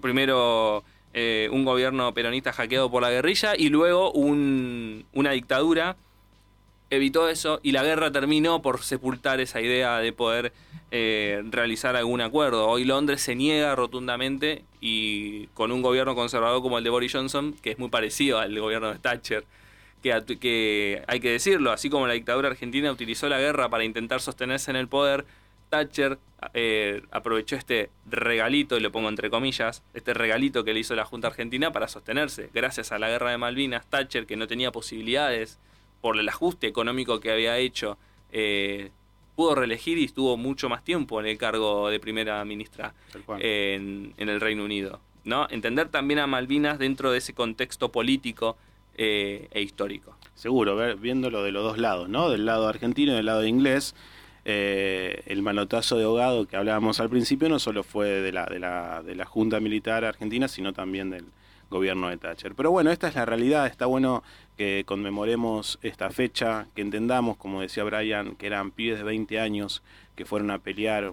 primero 0.00 0.84
eh, 1.14 1.48
un 1.52 1.64
gobierno 1.64 2.12
peronista 2.14 2.52
hackeado 2.52 2.90
por 2.90 3.02
la 3.02 3.10
guerrilla 3.10 3.54
y 3.56 3.68
luego 3.68 4.12
un- 4.12 5.04
una 5.12 5.32
dictadura 5.32 5.96
evitó 6.90 7.28
eso 7.28 7.58
y 7.62 7.72
la 7.72 7.82
guerra 7.82 8.10
terminó 8.12 8.60
por 8.60 8.82
sepultar 8.82 9.40
esa 9.40 9.60
idea 9.60 9.98
de 9.98 10.12
poder 10.12 10.52
eh, 10.90 11.42
realizar 11.50 11.96
algún 11.96 12.20
acuerdo. 12.20 12.68
Hoy 12.68 12.84
Londres 12.84 13.22
se 13.22 13.34
niega 13.34 13.74
rotundamente 13.74 14.62
y 14.80 15.46
con 15.54 15.72
un 15.72 15.80
gobierno 15.80 16.14
conservador 16.14 16.60
como 16.60 16.76
el 16.76 16.84
de 16.84 16.90
Boris 16.90 17.12
Johnson, 17.12 17.54
que 17.62 17.70
es 17.70 17.78
muy 17.78 17.88
parecido 17.88 18.38
al 18.38 18.58
gobierno 18.60 18.92
de 18.92 18.98
Thatcher, 18.98 19.44
que, 20.02 21.02
hay 21.06 21.20
que 21.20 21.30
decirlo, 21.30 21.72
así 21.72 21.88
como 21.88 22.06
la 22.06 22.12
dictadura 22.12 22.48
argentina 22.48 22.90
utilizó 22.92 23.28
la 23.28 23.38
guerra 23.38 23.68
para 23.70 23.84
intentar 23.84 24.20
sostenerse 24.20 24.70
en 24.70 24.76
el 24.76 24.88
poder, 24.88 25.24
Thatcher 25.76 26.18
eh, 26.52 27.02
aprovechó 27.10 27.56
este 27.56 27.88
regalito, 28.10 28.76
y 28.76 28.80
lo 28.80 28.92
pongo 28.92 29.08
entre 29.08 29.30
comillas, 29.30 29.82
este 29.94 30.12
regalito 30.12 30.64
que 30.64 30.74
le 30.74 30.80
hizo 30.80 30.94
la 30.94 31.06
Junta 31.06 31.28
Argentina 31.28 31.72
para 31.72 31.88
sostenerse. 31.88 32.50
Gracias 32.52 32.92
a 32.92 32.98
la 32.98 33.08
guerra 33.08 33.30
de 33.30 33.38
Malvinas, 33.38 33.86
Thatcher, 33.88 34.26
que 34.26 34.36
no 34.36 34.46
tenía 34.46 34.70
posibilidades 34.70 35.58
por 36.02 36.18
el 36.18 36.28
ajuste 36.28 36.66
económico 36.66 37.20
que 37.20 37.32
había 37.32 37.56
hecho, 37.56 37.96
eh, 38.32 38.90
pudo 39.34 39.54
reelegir 39.54 39.96
y 39.96 40.04
estuvo 40.04 40.36
mucho 40.36 40.68
más 40.68 40.84
tiempo 40.84 41.18
en 41.20 41.26
el 41.26 41.38
cargo 41.38 41.88
de 41.88 41.98
primera 41.98 42.44
ministra 42.44 42.92
en 44.18 44.28
el 44.28 44.40
Reino 44.42 44.64
Unido. 44.64 45.00
¿no? 45.24 45.46
Entender 45.48 45.88
también 45.88 46.20
a 46.20 46.26
Malvinas 46.26 46.78
dentro 46.78 47.12
de 47.12 47.18
ese 47.18 47.32
contexto 47.32 47.90
político 47.90 48.58
eh, 48.98 49.48
e 49.52 49.62
histórico. 49.62 50.18
Seguro, 50.34 50.76
ver- 50.76 50.96
viéndolo 50.96 51.42
de 51.42 51.52
los 51.52 51.62
dos 51.62 51.78
lados, 51.78 52.10
¿no? 52.10 52.28
Del 52.28 52.44
lado 52.44 52.68
argentino 52.68 53.12
y 53.12 53.16
del 53.16 53.26
lado 53.26 53.46
inglés. 53.46 53.94
Eh, 54.44 55.22
el 55.26 55.42
manotazo 55.42 55.96
de 55.96 56.04
ahogado 56.04 56.46
que 56.46 56.56
hablábamos 56.56 57.00
al 57.00 57.08
principio 57.08 57.48
no 57.48 57.58
solo 57.58 57.84
fue 57.84 58.08
de 58.08 58.32
la, 58.32 58.46
de, 58.46 58.58
la, 58.58 59.02
de 59.02 59.14
la 59.14 59.24
Junta 59.24 59.60
Militar 59.60 60.04
Argentina, 60.04 60.48
sino 60.48 60.72
también 60.72 61.10
del 61.10 61.26
gobierno 61.70 62.08
de 62.08 62.16
Thatcher. 62.18 62.54
Pero 62.54 62.70
bueno, 62.70 62.90
esta 62.90 63.08
es 63.08 63.14
la 63.14 63.24
realidad, 63.24 63.66
está 63.66 63.86
bueno 63.86 64.22
que 64.56 64.84
conmemoremos 64.86 65.78
esta 65.82 66.10
fecha, 66.10 66.66
que 66.74 66.82
entendamos, 66.82 67.36
como 67.36 67.60
decía 67.60 67.84
Brian, 67.84 68.36
que 68.36 68.46
eran 68.46 68.70
pibes 68.70 68.98
de 68.98 69.04
20 69.04 69.40
años 69.40 69.82
que 70.14 70.24
fueron 70.24 70.50
a 70.50 70.58
pelear 70.58 71.12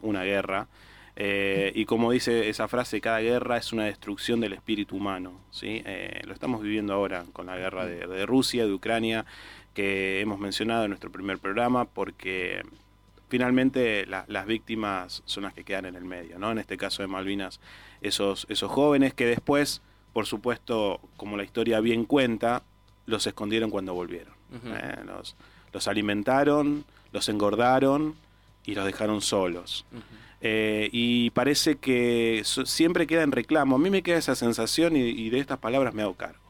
una 0.00 0.22
guerra. 0.22 0.68
Eh, 1.14 1.72
y 1.74 1.84
como 1.84 2.10
dice 2.10 2.48
esa 2.48 2.68
frase, 2.68 3.00
cada 3.00 3.20
guerra 3.20 3.58
es 3.58 3.72
una 3.72 3.84
destrucción 3.84 4.40
del 4.40 4.52
espíritu 4.52 4.96
humano. 4.96 5.40
¿sí? 5.50 5.82
Eh, 5.84 6.22
lo 6.24 6.32
estamos 6.32 6.62
viviendo 6.62 6.94
ahora 6.94 7.24
con 7.32 7.46
la 7.46 7.56
guerra 7.56 7.86
de, 7.86 8.06
de 8.06 8.26
Rusia, 8.26 8.66
de 8.66 8.72
Ucrania, 8.72 9.26
que 9.74 10.20
hemos 10.20 10.38
mencionado 10.38 10.84
en 10.84 10.90
nuestro 10.90 11.10
primer 11.10 11.38
programa, 11.38 11.84
porque 11.86 12.62
finalmente 13.28 14.04
la- 14.06 14.24
las 14.28 14.46
víctimas 14.46 15.22
son 15.24 15.44
las 15.44 15.54
que 15.54 15.64
quedan 15.64 15.86
en 15.86 15.96
el 15.96 16.04
medio. 16.04 16.38
¿no? 16.38 16.50
En 16.52 16.58
este 16.58 16.76
caso 16.76 17.02
de 17.02 17.08
Malvinas, 17.08 17.60
esos, 18.02 18.46
esos 18.50 18.70
jóvenes 18.70 19.14
que 19.14 19.24
después, 19.26 19.80
por 20.12 20.26
supuesto, 20.26 21.00
como 21.16 21.36
la 21.36 21.44
historia 21.44 21.80
bien 21.80 22.04
cuenta, 22.04 22.62
los 23.06 23.26
escondieron 23.26 23.70
cuando 23.70 23.94
volvieron. 23.94 24.34
Eh, 24.52 25.04
los, 25.06 25.34
los 25.72 25.88
alimentaron, 25.88 26.84
los 27.12 27.28
engordaron 27.30 28.14
y 28.66 28.74
los 28.74 28.84
dejaron 28.84 29.22
solos. 29.22 29.86
Eh, 30.42 30.88
y 30.92 31.30
parece 31.30 31.76
que 31.76 32.42
so- 32.44 32.66
siempre 32.66 33.06
queda 33.06 33.22
en 33.22 33.32
reclamo. 33.32 33.76
A 33.76 33.78
mí 33.78 33.88
me 33.90 34.02
queda 34.02 34.18
esa 34.18 34.34
sensación 34.34 34.96
y, 34.96 35.00
y 35.08 35.30
de 35.30 35.38
estas 35.38 35.58
palabras 35.58 35.94
me 35.94 36.02
hago 36.02 36.14
cargo. 36.14 36.41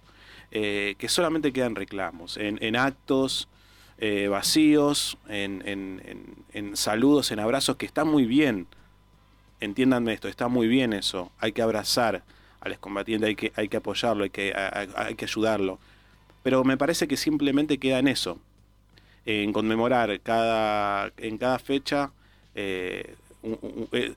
Eh, 0.54 0.96
que 0.98 1.08
solamente 1.08 1.52
quedan 1.52 1.74
reclamos, 1.74 2.36
en, 2.36 2.76
actos 2.76 3.48
eh, 3.98 4.28
vacíos, 4.28 5.16
en, 5.28 5.62
en- 5.66 6.02
en- 6.52 6.76
saludos, 6.76 7.30
en 7.32 7.40
abrazos, 7.40 7.76
que 7.76 7.86
está 7.86 8.04
muy 8.04 8.26
bien. 8.26 8.66
Entiéndanme 9.60 10.12
esto, 10.12 10.28
está 10.28 10.48
muy 10.48 10.68
bien 10.68 10.92
eso. 10.92 11.30
Hay 11.38 11.52
que 11.52 11.62
abrazar 11.62 12.22
al 12.60 12.72
excombatiente, 12.72 13.26
hay 13.26 13.36
que, 13.36 13.52
hay 13.56 13.68
que 13.68 13.78
apoyarlo, 13.78 14.24
hay 14.24 14.30
que, 14.30 14.52
hay 14.96 15.14
que 15.14 15.24
ayudarlo. 15.24 15.78
Pero 16.42 16.64
me 16.64 16.76
parece 16.76 17.08
que 17.08 17.16
simplemente 17.16 17.78
queda 17.78 17.98
en 18.00 18.08
eso, 18.08 18.38
en 19.26 19.52
conmemorar 19.52 20.20
cada, 20.20 21.12
en 21.18 21.38
cada 21.38 21.58
fecha 21.58 22.12
eh, 22.54 23.14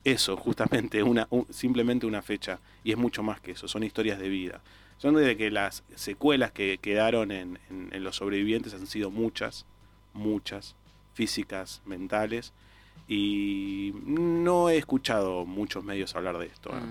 eso, 0.03 0.37
justamente, 0.37 1.01
una, 1.03 1.27
un- 1.29 1.47
simplemente 1.51 2.05
una 2.05 2.21
fecha. 2.21 2.59
Y 2.83 2.91
es 2.91 2.97
mucho 2.97 3.23
más 3.23 3.39
que 3.41 3.51
eso, 3.51 3.67
son 3.67 3.83
historias 3.83 4.19
de 4.19 4.29
vida. 4.29 4.61
Son 4.97 5.15
de 5.15 5.35
que 5.37 5.51
las 5.51 5.83
secuelas 5.95 6.51
que 6.51 6.77
quedaron 6.79 7.31
en, 7.31 7.59
en- 7.69 7.89
en 7.91 8.03
los 8.03 8.15
sobrevivientes 8.17 8.73
han 8.73 8.87
sido 8.87 9.11
muchas, 9.11 9.65
muchas, 10.13 10.75
físicas, 11.13 11.81
mentales. 11.85 12.53
Y 13.07 13.93
no 14.05 14.69
he 14.69 14.77
escuchado 14.77 15.45
muchos 15.45 15.83
medios 15.83 16.15
hablar 16.15 16.39
de 16.39 16.47
esto. 16.47 16.71
¿eh? 16.71 16.81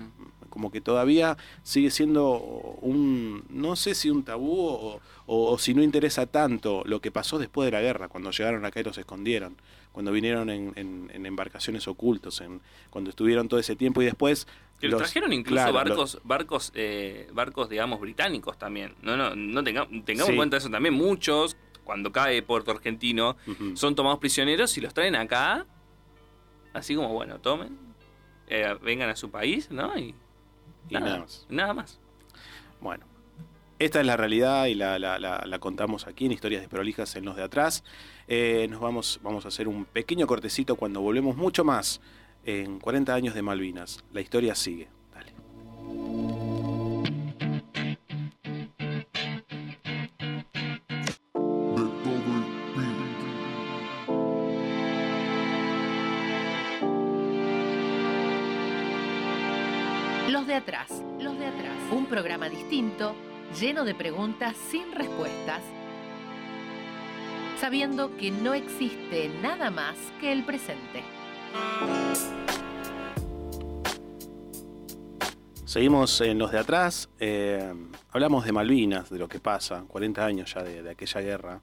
Como 0.49 0.71
que 0.71 0.79
todavía 0.79 1.35
sigue 1.63 1.91
siendo 1.91 2.37
un, 2.81 3.43
no 3.49 3.75
sé 3.75 3.95
si 3.95 4.09
un 4.09 4.23
tabú 4.23 4.59
o, 4.61 5.01
o- 5.25 5.51
o 5.51 5.57
si 5.57 5.73
no 5.73 5.83
interesa 5.83 6.25
tanto 6.25 6.83
lo 6.85 7.01
que 7.01 7.11
pasó 7.11 7.37
después 7.37 7.65
de 7.67 7.71
la 7.71 7.81
guerra, 7.81 8.07
cuando 8.07 8.31
llegaron 8.31 8.63
acá 8.63 8.79
y 8.79 8.83
los 8.83 8.97
escondieron, 8.97 9.57
cuando 9.91 10.13
vinieron 10.13 10.49
en, 10.49 10.71
en- 10.77 11.11
en 11.13 11.25
embarcaciones 11.25 11.85
ocultos, 11.89 12.39
en, 12.39 12.61
cuando 12.91 13.09
estuvieron 13.09 13.49
todo 13.49 13.59
ese 13.59 13.75
tiempo 13.75 14.01
y 14.01 14.05
después... 14.05 14.47
Que 14.79 14.89
los 14.89 14.97
trajeron 14.99 15.31
incluso 15.33 15.55
claro, 15.55 15.73
barcos, 15.73 16.19
barcos, 16.23 16.71
eh, 16.75 17.29
barcos, 17.33 17.69
digamos, 17.69 17.99
británicos 18.01 18.57
también. 18.57 18.93
No, 19.01 19.15
no, 19.15 19.33
no 19.35 19.63
tenga- 19.63 19.87
tengamos 20.03 20.25
Sí. 20.27 20.31
en 20.31 20.35
cuenta 20.37 20.57
eso 20.57 20.69
también. 20.69 20.93
Muchos, 20.93 21.55
cuando 21.83 22.11
cae 22.11 22.41
Puerto 22.43 22.71
Argentino, 22.71 23.37
son 23.75 23.95
tomados 23.95 24.19
prisioneros 24.19 24.77
y 24.77 24.81
los 24.81 24.93
traen 24.93 25.15
acá. 25.15 25.65
Así 26.73 26.93
como, 26.95 27.09
bueno, 27.13 27.39
tomen, 27.39 27.77
eh, 28.47 28.75
vengan 28.81 29.09
a 29.09 29.15
su 29.15 29.31
país, 29.31 29.71
¿no? 29.71 29.97
Y, 29.97 30.13
Y 30.89 30.93
nada 30.93 31.19
más. 31.19 31.45
Nada 31.49 31.73
más. 31.73 31.99
Bueno, 32.81 33.05
esta 33.79 34.01
es 34.01 34.05
la 34.05 34.17
realidad 34.17 34.65
y 34.65 34.75
la, 34.75 34.99
la- 34.99 35.17
la- 35.19 35.43
la 35.45 35.59
contamos 35.59 36.05
aquí 36.05 36.25
en 36.25 36.33
Historias 36.33 36.61
Desprolijas 36.61 37.15
en 37.15 37.25
los 37.25 37.35
de 37.37 37.43
atrás. 37.43 37.83
Eh, 38.27 38.67
nos 38.69 38.81
vamos, 38.81 39.19
vamos 39.23 39.45
a 39.45 39.47
hacer 39.47 39.67
un 39.67 39.85
pequeño 39.85 40.27
cortecito 40.27 40.75
cuando 40.75 40.99
volvemos 41.01 41.37
mucho 41.37 41.63
más 41.63 42.01
en 42.45 42.79
40 42.79 43.13
años 43.13 43.33
de 43.33 43.41
Malvinas. 43.41 44.03
La 44.13 44.21
historia 44.21 44.55
sigue. 44.55 44.87
Los 60.29 60.47
de 60.47 60.55
atrás, 60.55 61.03
los 61.19 61.37
de 61.39 61.45
atrás. 61.45 61.75
Un 61.91 62.05
programa 62.07 62.49
distinto, 62.49 63.15
lleno 63.59 63.85
de 63.85 63.95
preguntas 63.95 64.55
sin 64.69 64.91
respuestas, 64.91 65.61
sabiendo 67.59 68.15
que 68.17 68.31
no 68.31 68.53
existe 68.53 69.29
nada 69.41 69.71
más 69.71 69.95
que 70.19 70.31
el 70.31 70.43
presente. 70.43 71.03
Seguimos 75.65 76.21
en 76.21 76.37
los 76.37 76.51
de 76.51 76.59
atrás. 76.59 77.09
eh, 77.19 77.73
hablamos 78.11 78.45
de 78.45 78.51
Malvinas, 78.51 79.09
de 79.09 79.17
lo 79.19 79.27
que 79.27 79.39
pasa, 79.39 79.83
40 79.87 80.25
años 80.25 80.53
ya 80.53 80.63
de, 80.63 80.83
de 80.83 80.89
aquella 80.91 81.21
guerra, 81.21 81.61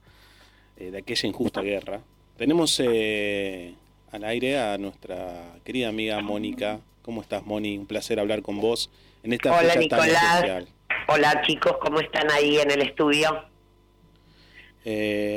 eh, 0.77 0.91
de 0.91 0.97
aquella 0.99 1.27
injusta 1.29 1.61
guerra. 1.61 2.01
Tenemos 2.37 2.79
eh, 2.83 3.75
al 4.11 4.23
aire 4.25 4.59
a 4.59 4.77
nuestra 4.77 5.55
querida 5.63 5.89
amiga 5.89 6.21
Mónica. 6.21 6.79
¿Cómo 7.01 7.21
estás, 7.21 7.45
Moni? 7.45 7.77
Un 7.77 7.85
placer 7.85 8.19
hablar 8.19 8.41
con 8.41 8.59
vos 8.59 8.89
en 9.23 9.33
esta 9.33 9.51
Hola, 9.51 9.73
fecha 9.73 9.97
tan 9.97 10.01
Nicolás. 10.07 10.35
especial. 10.35 10.67
Hola 11.07 11.41
chicos, 11.45 11.73
¿cómo 11.81 11.99
están 11.99 12.29
ahí 12.31 12.57
en 12.59 12.71
el 12.71 12.81
estudio? 12.81 13.45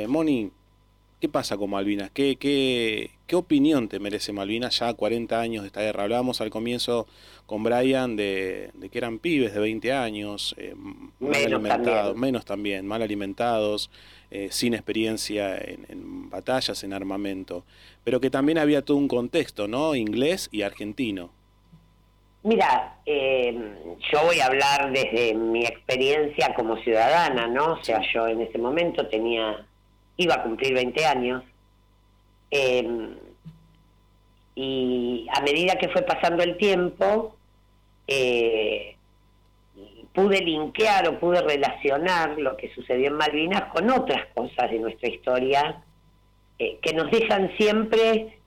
Moni, 0.07 0.51
¿qué 1.19 1.29
pasa 1.29 1.57
con 1.57 1.69
Malvinas? 1.69 2.11
¿Qué, 2.11 2.35
qué, 2.37 3.11
¿Qué 3.27 3.35
opinión 3.35 3.89
te 3.89 3.99
merece 3.99 4.31
Malvinas 4.31 4.79
ya 4.79 4.93
40 4.93 5.37
años 5.39 5.63
de 5.63 5.67
esta 5.67 5.81
guerra? 5.81 6.03
Hablábamos 6.03 6.39
al 6.39 6.49
comienzo 6.49 7.07
con 7.45 7.61
Brian 7.61 8.15
de, 8.15 8.71
de 8.73 8.89
que 8.89 8.97
eran 8.97 9.19
pibes 9.19 9.53
de 9.53 9.59
20 9.59 9.91
años, 9.91 10.55
eh, 10.57 10.73
mal 10.75 11.11
Menos 11.19 11.45
alimentados, 11.45 12.03
también. 12.13 12.19
menos 12.21 12.45
también, 12.45 12.87
mal 12.87 13.01
alimentados, 13.01 13.91
eh, 14.31 14.47
sin 14.51 14.73
experiencia 14.73 15.57
en, 15.57 15.85
en 15.89 16.29
batallas, 16.29 16.83
en 16.85 16.93
armamento, 16.93 17.65
pero 18.05 18.21
que 18.21 18.29
también 18.29 18.57
había 18.59 18.81
todo 18.81 18.95
un 18.95 19.09
contexto, 19.09 19.67
¿no? 19.67 19.93
Inglés 19.93 20.47
y 20.51 20.61
argentino. 20.61 21.31
Mira, 22.43 22.97
eh, 23.05 23.53
yo 24.09 24.23
voy 24.23 24.39
a 24.39 24.45
hablar 24.45 24.93
desde 24.93 25.33
mi 25.33 25.65
experiencia 25.65 26.53
como 26.55 26.77
ciudadana, 26.77 27.47
¿no? 27.47 27.73
O 27.73 27.83
sea, 27.83 27.99
yo 28.13 28.25
en 28.27 28.39
ese 28.41 28.57
momento 28.57 29.05
tenía, 29.07 29.65
iba 30.15 30.35
a 30.35 30.43
cumplir 30.43 30.73
20 30.73 31.05
años, 31.05 31.43
eh, 32.51 33.17
y 34.55 35.27
a 35.31 35.41
medida 35.41 35.75
que 35.75 35.89
fue 35.89 36.01
pasando 36.01 36.41
el 36.41 36.57
tiempo, 36.57 37.35
eh, 38.07 38.97
pude 40.17 40.41
linkear 40.41 41.07
o 41.07 41.19
pude 41.19 41.41
relacionar 41.41 42.39
lo 42.39 42.57
que 42.57 42.73
sucedió 42.73 43.09
en 43.09 43.17
Malvinas 43.17 43.65
con 43.65 43.87
otras 43.91 44.25
cosas 44.33 44.71
de 44.71 44.79
nuestra 44.79 45.09
historia 45.09 45.83
eh, 46.57 46.79
que 46.81 46.91
nos 46.93 47.11
dejan 47.11 47.55
siempre 47.55 48.39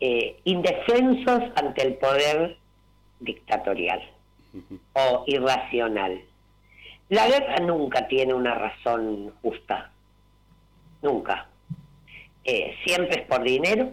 eh, 0.00 0.40
indefensos 0.44 1.42
ante 1.56 1.86
el 1.86 1.96
poder 1.96 2.56
dictatorial 3.18 4.00
o 4.94 5.24
irracional. 5.26 6.22
La 7.10 7.28
guerra 7.28 7.56
nunca 7.58 8.08
tiene 8.08 8.32
una 8.32 8.54
razón 8.54 9.34
justa, 9.42 9.90
nunca. 11.02 11.49
Eh, 12.44 12.76
siempre 12.84 13.20
es 13.20 13.26
por 13.26 13.42
dinero 13.42 13.90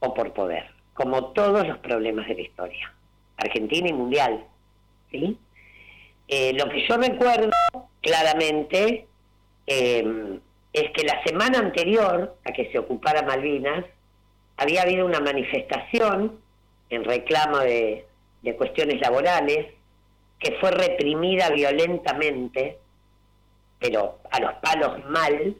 o 0.00 0.12
por 0.14 0.32
poder, 0.32 0.70
como 0.94 1.32
todos 1.32 1.66
los 1.66 1.78
problemas 1.78 2.28
de 2.28 2.34
la 2.34 2.40
historia, 2.42 2.92
Argentina 3.36 3.88
y 3.88 3.92
mundial. 3.92 4.44
¿sí? 5.10 5.38
Eh, 6.28 6.52
lo 6.54 6.68
que 6.68 6.86
yo 6.86 6.96
recuerdo 6.96 7.50
claramente 8.02 9.06
eh, 9.66 10.38
es 10.72 10.90
que 10.92 11.04
la 11.04 11.22
semana 11.24 11.58
anterior 11.58 12.36
a 12.44 12.52
que 12.52 12.70
se 12.70 12.78
ocupara 12.78 13.22
Malvinas 13.22 13.84
había 14.56 14.82
habido 14.82 15.06
una 15.06 15.20
manifestación 15.20 16.38
en 16.90 17.04
reclamo 17.04 17.58
de, 17.58 18.06
de 18.42 18.56
cuestiones 18.56 19.00
laborales 19.00 19.74
que 20.38 20.52
fue 20.60 20.70
reprimida 20.70 21.50
violentamente, 21.50 22.78
pero 23.78 24.18
a 24.30 24.40
los 24.40 24.52
palos 24.54 25.04
mal, 25.06 25.56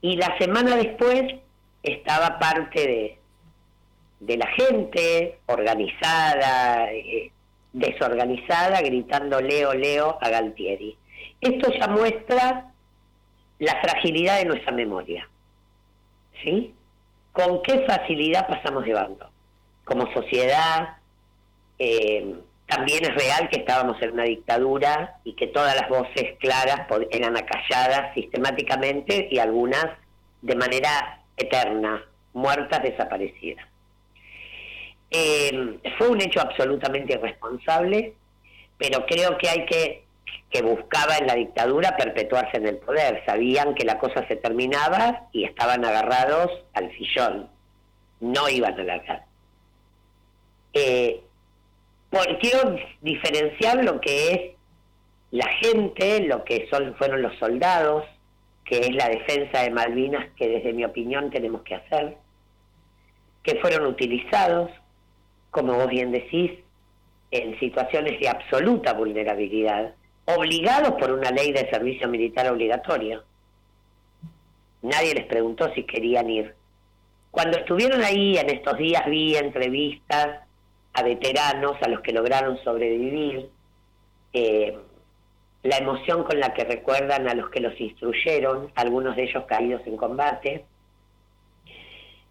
y 0.00 0.16
la 0.16 0.36
semana 0.38 0.76
después 0.76 1.34
estaba 1.82 2.38
parte 2.38 2.80
de, 2.80 3.18
de 4.20 4.36
la 4.36 4.46
gente 4.48 5.38
organizada, 5.46 6.92
eh, 6.92 7.30
desorganizada, 7.72 8.80
gritando 8.80 9.40
Leo, 9.40 9.74
Leo 9.74 10.18
a 10.20 10.28
Galtieri. 10.28 10.96
Esto 11.40 11.72
ya 11.72 11.88
muestra 11.88 12.72
la 13.58 13.80
fragilidad 13.80 14.38
de 14.38 14.44
nuestra 14.46 14.72
memoria. 14.72 15.28
¿Sí? 16.42 16.74
¿Con 17.32 17.62
qué 17.62 17.84
facilidad 17.86 18.46
pasamos 18.46 18.84
de 18.84 18.94
bando? 18.94 19.30
Como 19.84 20.12
sociedad, 20.12 20.96
eh, 21.78 22.34
también 22.68 23.02
es 23.02 23.14
real 23.14 23.48
que 23.48 23.60
estábamos 23.60 24.00
en 24.02 24.12
una 24.12 24.24
dictadura 24.24 25.16
y 25.24 25.32
que 25.32 25.46
todas 25.46 25.74
las 25.74 25.88
voces 25.88 26.36
claras 26.38 26.86
eran 27.10 27.36
acalladas 27.36 28.12
sistemáticamente 28.14 29.26
y 29.30 29.38
algunas 29.38 29.86
de 30.42 30.54
manera 30.54 31.22
eterna, 31.36 32.04
muertas, 32.34 32.82
desaparecidas. 32.82 33.64
Eh, 35.10 35.78
fue 35.96 36.08
un 36.08 36.20
hecho 36.20 36.42
absolutamente 36.42 37.14
irresponsable, 37.14 38.14
pero 38.76 39.06
creo 39.06 39.38
que 39.38 39.48
hay 39.48 39.64
que, 39.64 40.04
que 40.50 40.60
buscaba 40.60 41.16
en 41.16 41.26
la 41.26 41.36
dictadura 41.36 41.96
perpetuarse 41.96 42.58
en 42.58 42.66
el 42.66 42.76
poder. 42.76 43.24
Sabían 43.24 43.74
que 43.74 43.86
la 43.86 43.98
cosa 43.98 44.28
se 44.28 44.36
terminaba 44.36 45.28
y 45.32 45.44
estaban 45.44 45.86
agarrados 45.86 46.50
al 46.74 46.94
sillón, 46.98 47.48
no 48.20 48.46
iban 48.50 48.78
a 48.78 48.84
largar. 48.84 49.24
Eh, 50.74 51.22
quiero 52.40 52.76
diferenciar 53.00 53.84
lo 53.84 54.00
que 54.00 54.32
es 54.32 54.40
la 55.30 55.48
gente, 55.60 56.20
lo 56.26 56.44
que 56.44 56.66
son, 56.70 56.94
fueron 56.96 57.22
los 57.22 57.36
soldados, 57.38 58.04
que 58.64 58.80
es 58.80 58.94
la 58.94 59.08
defensa 59.08 59.62
de 59.62 59.70
Malvinas 59.70 60.28
que 60.36 60.48
desde 60.48 60.72
mi 60.72 60.84
opinión 60.84 61.30
tenemos 61.30 61.62
que 61.62 61.74
hacer, 61.74 62.16
que 63.42 63.56
fueron 63.56 63.86
utilizados, 63.86 64.70
como 65.50 65.74
vos 65.74 65.88
bien 65.88 66.12
decís, 66.12 66.52
en 67.30 67.58
situaciones 67.60 68.18
de 68.20 68.28
absoluta 68.28 68.94
vulnerabilidad, 68.94 69.94
obligados 70.24 70.92
por 70.92 71.10
una 71.10 71.30
ley 71.30 71.52
de 71.52 71.68
servicio 71.70 72.08
militar 72.08 72.50
obligatorio. 72.50 73.24
Nadie 74.82 75.14
les 75.14 75.26
preguntó 75.26 75.72
si 75.74 75.84
querían 75.84 76.30
ir. 76.30 76.54
Cuando 77.30 77.58
estuvieron 77.58 78.02
ahí 78.02 78.36
en 78.38 78.48
estos 78.50 78.78
días 78.78 79.04
vi 79.06 79.36
entrevistas 79.36 80.47
a 80.98 81.02
veteranos, 81.02 81.76
a 81.80 81.88
los 81.88 82.00
que 82.00 82.12
lograron 82.12 82.58
sobrevivir, 82.64 83.48
eh, 84.32 84.76
la 85.62 85.76
emoción 85.78 86.24
con 86.24 86.38
la 86.38 86.54
que 86.54 86.64
recuerdan 86.64 87.28
a 87.28 87.34
los 87.34 87.50
que 87.50 87.60
los 87.60 87.78
instruyeron, 87.80 88.72
algunos 88.74 89.16
de 89.16 89.24
ellos 89.24 89.44
caídos 89.46 89.82
en 89.86 89.96
combate. 89.96 90.64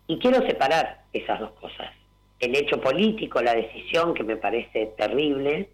Y 0.07 0.19
quiero 0.19 0.45
separar 0.47 1.03
esas 1.13 1.39
dos 1.39 1.51
cosas. 1.51 1.91
El 2.39 2.55
hecho 2.55 2.79
político, 2.79 3.41
la 3.41 3.53
decisión 3.53 4.13
que 4.13 4.23
me 4.23 4.37
parece 4.37 4.93
terrible, 4.97 5.69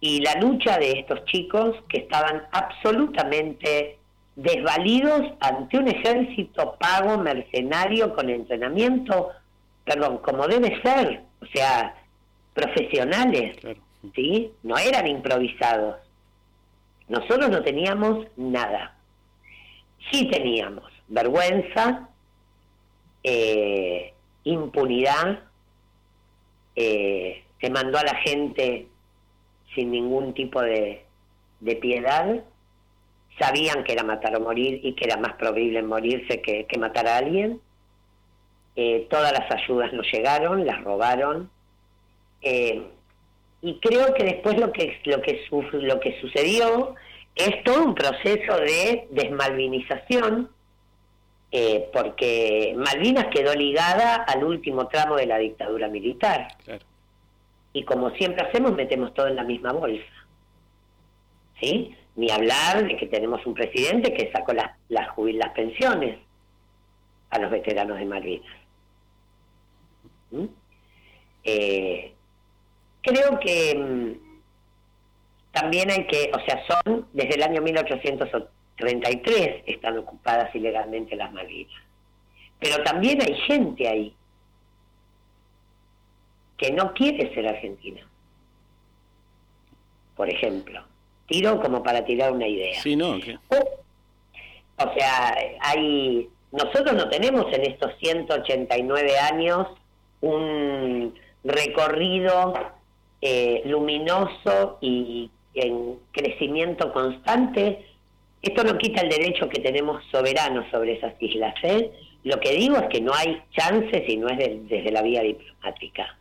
y 0.00 0.20
la 0.20 0.34
lucha 0.34 0.78
de 0.78 0.92
estos 0.92 1.24
chicos 1.26 1.76
que 1.88 1.98
estaban 1.98 2.42
absolutamente 2.50 3.98
desvalidos 4.34 5.32
ante 5.40 5.78
un 5.78 5.88
ejército 5.88 6.76
pago, 6.78 7.18
mercenario, 7.18 8.14
con 8.14 8.28
entrenamiento, 8.28 9.30
perdón, 9.84 10.18
como 10.18 10.48
debe 10.48 10.80
ser, 10.82 11.22
o 11.42 11.46
sea, 11.46 11.94
profesionales, 12.54 13.56
Claro. 13.60 13.80
¿sí? 14.14 14.52
No 14.62 14.78
eran 14.78 15.06
improvisados. 15.06 15.96
Nosotros 17.08 17.50
no 17.50 17.62
teníamos 17.62 18.26
nada. 18.36 18.96
Sí 20.10 20.28
teníamos 20.30 20.84
vergüenza, 21.08 22.08
eh, 23.22 24.14
impunidad, 24.44 25.40
eh, 26.74 27.44
se 27.60 27.70
mandó 27.70 27.98
a 27.98 28.04
la 28.04 28.14
gente 28.16 28.86
sin 29.74 29.90
ningún 29.90 30.34
tipo 30.34 30.60
de, 30.60 31.04
de 31.60 31.76
piedad, 31.76 32.42
sabían 33.38 33.84
que 33.84 33.92
era 33.92 34.02
matar 34.04 34.36
o 34.36 34.40
morir 34.40 34.80
y 34.82 34.94
que 34.94 35.04
era 35.04 35.16
más 35.16 35.34
probable 35.34 35.82
morirse 35.82 36.40
que, 36.42 36.66
que 36.66 36.78
matar 36.78 37.06
a 37.06 37.18
alguien. 37.18 37.60
Eh, 38.76 39.06
todas 39.10 39.32
las 39.32 39.50
ayudas 39.50 39.92
no 39.92 40.02
llegaron, 40.02 40.64
las 40.66 40.82
robaron. 40.82 41.50
Eh, 42.40 42.82
y 43.60 43.78
creo 43.80 44.12
que 44.14 44.24
después 44.24 44.58
lo 44.58 44.72
que 44.72 44.98
lo 45.04 45.20
que 45.22 45.44
su- 45.48 45.62
lo 45.62 46.00
que 46.00 46.20
sucedió 46.20 46.94
es 47.34 47.62
todo 47.64 47.84
un 47.84 47.94
proceso 47.94 48.56
de 48.58 49.06
desmalvinización 49.10 50.50
eh, 51.54 51.90
porque 51.92 52.74
Malvinas 52.76 53.26
quedó 53.26 53.54
ligada 53.54 54.16
al 54.16 54.42
último 54.42 54.88
tramo 54.88 55.16
de 55.16 55.26
la 55.26 55.36
dictadura 55.38 55.86
militar. 55.88 56.48
Y 57.74 57.84
como 57.84 58.10
siempre 58.12 58.46
hacemos, 58.46 58.72
metemos 58.72 59.12
todo 59.14 59.28
en 59.28 59.36
la 59.36 59.44
misma 59.44 59.72
bolsa. 59.72 60.02
¿Sí? 61.60 61.94
Ni 62.16 62.30
hablar 62.30 62.86
de 62.86 62.96
que 62.96 63.06
tenemos 63.06 63.44
un 63.46 63.54
presidente 63.54 64.12
que 64.14 64.30
sacó 64.32 64.52
las, 64.54 64.72
las, 64.88 65.08
las 65.16 65.48
pensiones 65.52 66.18
a 67.30 67.38
los 67.38 67.50
veteranos 67.50 67.98
de 67.98 68.04
Malvinas. 68.06 68.56
¿Mm? 70.32 70.46
Eh, 71.44 72.12
creo 73.02 73.38
que 73.40 73.74
mm, 73.76 74.12
también 75.52 75.90
hay 75.90 76.06
que, 76.06 76.30
o 76.34 76.40
sea, 76.40 76.64
son 76.66 77.06
desde 77.12 77.34
el 77.34 77.42
año 77.42 77.60
1833 77.62 79.64
están 79.66 79.98
ocupadas 79.98 80.54
ilegalmente 80.54 81.14
las 81.14 81.30
Malvinas. 81.32 81.82
Pero 82.58 82.82
también 82.84 83.20
hay 83.22 83.34
gente 83.42 83.88
ahí 83.88 84.14
que 86.56 86.72
no 86.72 86.94
quiere 86.94 87.34
ser 87.34 87.48
argentina. 87.48 88.08
Por 90.16 90.30
ejemplo, 90.30 90.82
tiro 91.26 91.60
como 91.60 91.82
para 91.82 92.02
tirar 92.04 92.32
una 92.32 92.46
idea. 92.46 92.80
Sí, 92.80 92.96
no. 92.96 93.18
o 94.76 94.94
sea, 94.94 95.36
hay 95.60 96.30
nosotros 96.52 96.94
no 96.94 97.08
tenemos 97.08 97.52
en 97.52 97.62
estos 97.62 97.92
189 97.98 99.18
años 99.18 99.66
un 100.22 101.14
recorrido 101.44 102.54
eh, 103.20 103.62
luminoso 103.66 104.78
y 104.80 105.30
en 105.54 105.98
crecimiento 106.12 106.92
constante. 106.92 107.86
Esto 108.40 108.64
no 108.64 108.78
quita 108.78 109.02
el 109.02 109.10
derecho 109.10 109.48
que 109.48 109.60
tenemos 109.60 110.02
soberano 110.10 110.64
sobre 110.70 110.94
esas 110.94 111.14
islas. 111.20 111.54
¿eh? 111.62 111.92
Lo 112.24 112.40
que 112.40 112.52
digo 112.52 112.76
es 112.76 112.88
que 112.88 113.00
no 113.00 113.12
hay 113.14 113.42
chances 113.52 114.08
y 114.08 114.16
no 114.16 114.28
es 114.28 114.38
desde 114.68 114.90
la 114.90 115.02
vía 115.02 115.22
diplomática. 115.22 116.16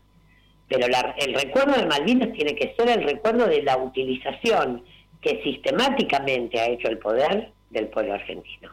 Pero 0.67 0.85
el 0.85 1.33
recuerdo 1.33 1.73
de 1.73 1.85
Malvinas 1.85 2.33
tiene 2.33 2.55
que 2.55 2.73
ser 2.75 2.89
el 2.89 3.03
recuerdo 3.03 3.47
de 3.47 3.61
la 3.61 3.77
utilización 3.77 4.83
que 5.21 5.41
sistemáticamente 5.43 6.59
ha 6.59 6.69
hecho 6.69 6.87
el 6.87 6.97
poder 6.97 7.51
del 7.69 7.87
pueblo 7.87 8.13
argentino. 8.13 8.71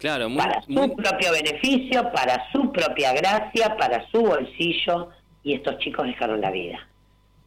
Claro, 0.00 0.34
para 0.34 0.62
su 0.62 0.96
propio 0.96 1.30
beneficio, 1.30 2.10
para 2.10 2.50
su 2.52 2.72
propia 2.72 3.12
gracia, 3.12 3.76
para 3.76 4.10
su 4.10 4.22
bolsillo, 4.22 5.10
y 5.44 5.52
estos 5.52 5.78
chicos 5.78 6.06
dejaron 6.06 6.40
la 6.40 6.50
vida. 6.50 6.88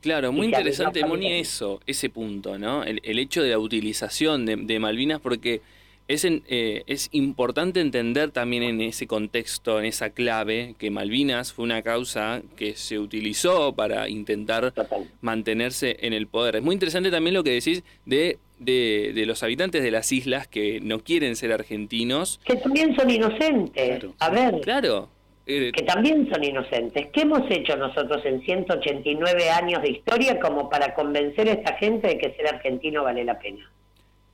Claro, 0.01 0.31
muy 0.31 0.45
interesante, 0.47 1.03
Moni, 1.03 1.33
eso, 1.33 1.81
ese 1.87 2.11
punto, 2.11 2.59
¿no? 2.59 2.83
El, 2.83 2.99
hecho 3.17 3.41
de 3.41 3.49
la 3.49 3.57
utilización 3.57 4.45
de, 4.45 4.79
Malvinas, 4.79 5.19
porque 5.19 5.61
es, 6.07 6.25
eh, 6.25 6.83
es 6.85 7.09
importante 7.11 7.79
entender 7.79 8.29
también 8.29 8.61
en 8.61 8.81
ese 8.81 9.07
contexto, 9.07 9.79
en 9.79 9.85
esa 9.85 10.11
clave, 10.11 10.75
que 10.77 10.91
Malvinas 10.91 11.53
fue 11.53 11.65
una 11.65 11.81
causa 11.81 12.43
que 12.55 12.75
se 12.75 12.99
utilizó 12.99 13.73
para 13.73 14.09
intentar 14.09 14.73
mantenerse 15.21 15.97
en 16.01 16.13
el 16.13 16.27
poder. 16.27 16.57
Es 16.57 16.63
muy 16.63 16.73
interesante 16.73 17.09
también 17.09 17.33
lo 17.33 17.43
que 17.43 17.51
decís 17.51 17.81
de 18.05 18.37
de, 18.63 19.23
los 19.25 19.43
habitantes 19.43 19.83
de 19.83 19.91
las 19.91 20.11
islas 20.11 20.47
que 20.47 20.79
no 20.81 20.99
quieren 20.99 21.35
ser 21.35 21.51
argentinos. 21.51 22.39
Que 22.45 22.55
también 22.55 22.95
son 22.95 23.09
inocentes. 23.09 24.05
a 24.19 24.29
ver. 24.29 24.61
Claro. 24.61 25.09
Eh, 25.45 25.71
que 25.75 25.83
también 25.83 26.29
son 26.31 26.43
inocentes. 26.43 27.07
¿Qué 27.11 27.21
hemos 27.21 27.49
hecho 27.51 27.75
nosotros 27.75 28.25
en 28.25 28.41
189 28.41 29.49
años 29.49 29.81
de 29.81 29.91
historia 29.91 30.39
como 30.39 30.69
para 30.69 30.93
convencer 30.93 31.49
a 31.49 31.53
esta 31.53 31.75
gente 31.75 32.07
de 32.07 32.17
que 32.17 32.33
ser 32.33 32.47
argentino 32.47 33.03
vale 33.03 33.25
la 33.25 33.37
pena? 33.39 33.69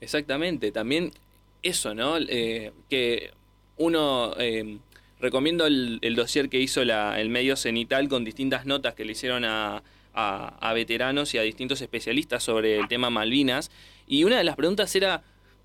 Exactamente. 0.02 0.72
También 0.72 1.12
eso, 1.64 1.94
¿no? 1.94 2.18
Eh, 2.18 2.72
que 2.90 3.32
uno... 3.78 4.34
Eh, 4.38 4.78
recomiendo 5.22 5.68
el, 5.68 6.00
el 6.02 6.16
dossier 6.16 6.48
que 6.48 6.62
hizo 6.62 6.86
la, 6.86 7.20
el 7.20 7.28
medio 7.28 7.58
cenital 7.58 8.08
con 8.08 8.24
distintas 8.24 8.66
notas 8.66 8.96
que 8.96 9.04
le 9.04 9.12
hicieron 9.12 9.44
a, 9.44 9.84
a, 10.14 10.74
veteranos 10.74 11.34
y 11.34 11.38
a 11.38 11.42
distintos 11.42 11.82
especialistas 11.82 12.44
sobre 12.44 12.78
el 12.78 12.88
tema 12.88 13.10
Malvinas. 13.10 13.72
Y 14.10 14.24
una 14.24 14.40
de 14.40 14.44
las 14.44 14.56
preguntas 14.56 14.94
era, 14.96 15.22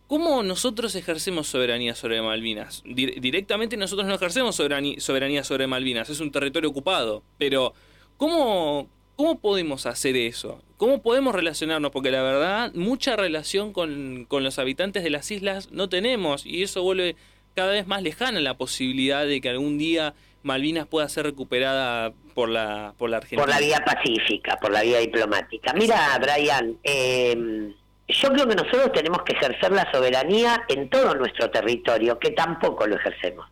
¿cómo 0.07 0.43
nosotros 0.43 0.95
ejercemos 0.95 1.49
soberanía 1.49 1.95
sobre 1.95 2.21
Malvinas? 2.21 2.83
directamente 2.85 3.79
nosotros 3.79 4.07
no 4.07 4.15
ejercemos 4.15 4.55
soberanía, 4.55 5.43
sobre 5.45 5.67
Malvinas, 5.67 6.11
es 6.11 6.21
un 6.21 6.31
territorio 6.31 6.69
ocupado. 6.69 7.23
Pero, 7.39 7.73
¿cómo, 8.19 8.91
¿cómo 9.17 9.41
podemos 9.41 9.87
hacer 9.87 10.15
eso? 10.17 10.63
¿Cómo 10.77 11.01
podemos 11.01 11.35
relacionarnos? 11.35 11.91
Porque 11.91 12.11
la 12.11 12.23
verdad, 12.23 12.71
mucha 12.75 13.17
relación 13.17 13.73
con, 13.73 14.27
con 14.29 14.45
los 14.45 14.59
habitantes 14.59 15.03
de 15.05 15.11
las 15.11 15.31
islas 15.31 15.73
no 15.73 15.89
tenemos 15.89 16.45
y 16.45 16.63
eso 16.63 16.83
vuelve 16.83 17.17
cada 17.55 17.73
vez 17.73 17.87
más 17.87 18.03
lejana 18.03 18.41
la 18.41 18.59
posibilidad 18.59 19.25
de 19.25 19.41
que 19.41 19.49
algún 19.49 19.79
día 19.79 20.13
Malvinas 20.43 20.87
pueda 20.87 21.09
ser 21.09 21.25
recuperada 21.25 22.13
por 22.35 22.51
la, 22.51 22.93
por 22.99 23.09
la 23.09 23.17
Argentina. 23.17 23.41
Por 23.41 23.49
la 23.49 23.59
vía 23.59 23.83
pacífica, 23.83 24.59
por 24.61 24.71
la 24.71 24.83
vía 24.83 24.99
diplomática. 24.99 25.73
Mira, 25.73 26.19
Brian, 26.21 26.77
eh, 26.83 27.73
yo 28.09 28.29
creo 28.31 28.47
que 28.47 28.55
nosotros 28.55 28.93
tenemos 28.93 29.23
que 29.23 29.33
ejercer 29.33 29.73
la 29.73 29.91
soberanía 29.91 30.65
en 30.69 30.91
todo 30.91 31.15
nuestro 31.15 31.51
territorio, 31.51 32.19
que 32.19 32.31
tampoco 32.33 32.87
lo 32.87 32.97
ejercemos. 32.97 33.49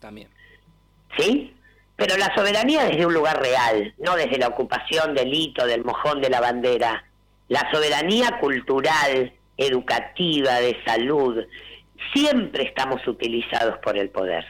También. 0.00 0.28
¿Sí? 1.16 1.54
Pero 1.96 2.16
la 2.16 2.34
soberanía 2.34 2.84
desde 2.84 3.06
un 3.06 3.14
lugar 3.14 3.40
real, 3.40 3.94
no 3.98 4.16
desde 4.16 4.38
la 4.38 4.48
ocupación 4.48 5.14
del 5.14 5.32
hito, 5.32 5.66
del 5.66 5.84
mojón 5.84 6.20
de 6.20 6.28
la 6.28 6.40
bandera. 6.40 7.04
La 7.48 7.70
soberanía 7.72 8.38
cultural, 8.40 9.32
educativa, 9.56 10.60
de 10.60 10.76
salud. 10.84 11.44
Siempre 12.12 12.64
estamos 12.64 13.06
utilizados 13.06 13.78
por 13.78 13.96
el 13.96 14.10
poder. 14.10 14.44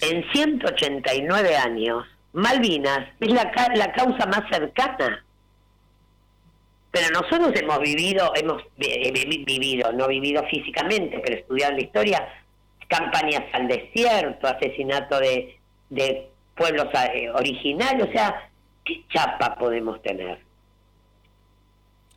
En 0.00 0.24
189 0.32 1.56
años, 1.56 2.06
Malvinas 2.32 3.08
es 3.20 3.32
la, 3.32 3.50
la 3.74 3.92
causa 3.92 4.26
más 4.26 4.42
cercana. 4.50 5.24
Pero 6.90 7.06
nosotros 7.10 7.52
hemos 7.54 7.78
vivido, 7.78 8.32
hemos 8.34 8.62
vivido, 8.76 9.92
no 9.92 10.08
vivido 10.08 10.42
físicamente, 10.48 11.20
pero 11.24 11.36
estudiado 11.36 11.74
la 11.74 11.80
historia, 11.80 12.28
campañas 12.88 13.44
al 13.52 13.68
desierto, 13.68 14.48
asesinato 14.48 15.20
de, 15.20 15.56
de 15.88 16.28
pueblos 16.56 16.88
eh, 17.14 17.30
originarios, 17.30 18.08
o 18.08 18.12
sea, 18.12 18.50
¿qué 18.84 19.04
chapa 19.08 19.54
podemos 19.56 20.02
tener? 20.02 20.40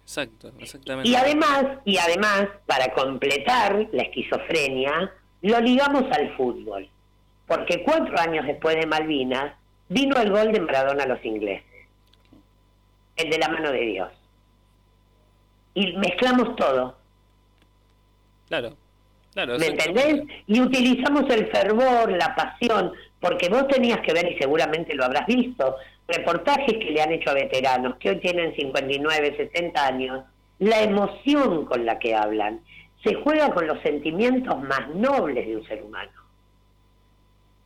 Exacto, 0.02 0.52
exactamente. 0.60 1.08
Y 1.08 1.16
además, 1.16 1.66
y 1.86 1.98
además, 1.98 2.48
para 2.66 2.92
completar 2.94 3.88
la 3.92 4.04
esquizofrenia, 4.04 5.14
lo 5.42 5.60
ligamos 5.60 6.04
al 6.12 6.36
fútbol 6.36 6.90
porque 7.48 7.84
cuatro 7.84 8.20
años 8.20 8.46
después 8.46 8.76
de 8.76 8.86
Malvinas 8.86 9.54
vino 9.90 10.16
el 10.18 10.32
gol 10.32 10.52
de 10.52 10.60
Maradona 10.60 11.04
a 11.04 11.08
los 11.08 11.24
ingleses, 11.26 11.88
el 13.16 13.30
de 13.30 13.38
la 13.38 13.50
mano 13.50 13.72
de 13.72 13.82
Dios. 13.82 14.10
Y 15.74 15.94
mezclamos 15.94 16.56
todo. 16.56 16.96
Claro, 18.48 18.76
claro. 19.34 19.58
¿Me 19.58 19.68
entendés? 19.68 20.24
Y 20.48 20.62
utilizamos 20.62 21.30
el 21.30 21.48
fervor, 21.48 22.12
la 22.12 22.36
pasión, 22.36 22.94
porque 23.20 23.50
vos 23.50 23.68
tenías 23.68 24.00
que 24.02 24.14
ver, 24.14 24.32
y 24.32 24.38
seguramente 24.38 24.94
lo 24.94 25.06
habrás 25.06 25.26
visto, 25.26 25.78
reportajes 26.08 26.78
que 26.78 26.92
le 26.92 27.02
han 27.02 27.12
hecho 27.12 27.32
a 27.32 27.34
veteranos 27.34 27.96
que 27.98 28.12
hoy 28.12 28.20
tienen 28.20 28.56
59, 28.56 29.36
60 29.38 29.86
años, 29.86 30.24
la 30.60 30.82
emoción 30.82 31.66
con 31.66 31.86
la 31.86 31.98
que 31.98 32.16
hablan. 32.16 32.62
Se 33.04 33.16
juega 33.16 33.54
con 33.54 33.68
los 33.68 33.82
sentimientos 33.82 34.62
más 34.62 34.88
nobles 34.96 35.46
de 35.46 35.58
un 35.58 35.68
ser 35.68 35.84
humano 35.84 36.24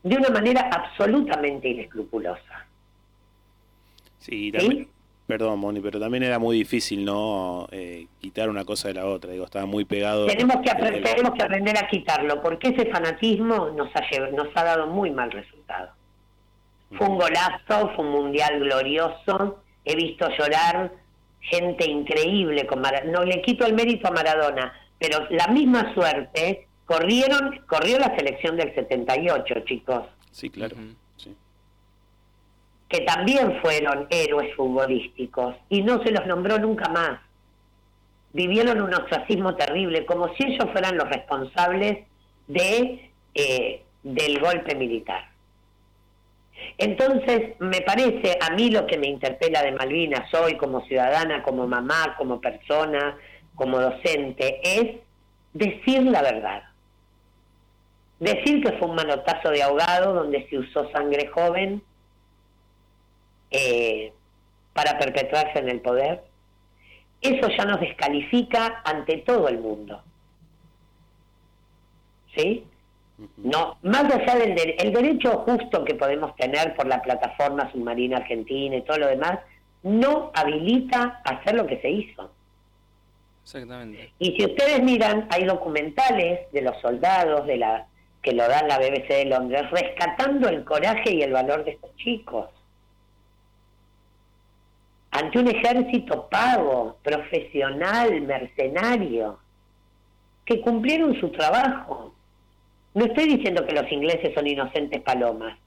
de 0.08 0.16
una 0.16 0.30
manera 0.30 0.70
absolutamente 0.72 1.68
inescrupulosa. 1.68 2.66
Sí, 4.20 4.52
también, 4.52 4.88
perdón, 5.28 5.60
Moni, 5.60 5.82
pero 5.82 6.00
también 6.00 6.24
era 6.24 6.40
muy 6.40 6.58
difícil 6.58 7.04
no 7.04 7.68
eh, 7.72 8.08
quitar 8.20 8.50
una 8.50 8.64
cosa 8.64 8.88
de 8.88 8.96
la 8.96 9.06
otra, 9.06 9.32
digo, 9.32 9.46
estaba 9.46 9.66
muy 9.66 9.84
pegado. 9.84 10.26
Tenemos 10.26 10.58
que, 10.64 10.72
aprender, 10.72 11.04
tenemos 11.04 11.34
que 11.34 11.44
aprender 11.44 11.78
a 11.78 11.88
quitarlo, 11.88 12.42
porque 12.42 12.70
ese 12.70 12.90
fanatismo 12.90 13.70
nos 13.72 13.90
ha, 13.94 14.30
nos 14.32 14.48
ha 14.56 14.64
dado 14.64 14.88
muy 14.88 15.12
mal 15.12 15.30
resultado. 15.30 15.92
Fue 16.98 17.08
un 17.08 17.18
golazo, 17.18 17.92
fue 17.96 18.06
un 18.06 18.12
mundial 18.12 18.60
glorioso, 18.62 19.62
he 19.84 19.96
visto 19.96 20.30
llorar 20.38 20.94
gente 21.42 21.90
increíble 21.90 22.66
con 22.66 22.82
No 23.12 23.24
le 23.24 23.42
quito 23.42 23.66
el 23.66 23.74
mérito 23.74 24.08
a 24.08 24.12
Maradona, 24.12 24.74
pero 24.98 25.28
la 25.30 25.48
misma 25.48 25.94
suerte 25.94 26.68
corrieron, 26.86 27.60
corrió 27.68 28.00
la 28.00 28.16
selección 28.16 28.56
del 28.56 28.74
78, 28.74 29.60
chicos. 29.66 30.04
Sí, 30.32 30.50
claro. 30.50 30.78
Que 32.88 33.02
también 33.02 33.60
fueron 33.62 34.08
héroes 34.10 34.56
futbolísticos 34.56 35.56
y 35.70 35.82
no 35.82 36.02
se 36.04 36.12
los 36.12 36.26
nombró 36.26 36.58
nunca 36.58 36.90
más. 36.90 37.20
Vivieron 38.34 38.82
un 38.82 38.94
ostracismo 38.94 39.56
terrible, 39.56 40.06
como 40.06 40.34
si 40.36 40.46
ellos 40.46 40.70
fueran 40.72 40.98
los 40.98 41.10
responsables 41.10 42.06
de 42.48 43.10
eh, 43.34 43.84
del 44.04 44.40
golpe 44.40 44.76
militar. 44.76 45.30
Entonces, 46.78 47.60
me 47.60 47.82
parece, 47.82 48.38
a 48.42 48.52
mí 48.52 48.70
lo 48.70 48.88
que 48.88 48.98
me 48.98 49.08
interpela 49.08 49.62
de 49.64 49.74
Malvinas 49.74 50.34
hoy 50.34 50.56
como 50.56 50.86
ciudadana, 50.86 51.44
como 51.44 51.68
mamá, 51.68 52.16
como 52.18 52.40
persona, 52.40 53.18
como 53.56 53.80
docente, 53.80 54.60
es 54.64 54.96
decir 55.54 56.04
la 56.04 56.22
verdad 56.22 56.64
decir 58.20 58.64
que 58.64 58.72
fue 58.74 58.88
un 58.88 58.96
manotazo 58.96 59.50
de 59.52 59.64
ahogado 59.64 60.14
donde 60.14 60.48
se 60.50 60.58
usó 60.58 60.90
sangre 60.92 61.28
joven 61.28 61.82
eh, 63.52 64.14
para 64.74 64.98
perpetuarse 64.98 65.60
en 65.60 65.70
el 65.70 65.82
poder, 65.82 66.24
eso 67.22 67.50
ya 67.50 67.66
nos 67.66 67.80
descalifica 67.80 68.82
ante 68.86 69.18
todo 69.18 69.48
el 69.48 69.60
mundo. 69.60 70.02
¿Sí? 72.36 72.66
No, 73.38 73.78
más 73.82 74.04
allá 74.14 74.36
del 74.36 74.76
el 74.78 74.94
derecho 74.94 75.40
justo 75.40 75.84
que 75.84 75.96
podemos 75.96 76.36
tener 76.36 76.76
por 76.76 76.86
la 76.86 77.02
plataforma 77.02 77.72
submarina 77.72 78.18
argentina 78.18 78.76
y 78.76 78.84
todo 78.84 79.00
lo 79.00 79.08
demás, 79.08 79.40
no 79.82 80.32
habilita 80.36 81.22
hacer 81.24 81.56
lo 81.56 81.66
que 81.66 81.82
se 81.82 81.90
hizo. 81.90 82.32
Exactamente. 83.44 84.12
Y 84.20 84.36
si 84.36 84.46
ustedes 84.46 84.84
miran, 84.84 85.28
hay 85.32 85.46
documentales 85.46 86.52
de 86.52 86.62
los 86.62 86.80
soldados 86.82 87.48
de 87.48 87.58
la 87.58 87.88
que 88.22 88.34
lo 88.34 88.48
dan 88.48 88.68
la 88.68 88.78
BBC 88.78 89.08
de 89.08 89.26
Londres, 89.26 89.72
rescatando 89.72 90.50
el 90.50 90.64
coraje 90.66 91.16
y 91.16 91.22
el 91.22 91.32
valor 91.32 91.64
de 91.64 91.72
estos 91.72 91.96
chicos. 91.96 92.50
Ante 95.18 95.40
un 95.40 95.48
ejército 95.48 96.28
pago, 96.30 97.00
profesional, 97.02 98.22
mercenario, 98.22 99.40
que 100.46 100.62
cumplieron 100.62 101.20
su 101.20 101.30
trabajo. 101.30 102.14
No 102.94 103.06
estoy 103.06 103.36
diciendo 103.36 103.66
que 103.66 103.74
los 103.74 103.92
ingleses 103.92 104.32
son 104.36 104.46
inocentes 104.46 105.02
palomas, 105.02 105.58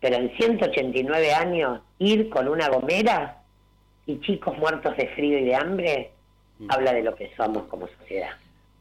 pero 0.00 0.16
en 0.16 0.36
189 0.36 1.34
años 1.34 1.82
ir 2.00 2.28
con 2.30 2.48
una 2.48 2.68
gomera 2.68 3.42
y 4.06 4.18
chicos 4.22 4.58
muertos 4.58 4.96
de 4.96 5.06
frío 5.10 5.38
y 5.38 5.44
de 5.44 5.54
hambre 5.54 6.10
mm. 6.58 6.66
habla 6.68 6.92
de 6.94 7.04
lo 7.04 7.14
que 7.14 7.30
somos 7.36 7.62
como 7.68 7.86
sociedad. 8.00 8.30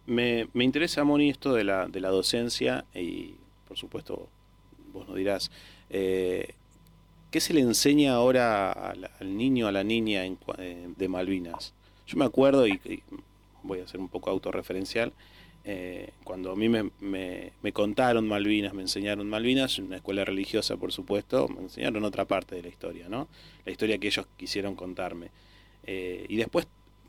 Me, 0.08 0.48
me 0.54 0.63
interesa, 0.63 1.04
Moni, 1.04 1.30
esto 1.30 1.54
de 1.54 1.63
la, 1.63 1.86
de 1.86 2.00
la 2.00 2.10
docencia 2.10 2.84
y, 2.96 3.36
por 3.68 3.78
supuesto, 3.78 4.28
vos 4.92 5.08
nos 5.08 5.18
dirás, 5.18 5.52
eh, 5.92 6.56
¿qué 7.32 7.40
se 7.40 7.54
le 7.54 7.62
enseña 7.62 8.13
ahora 8.13 8.72
al, 8.72 9.38
niño, 9.38 9.68
a 9.68 9.72
la 9.72 9.84
niña 9.84 10.26
eh, 10.26 10.88
de 10.96 11.08
Malvinas? 11.08 11.74
Yo 12.06 12.18
me 12.18 12.26
acuerdo, 12.26 12.68
y, 12.68 12.80
voy 13.63 13.80
a 13.80 13.88
ser 13.88 14.00
un 14.00 14.08
poco 14.08 14.30
autorreferencial, 14.30 15.13
eh, 15.66 16.12
cuando 16.24 16.52
a 16.52 16.56
mí 16.56 16.70
me, 16.70 16.92
me, 17.02 17.52
me, 17.62 17.74
contaron 17.74 18.28
Malvinas, 18.28 18.74
me 18.74 18.84
enseñaron 18.84 19.30
Malvinas, 19.30 19.78
en 19.80 19.86
una 19.86 19.98
escuela 19.98 20.24
religiosa, 20.24 20.78
por 20.78 20.94
supuesto, 20.94 21.50
me 21.50 21.62
enseñaron 21.62 22.06
otra 22.06 22.26
parte 22.26 22.56
de 22.56 22.62
la 22.62 22.70
historia, 22.70 23.10
¿no? 23.10 23.28
La 23.66 23.72
historia 23.72 23.98
que 23.98 24.08
ellos 24.08 24.26
quisieron 24.38 24.76
contarme. 24.76 25.30
y 25.86 26.36
después 26.36 26.68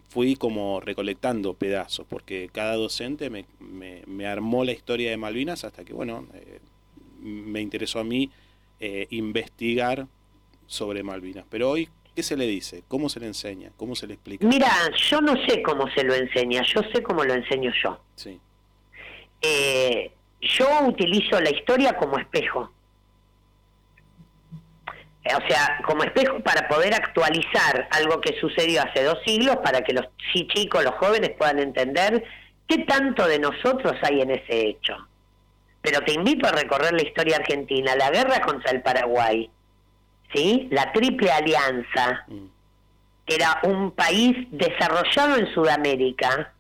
fui 0.09 0.37
como 0.37 0.81
recolectando 0.81 1.55
pedazos, 1.55 2.07
porque 2.09 2.51
cada 2.53 2.75
docente 2.75 3.31
me, 3.31 3.45
me, 3.61 4.27
armó 4.27 4.65
la 4.65 4.73
historia 4.73 5.11
de 5.11 5.17
Malvinas 5.17 5.65
hasta 5.65 5.85
que, 5.85 5.93
bueno, 5.93 6.27
eh, 6.35 6.61
me 7.21 7.61
interesó 7.61 8.01
a 8.01 8.05
mí 8.05 8.31
eh, 8.81 9.07
investigar 9.11 10.07
sobre 10.67 11.03
Malvinas. 11.03 11.45
Pero 11.51 11.71
hoy, 11.71 11.89
¿qué 12.15 12.23
se 12.23 12.37
le 12.37 12.47
dice? 12.47 12.83
¿Cómo 12.89 13.09
se 13.09 13.21
le 13.21 13.27
enseña? 13.27 13.71
¿Cómo 13.77 13.95
se 13.95 14.07
le 14.07 14.15
explica? 14.15 14.47
Mira, 14.47 14.71
yo 15.11 15.21
no 15.21 15.35
sé 15.47 15.63
cómo 15.63 15.89
se 15.91 16.05
lo 16.05 16.15
enseña, 16.15 16.63
yo 16.63 16.83
sé 16.93 17.03
cómo 17.03 17.25
lo 17.25 17.35
enseño 17.35 17.73
yo. 17.83 18.01
Sí. 18.17 18.39
Eh, 19.41 20.11
yo 20.41 20.67
utilizo 20.87 21.41
la 21.41 21.51
historia 21.51 21.97
como 21.97 22.19
espejo 22.19 22.71
o 25.37 25.49
sea, 25.49 25.81
como 25.85 26.05
espejo 26.05 26.41
para 26.41 26.69
poder 26.69 26.95
actualizar 26.95 27.89
algo 27.91 28.21
que 28.21 28.39
sucedió 28.41 28.83
hace 28.83 29.03
dos 29.03 29.19
siglos 29.27 29.57
para 29.57 29.83
que 29.83 29.93
los 29.93 30.07
chicos, 30.33 30.85
los 30.85 30.95
jóvenes 30.95 31.31
puedan 31.37 31.59
entender 31.59 32.25
qué 32.67 32.79
tanto 32.85 33.27
de 33.27 33.39
nosotros 33.39 33.95
hay 34.03 34.21
en 34.21 34.31
ese 34.31 34.69
hecho. 34.69 34.97
Pero 35.91 36.05
te 36.05 36.13
invito 36.13 36.47
a 36.47 36.53
recorrer 36.53 36.93
la 36.93 37.03
historia 37.03 37.37
argentina, 37.37 37.97
la 37.97 38.11
guerra 38.11 38.43
contra 38.43 38.73
el 38.73 38.83
Paraguay, 38.83 39.49
¿sí? 40.35 40.69
La 40.71 40.93
Triple 40.93 41.31
Alianza, 41.31 42.27
mm. 42.27 42.47
que 43.25 43.35
era 43.35 43.59
un 43.63 43.93
país 43.93 44.37
desarrollado 44.51 45.37
en 45.39 45.47
Sudamérica, 45.55 46.53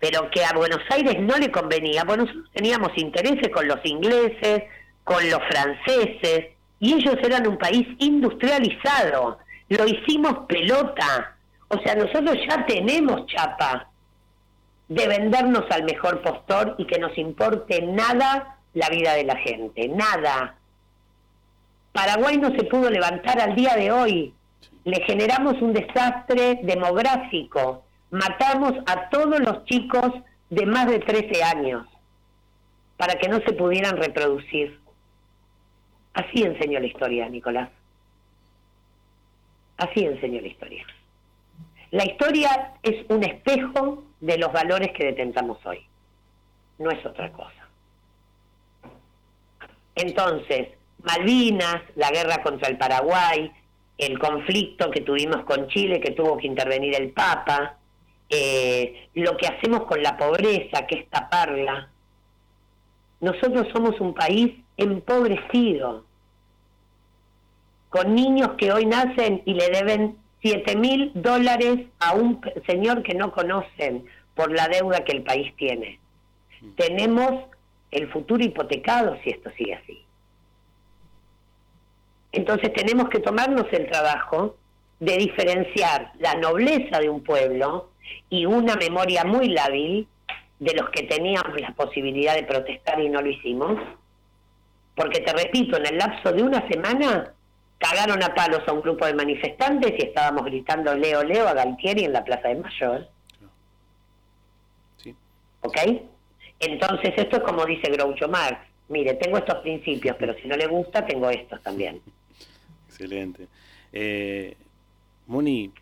pero 0.00 0.28
que 0.32 0.44
a 0.44 0.52
Buenos 0.52 0.80
Aires 0.90 1.14
no 1.20 1.36
le 1.36 1.52
convenía. 1.52 2.02
Bueno, 2.02 2.24
nosotros 2.24 2.50
teníamos 2.54 2.90
intereses 2.96 3.50
con 3.54 3.68
los 3.68 3.78
ingleses, 3.84 4.64
con 5.04 5.30
los 5.30 5.40
franceses, 5.48 6.46
y 6.80 6.94
ellos 6.94 7.18
eran 7.22 7.46
un 7.46 7.58
país 7.58 7.86
industrializado, 7.98 9.38
lo 9.68 9.86
hicimos 9.86 10.38
pelota, 10.48 11.36
o 11.68 11.78
sea, 11.82 11.94
nosotros 11.94 12.36
ya 12.48 12.66
tenemos 12.66 13.26
chapa 13.26 13.90
de 14.88 15.06
vendernos 15.06 15.70
al 15.70 15.84
mejor 15.84 16.20
postor 16.22 16.74
y 16.78 16.86
que 16.86 16.98
nos 16.98 17.16
importe 17.16 17.80
nada 17.82 18.54
la 18.76 18.90
vida 18.90 19.14
de 19.14 19.24
la 19.24 19.36
gente, 19.36 19.88
nada. 19.88 20.54
Paraguay 21.92 22.36
no 22.36 22.50
se 22.50 22.64
pudo 22.64 22.90
levantar 22.90 23.40
al 23.40 23.56
día 23.56 23.74
de 23.74 23.90
hoy, 23.90 24.34
le 24.84 25.00
generamos 25.06 25.62
un 25.62 25.72
desastre 25.72 26.60
demográfico, 26.62 27.84
matamos 28.10 28.74
a 28.86 29.08
todos 29.08 29.40
los 29.40 29.64
chicos 29.64 30.12
de 30.50 30.66
más 30.66 30.86
de 30.88 30.98
13 30.98 31.42
años 31.42 31.86
para 32.98 33.14
que 33.14 33.28
no 33.28 33.40
se 33.40 33.54
pudieran 33.54 33.96
reproducir. 33.96 34.78
Así 36.12 36.42
enseñó 36.42 36.78
la 36.78 36.86
historia, 36.86 37.30
Nicolás. 37.30 37.70
Así 39.78 40.04
enseñó 40.04 40.42
la 40.42 40.48
historia. 40.48 40.86
La 41.92 42.04
historia 42.04 42.74
es 42.82 43.06
un 43.08 43.24
espejo 43.24 44.04
de 44.20 44.36
los 44.36 44.52
valores 44.52 44.90
que 44.92 45.06
detentamos 45.06 45.64
hoy. 45.64 45.86
No 46.78 46.90
es 46.90 47.04
otra 47.06 47.32
cosa. 47.32 47.55
Entonces, 49.96 50.68
Malvinas, 51.02 51.82
la 51.96 52.10
guerra 52.10 52.42
contra 52.42 52.68
el 52.68 52.76
Paraguay, 52.76 53.50
el 53.98 54.18
conflicto 54.18 54.90
que 54.90 55.00
tuvimos 55.00 55.44
con 55.44 55.68
Chile, 55.68 56.00
que 56.00 56.12
tuvo 56.12 56.36
que 56.36 56.46
intervenir 56.46 56.94
el 56.94 57.10
Papa, 57.10 57.78
eh, 58.28 59.08
lo 59.14 59.36
que 59.36 59.46
hacemos 59.46 59.84
con 59.86 60.02
la 60.02 60.16
pobreza, 60.16 60.86
que 60.86 61.00
es 61.00 61.10
taparla. 61.10 61.88
Nosotros 63.20 63.68
somos 63.72 63.98
un 64.00 64.14
país 64.14 64.52
empobrecido, 64.76 66.04
con 67.88 68.14
niños 68.14 68.50
que 68.58 68.72
hoy 68.72 68.84
nacen 68.84 69.42
y 69.46 69.54
le 69.54 69.70
deben 69.70 70.18
7 70.42 70.76
mil 70.76 71.12
dólares 71.14 71.86
a 71.98 72.14
un 72.14 72.40
señor 72.66 73.02
que 73.02 73.14
no 73.14 73.32
conocen 73.32 74.04
por 74.34 74.52
la 74.52 74.68
deuda 74.68 75.04
que 75.04 75.12
el 75.12 75.22
país 75.22 75.54
tiene. 75.56 75.98
Tenemos 76.76 77.44
el 77.90 78.10
futuro 78.10 78.44
hipotecado 78.44 79.16
si 79.22 79.30
esto 79.30 79.50
sigue 79.56 79.74
así. 79.74 80.04
Entonces 82.32 82.72
tenemos 82.72 83.08
que 83.08 83.20
tomarnos 83.20 83.66
el 83.72 83.88
trabajo 83.88 84.56
de 85.00 85.16
diferenciar 85.16 86.12
la 86.18 86.34
nobleza 86.34 87.00
de 87.00 87.08
un 87.08 87.22
pueblo 87.22 87.90
y 88.28 88.46
una 88.46 88.76
memoria 88.76 89.24
muy 89.24 89.48
lábil 89.48 90.08
de 90.58 90.74
los 90.74 90.90
que 90.90 91.04
teníamos 91.04 91.60
la 91.60 91.72
posibilidad 91.72 92.34
de 92.34 92.44
protestar 92.44 93.00
y 93.00 93.08
no 93.08 93.20
lo 93.20 93.30
hicimos. 93.30 93.78
Porque 94.94 95.20
te 95.20 95.32
repito, 95.32 95.76
en 95.76 95.86
el 95.86 95.98
lapso 95.98 96.32
de 96.32 96.42
una 96.42 96.66
semana 96.68 97.32
cagaron 97.78 98.22
a 98.22 98.34
palos 98.34 98.62
a 98.66 98.72
un 98.72 98.80
grupo 98.80 99.04
de 99.04 99.14
manifestantes 99.14 99.92
y 99.98 100.06
estábamos 100.06 100.44
gritando 100.46 100.94
Leo, 100.94 101.22
Leo 101.22 101.46
a 101.46 101.52
Galtieri 101.52 102.04
en 102.04 102.12
la 102.14 102.24
Plaza 102.24 102.48
de 102.48 102.54
Mayo. 102.56 103.06
Sí. 104.96 105.14
¿Ok? 105.60 105.76
Entonces 106.60 107.12
esto 107.16 107.36
es 107.36 107.42
como 107.42 107.64
dice 107.66 107.90
Groucho 107.90 108.28
Marx. 108.28 108.58
Mire, 108.88 109.14
tengo 109.14 109.38
estos 109.38 109.56
principios, 109.56 110.16
pero 110.18 110.34
si 110.40 110.46
no 110.48 110.56
le 110.56 110.66
gusta, 110.66 111.04
tengo 111.04 111.28
estos 111.28 111.60
también. 111.62 112.00
Excelente. 112.88 113.48
Eh, 113.92 114.56
Moni, 115.26 115.72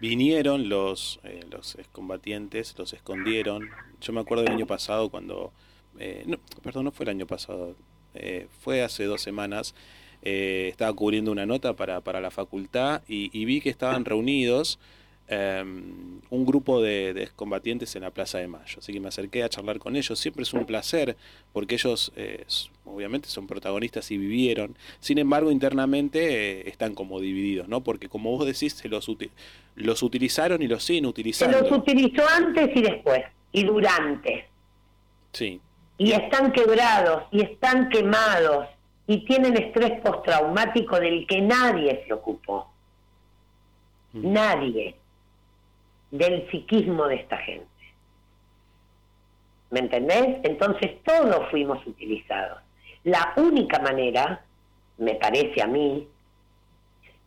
vinieron 0.00 0.68
los, 0.68 1.20
eh, 1.24 1.44
los 1.50 1.74
excombatientes, 1.76 2.74
los 2.78 2.92
escondieron. 2.94 3.68
Yo 4.00 4.12
me 4.12 4.20
acuerdo 4.20 4.44
del 4.44 4.52
año 4.54 4.66
pasado 4.66 5.10
cuando... 5.10 5.52
Eh, 5.98 6.24
no, 6.26 6.38
perdón, 6.62 6.86
no 6.86 6.92
fue 6.92 7.04
el 7.04 7.10
año 7.10 7.26
pasado, 7.26 7.74
eh, 8.14 8.46
fue 8.60 8.82
hace 8.82 9.04
dos 9.04 9.20
semanas 9.20 9.74
eh, 10.22 10.68
estaba 10.70 10.92
cubriendo 10.94 11.30
una 11.30 11.46
nota 11.46 11.74
para, 11.74 12.00
para 12.00 12.20
la 12.20 12.30
facultad 12.30 13.02
y, 13.06 13.44
vi 13.44 13.60
que 13.60 13.70
estaban 13.70 14.04
reunidos 14.04 14.80
em, 15.28 16.20
un 16.30 16.46
grupo 16.46 16.80
de, 16.82 17.14
de, 17.14 17.28
combatientes 17.28 17.94
en 17.96 18.02
la 18.02 18.10
Plaza 18.10 18.38
de 18.38 18.48
Mayo. 18.48 18.78
Así 18.78 18.92
que 18.92 19.00
me 19.00 19.08
acerqué 19.08 19.42
a 19.42 19.48
charlar 19.48 19.78
con 19.78 19.96
ellos. 19.96 20.18
Siempre 20.18 20.42
es 20.42 20.52
un 20.52 20.64
placer 20.64 21.16
porque 21.52 21.76
ellos 21.76 22.12
eh, 22.16 22.44
obviamente 22.84 23.28
son 23.28 23.46
protagonistas 23.46 24.10
y 24.10 24.18
vivieron. 24.18 24.76
Sin 25.00 25.18
embargo, 25.18 25.50
internamente 25.50 26.60
eh, 26.60 26.68
están 26.68 26.94
como 26.94 27.20
divididos, 27.20 27.68
¿no? 27.68 27.82
Porque 27.82 28.08
como 28.08 28.30
vos 28.36 28.46
decís, 28.46 28.74
se 28.74 28.88
los, 28.88 29.10
los 29.76 30.02
utilizaron 30.02 30.62
y 30.62 30.68
los 30.68 30.84
siguen 30.84 31.06
utilizando. 31.06 31.58
Se 31.58 31.64
los 31.64 31.72
utilizó 31.72 32.22
antes 32.28 32.70
y 32.74 32.82
después, 32.82 33.24
y 33.52 33.64
durante. 33.64 34.48
Sí. 35.32 35.60
Y 35.98 36.12
están 36.12 36.52
quebrados, 36.52 37.24
y 37.32 37.42
están 37.42 37.88
quemados, 37.88 38.68
y 39.06 39.24
tienen 39.24 39.56
estrés 39.56 40.00
postraumático 40.00 41.00
del 41.00 41.26
que 41.26 41.40
nadie 41.40 42.04
se 42.06 42.12
ocupó. 42.12 42.70
Mm. 44.12 44.32
Nadie 44.32 44.94
del 46.10 46.48
psiquismo 46.50 47.06
de 47.06 47.16
esta 47.16 47.36
gente. 47.38 47.66
¿Me 49.70 49.80
entendés? 49.80 50.38
Entonces 50.44 51.02
todos 51.04 51.50
fuimos 51.50 51.84
utilizados. 51.86 52.62
La 53.04 53.34
única 53.36 53.78
manera, 53.80 54.44
me 54.96 55.14
parece 55.14 55.62
a 55.62 55.66
mí, 55.66 56.08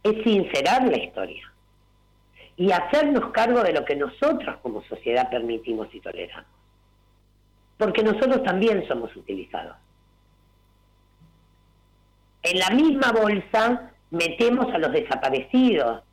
es 0.03 0.23
sincerar 0.23 0.83
la 0.87 0.97
historia 0.97 1.51
y 2.57 2.71
hacernos 2.71 3.31
cargo 3.31 3.63
de 3.63 3.73
lo 3.73 3.85
que 3.85 3.95
nosotros 3.95 4.57
como 4.61 4.83
sociedad 4.83 5.29
permitimos 5.29 5.87
y 5.93 5.99
toleramos. 5.99 6.49
Porque 7.77 8.03
nosotros 8.03 8.43
también 8.43 8.87
somos 8.87 9.15
utilizados. 9.15 9.75
En 12.43 12.59
la 12.59 12.69
misma 12.71 13.11
bolsa 13.11 13.91
metemos 14.09 14.73
a 14.73 14.77
los 14.77 14.91
desaparecidos. 14.91 16.03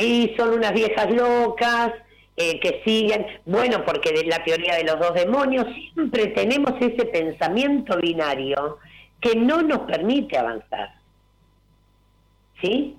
Y 0.00 0.34
son 0.36 0.54
unas 0.54 0.72
viejas 0.72 1.10
locas 1.10 1.92
eh, 2.36 2.58
que 2.60 2.82
siguen, 2.84 3.26
bueno, 3.44 3.84
porque 3.84 4.12
de 4.12 4.24
la 4.24 4.42
teoría 4.42 4.76
de 4.76 4.84
los 4.84 4.98
dos 4.98 5.14
demonios, 5.14 5.66
siempre 5.92 6.28
tenemos 6.28 6.72
ese 6.80 7.04
pensamiento 7.06 7.98
binario 7.98 8.78
que 9.20 9.36
no 9.36 9.62
nos 9.62 9.80
permite 9.80 10.38
avanzar. 10.38 10.94
¿Sí? 12.62 12.96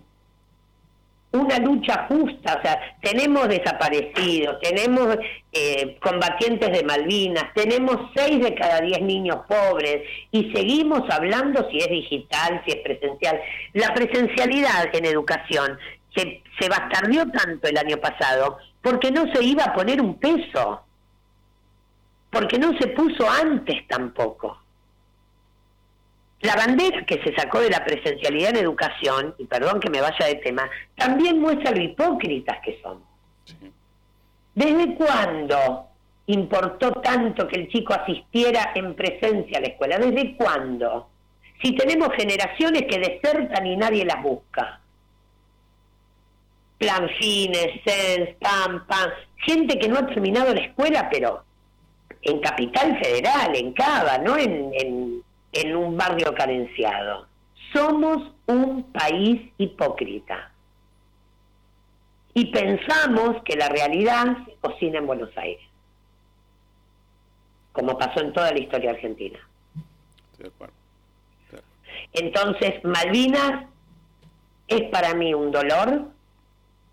una 1.34 1.60
lucha 1.60 2.08
justa, 2.10 2.58
o 2.60 2.62
sea, 2.62 2.98
tenemos 3.02 3.48
desaparecidos, 3.48 4.60
tenemos 4.60 5.18
eh, 5.54 5.98
combatientes 6.02 6.72
de 6.72 6.84
Malvinas, 6.84 7.54
tenemos 7.56 8.12
seis 8.14 8.44
de 8.44 8.54
cada 8.54 8.82
diez 8.82 9.02
niños 9.02 9.38
pobres 9.48 10.04
y 10.32 10.52
seguimos 10.54 11.10
hablando 11.10 11.70
si 11.70 11.78
es 11.78 11.88
digital, 11.88 12.62
si 12.66 12.72
es 12.72 12.78
presencial. 12.84 13.40
La 13.74 13.94
presencialidad 13.94 14.94
en 14.94 15.06
educación 15.06 15.78
se, 16.16 16.44
se 16.60 16.70
bastardió 16.70 17.30
tanto 17.32 17.68
el 17.68 17.78
año 17.78 17.98
pasado 17.98 18.58
porque 18.82 19.12
no 19.12 19.32
se 19.34 19.44
iba 19.44 19.64
a 19.64 19.74
poner 19.74 20.02
un 20.02 20.18
peso, 20.18 20.84
porque 22.30 22.58
no 22.58 22.78
se 22.80 22.88
puso 22.88 23.30
antes 23.30 23.88
tampoco. 23.88 24.58
La 26.42 26.56
bandera 26.56 27.06
que 27.06 27.22
se 27.24 27.36
sacó 27.36 27.60
de 27.60 27.70
la 27.70 27.86
presencialidad 27.86 28.50
en 28.52 28.64
educación, 28.64 29.36
y 29.38 29.46
perdón 29.46 29.80
que 29.80 29.92
me 29.92 30.02
vaya 30.02 30.26
de 30.26 30.36
tema, 30.36 30.68
también 30.96 31.40
muestra 31.40 31.72
lo 31.72 31.82
hipócritas 31.82 32.58
que 32.66 32.82
son. 32.82 33.04
¿Desde 34.56 34.96
cuándo 34.96 35.88
importó 36.26 36.94
tanto 36.94 37.48
que 37.48 37.58
el 37.58 37.70
chico 37.70 37.94
asistiera 37.94 38.72
en 38.74 38.96
presencia 38.96 39.60
a 39.60 39.62
la 39.62 39.68
escuela? 39.68 40.00
¿Desde 40.00 40.36
cuándo? 40.36 41.10
Si 41.62 41.76
tenemos 41.76 42.10
generaciones 42.18 42.84
que 42.90 42.98
desertan 42.98 43.68
y 43.68 43.78
nadie 43.78 44.04
las 44.04 44.22
busca. 44.24 44.81
Plan 46.82 47.08
Fines, 47.20 47.80
SENS, 47.86 48.36
PAM, 48.40 48.84
gente 49.46 49.78
que 49.78 49.88
no 49.88 50.00
ha 50.00 50.08
terminado 50.08 50.54
la 50.54 50.62
escuela, 50.62 51.08
pero 51.12 51.44
en 52.24 52.40
Capital 52.40 53.00
Federal, 53.02 53.56
en 53.56 53.72
Cava, 53.74 54.18
no 54.18 54.36
en 54.36 55.22
en 55.52 55.76
un 55.76 55.98
barrio 55.98 56.34
carenciado. 56.34 57.28
Somos 57.74 58.34
un 58.48 58.84
país 58.92 59.52
hipócrita. 59.58 60.52
Y 62.34 62.46
pensamos 62.52 63.44
que 63.44 63.56
la 63.56 63.68
realidad 63.68 64.38
se 64.46 64.56
cocina 64.62 65.00
en 65.00 65.08
Buenos 65.08 65.38
Aires, 65.38 65.66
como 67.74 67.98
pasó 67.98 68.22
en 68.22 68.32
toda 68.32 68.52
la 68.52 68.60
historia 68.60 68.92
argentina. 68.92 69.40
Entonces, 72.14 72.84
Malvinas 72.84 73.66
es 74.68 74.90
para 74.90 75.14
mí 75.14 75.34
un 75.34 75.52
dolor, 75.52 76.08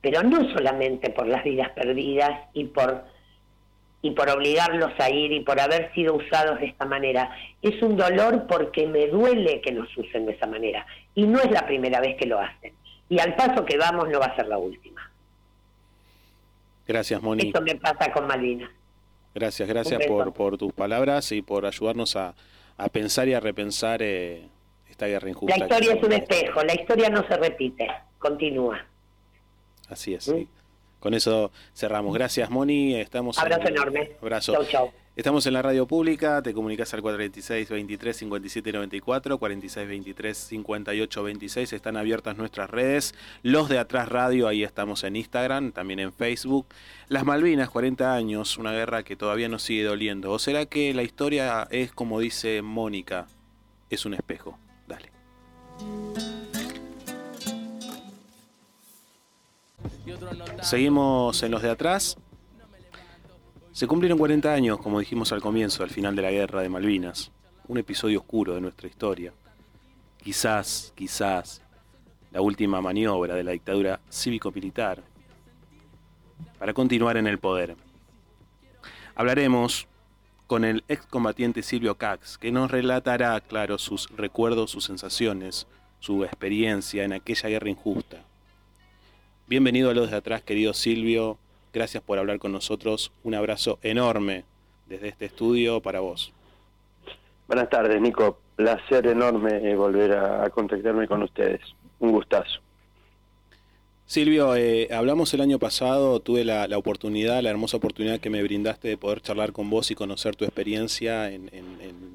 pero 0.01 0.23
no 0.23 0.51
solamente 0.53 1.11
por 1.11 1.27
las 1.27 1.45
vidas 1.45 1.71
perdidas 1.71 2.49
y 2.53 2.65
por 2.65 3.05
y 4.01 4.13
por 4.13 4.31
obligarlos 4.31 4.93
a 4.99 5.11
ir 5.11 5.33
y 5.33 5.41
por 5.41 5.59
haber 5.59 5.93
sido 5.93 6.15
usados 6.15 6.61
de 6.61 6.67
esta 6.67 6.85
manera. 6.85 7.37
Es 7.63 7.83
un 7.83 7.97
dolor 7.97 8.47
porque 8.47 8.87
me 8.87 9.09
duele 9.09 9.61
que 9.61 9.73
nos 9.73 9.89
usen 9.97 10.25
de 10.27 10.33
esa 10.33 10.47
manera. 10.47 10.87
Y 11.17 11.27
no 11.27 11.41
es 11.41 11.51
la 11.51 11.67
primera 11.67 12.01
vez 12.01 12.17
que 12.17 12.27
lo 12.27 12.39
hacen. 12.39 12.73
Y 13.09 13.19
al 13.19 13.35
paso 13.35 13.65
que 13.65 13.77
vamos 13.77 14.09
no 14.09 14.21
va 14.21 14.27
a 14.27 14.37
ser 14.37 14.47
la 14.47 14.59
última. 14.59 15.11
Gracias, 16.87 17.21
Moni. 17.21 17.49
Esto 17.49 17.61
me 17.61 17.75
pasa 17.75 18.13
con 18.13 18.27
Malvinas. 18.27 18.71
Gracias, 19.35 19.69
gracias 19.69 20.07
por, 20.07 20.33
por 20.33 20.57
tus 20.57 20.73
palabras 20.73 21.33
y 21.33 21.43
por 21.43 21.67
ayudarnos 21.67 22.15
a, 22.17 22.35
a 22.77 22.89
pensar 22.89 23.29
y 23.29 23.35
a 23.35 23.41
repensar 23.41 24.01
eh, 24.03 24.49
esta 24.89 25.07
guerra 25.07 25.29
injusta. 25.29 25.57
La 25.57 25.65
historia 25.65 25.95
es 25.95 26.03
un 26.03 26.13
espejo, 26.13 26.63
la 26.63 26.75
historia 26.75 27.11
no 27.11 27.27
se 27.27 27.37
repite, 27.37 27.89
continúa. 28.19 28.85
Así 29.89 30.15
es. 30.15 30.29
¿Mm? 30.29 30.45
Con 31.01 31.15
eso 31.15 31.53
cerramos. 31.75 32.13
Gracias, 32.15 32.51
Moni. 32.51 32.95
Estamos 32.97 33.39
Abrazo 33.39 33.69
enorme. 33.69 34.13
Abrazo. 34.21 34.53
Chau, 34.53 34.65
chau. 34.65 34.93
Estamos 35.19 35.45
en 35.47 35.55
la 35.55 35.63
radio 35.63 35.85
pública, 35.85 36.43
te 36.43 36.55
comunicas 36.55 36.95
al 36.95 37.03
426 37.03 37.71
23 37.71 38.17
57 38.17 38.73
94, 38.73 39.39
46 39.39 39.89
23 39.89 40.39
58 40.39 41.23
26, 41.25 41.73
están 41.73 41.97
abiertas 41.97 42.37
nuestras 42.37 42.71
redes, 42.71 43.17
los 43.43 43.69
de 43.69 43.81
atrás 43.81 44.09
radio, 44.09 44.47
ahí 44.47 44.63
estamos 44.63 45.03
en 45.03 45.17
Instagram, 45.17 45.73
también 45.73 45.99
en 45.99 46.13
Facebook. 46.13 46.69
Las 47.09 47.25
Malvinas, 47.25 47.69
40 47.69 48.15
años, 48.15 48.59
una 48.59 48.71
guerra 48.71 49.03
que 49.03 49.17
todavía 49.17 49.49
nos 49.49 49.65
sigue 49.65 49.83
doliendo. 49.83 50.31
¿O 50.31 50.39
será 50.39 50.67
que 50.67 50.95
la 50.95 51.03
historia 51.03 51.67
es 51.73 51.91
como 51.91 52.21
dice 52.21 52.63
Mónica, 52.63 53.27
es 53.91 54.07
un 54.07 54.15
espejo? 54.15 54.57
Dale. 54.87 55.11
Seguimos 60.63 61.43
en 61.43 61.51
los 61.51 61.63
de 61.63 61.71
atrás. 61.71 62.17
Se 63.73 63.87
cumplieron 63.87 64.19
40 64.19 64.53
años, 64.53 64.79
como 64.79 65.01
dijimos 65.01 65.33
al 65.33 65.41
comienzo, 65.41 65.83
al 65.83 65.91
final 65.91 66.17
de 66.17 66.23
la 66.23 66.31
guerra 66.31 66.63
de 66.63 66.69
Malvinas. 66.69 67.31
Un 67.69 67.79
episodio 67.79 68.21
oscuro 68.21 68.55
de 68.55 68.61
nuestra 68.61 68.89
historia. 68.89 69.33
Quizás, 70.23 70.93
quizás, 70.97 71.63
la 72.33 72.41
última 72.41 72.81
maniobra 72.81 73.35
de 73.35 73.45
la 73.45 73.53
dictadura 73.53 74.01
cívico-militar 74.11 75.03
para 76.59 76.73
continuar 76.73 77.17
en 77.17 77.27
el 77.27 77.39
poder. 77.39 77.77
Hablaremos 79.15 79.87
con 80.47 80.65
el 80.65 80.85
excombatiente 80.89 81.63
Silvio 81.63 81.97
Cax, 81.97 82.39
que 82.39 82.51
nos 82.51 82.71
relatará, 82.71 83.41
claro, 83.41 83.79
sus 83.79 84.09
recuerdos, 84.17 84.71
sus 84.71 84.85
sensaciones, 84.85 85.67
su 86.01 86.25
experiencia 86.25 87.05
en 87.05 87.13
aquella 87.13 87.49
guerra 87.49 87.69
injusta. 87.69 88.25
Bienvenido 89.49 89.89
a 89.89 89.95
los 89.95 90.11
de 90.11 90.17
atrás, 90.19 90.43
querido 90.43 90.75
Silvio. 90.75 91.39
Gracias 91.73 92.03
por 92.03 92.19
hablar 92.19 92.39
con 92.39 92.53
nosotros. 92.53 93.13
Un 93.25 93.35
abrazo 93.35 93.79
enorme 93.83 94.45
desde 94.87 95.09
este 95.09 95.25
estudio 95.25 95.81
para 95.81 96.01
vos. 96.01 96.35
Buenas 97.47 97.71
tardes, 97.71 97.99
Nico. 97.99 98.39
Placer 98.57 99.07
enorme 99.07 99.75
volver 99.75 100.13
a, 100.13 100.51
contactarme 100.51 101.09
con 101.09 101.23
ustedes. 101.23 101.63
Un 101.99 102.13
gustazo. 102.13 102.61
Silvio, 104.05 104.55
eh, 104.55 104.89
hablamos 104.93 105.33
el 105.33 105.41
año 105.41 105.59
pasado, 105.59 106.21
tuve 106.21 106.45
la, 106.45 106.69
oportunidad, 106.77 107.41
la 107.41 107.49
hermosa 107.49 107.79
oportunidad 107.79 108.21
que 108.21 108.29
me 108.29 108.43
brindaste 108.43 108.89
de 108.89 108.99
poder 108.99 109.23
charlar 109.23 109.53
con 109.53 109.71
vos 109.71 109.91
y 109.91 109.95
conocer 109.95 110.37
tu 110.37 110.45
experiencia 110.45 111.31
en, 111.33 111.49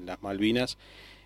las 0.06 0.22
Malvinas. 0.22 0.78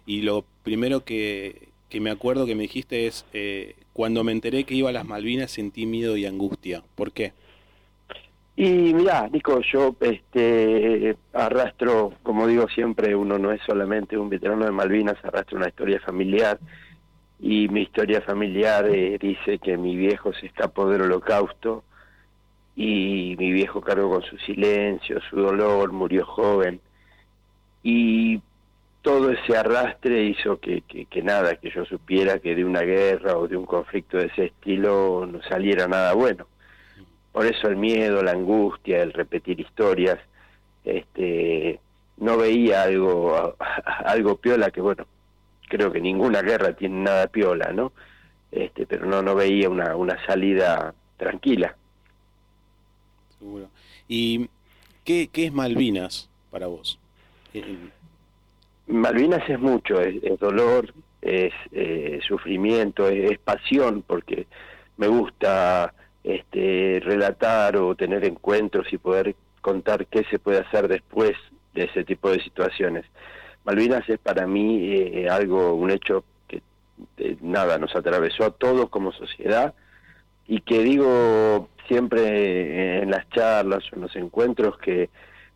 Y 0.06 0.22
lo 0.22 0.46
primero 0.62 1.04
que, 1.04 1.67
que, 1.88 2.00
me 2.00 2.10
acuerdo 2.10 2.46
que 2.46 2.54
me 2.54 2.62
dijiste 2.62 3.06
es, 3.06 3.24
eh, 3.32 3.76
cuando 3.92 4.24
me 4.24 4.32
enteré 4.32 4.64
que 4.64 4.74
iba 4.74 4.90
a 4.90 4.92
las 4.92 5.06
Malvinas 5.06 5.50
sentí 5.50 5.86
miedo 5.86 6.16
y 6.16 6.26
angustia. 6.26 6.82
¿Por 6.94 7.12
qué? 7.12 7.32
Y 8.60 8.92
mirá, 8.92 9.28
Nico, 9.28 9.60
yo 9.60 9.94
este, 10.00 11.16
arrastro, 11.32 12.14
como 12.24 12.48
digo 12.48 12.68
siempre, 12.68 13.14
uno 13.14 13.38
no 13.38 13.52
es 13.52 13.60
solamente 13.64 14.18
un 14.18 14.28
veterano 14.28 14.64
de 14.64 14.72
Malvinas, 14.72 15.16
arrastro 15.22 15.58
una 15.58 15.68
historia 15.68 16.00
familiar. 16.00 16.58
Y 17.38 17.68
mi 17.68 17.82
historia 17.82 18.20
familiar 18.20 18.88
eh, 18.88 19.16
dice 19.20 19.60
que 19.60 19.76
mi 19.76 19.94
viejo 19.94 20.32
se 20.32 20.46
escapó 20.46 20.88
del 20.88 21.02
holocausto 21.02 21.84
y 22.74 23.36
mi 23.38 23.52
viejo 23.52 23.80
cargó 23.80 24.10
con 24.10 24.22
su 24.24 24.36
silencio, 24.38 25.20
su 25.30 25.36
dolor, 25.36 25.92
murió 25.92 26.26
joven. 26.26 26.80
Y 27.84 28.40
todo 29.02 29.30
ese 29.30 29.56
arrastre 29.56 30.24
hizo 30.24 30.58
que, 30.58 30.82
que, 30.82 31.22
nada, 31.22 31.56
que 31.56 31.70
yo 31.70 31.84
supiera 31.84 32.38
que 32.38 32.54
de 32.54 32.64
una 32.64 32.82
guerra 32.82 33.36
o 33.36 33.46
de 33.46 33.56
un 33.56 33.66
conflicto 33.66 34.18
de 34.18 34.26
ese 34.26 34.46
estilo 34.46 35.26
no 35.26 35.42
saliera 35.42 35.86
nada 35.86 36.14
bueno. 36.14 36.46
Por 37.32 37.46
eso 37.46 37.68
el 37.68 37.76
miedo, 37.76 38.22
la 38.22 38.32
angustia, 38.32 39.02
el 39.02 39.12
repetir 39.12 39.60
historias, 39.60 40.18
este, 40.84 41.80
no 42.16 42.36
veía 42.36 42.82
algo, 42.82 43.56
algo 44.04 44.36
piola, 44.36 44.70
que 44.70 44.80
bueno, 44.80 45.06
creo 45.68 45.92
que 45.92 46.00
ninguna 46.00 46.42
guerra 46.42 46.72
tiene 46.72 47.02
nada 47.02 47.28
piola, 47.28 47.72
¿no? 47.72 47.92
Este, 48.50 48.86
pero 48.86 49.06
no, 49.06 49.22
no 49.22 49.34
veía 49.34 49.68
una, 49.68 49.94
una 49.94 50.24
salida 50.26 50.94
tranquila. 51.16 51.76
Seguro. 53.38 53.68
¿Y 54.08 54.48
qué, 55.04 55.28
qué 55.30 55.46
es 55.46 55.52
Malvinas 55.52 56.28
para 56.50 56.66
vos? 56.66 56.98
Malvinas 58.88 59.48
es 59.48 59.60
mucho, 59.60 60.00
es, 60.00 60.38
dolor, 60.40 60.92
es 61.20 61.52
eh, 61.72 62.20
sufrimiento, 62.26 63.08
es, 63.08 63.38
pasión, 63.38 64.02
porque 64.06 64.46
me 64.96 65.08
gusta 65.08 65.92
este, 66.24 67.00
relatar 67.04 67.76
o 67.76 67.94
tener 67.94 68.24
encuentros 68.24 68.90
y 68.92 68.98
poder 68.98 69.36
contar 69.60 70.06
qué 70.06 70.24
se 70.24 70.38
puede 70.38 70.60
hacer 70.60 70.88
después 70.88 71.32
de 71.74 71.84
ese 71.84 72.04
tipo 72.04 72.30
de 72.30 72.42
situaciones. 72.42 73.04
Malvinas 73.64 74.08
es 74.08 74.18
para 74.18 74.46
mí 74.46 74.90
eh, 74.90 75.28
algo, 75.28 75.74
un 75.74 75.90
hecho 75.90 76.24
que 76.48 76.62
eh, 77.18 77.36
nada, 77.42 77.76
nos 77.78 77.94
atravesó 77.94 78.44
a 78.44 78.50
todos 78.50 78.88
como 78.88 79.12
sociedad 79.12 79.74
y 80.46 80.62
que 80.62 80.82
digo 80.82 81.68
siempre 81.86 83.02
en 83.02 83.10
las 83.10 83.28
charlas 83.30 83.84
o 83.92 83.96
en 83.96 84.02
los 84.02 84.16
encuentros 84.16 84.78
que 84.78 85.10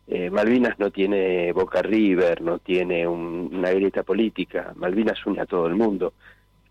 eh, 0.07 0.29
Malvinas 0.29 0.77
no 0.79 0.91
tiene 0.91 1.51
Boca 1.53 1.81
River, 1.81 2.41
no 2.41 2.59
tiene 2.59 3.07
una 3.07 3.71
grieta 3.71 4.03
política, 4.03 4.73
Malvinas 4.75 5.25
une 5.25 5.41
a 5.41 5.45
todo 5.45 5.67
el 5.67 5.75
mundo. 5.75 6.13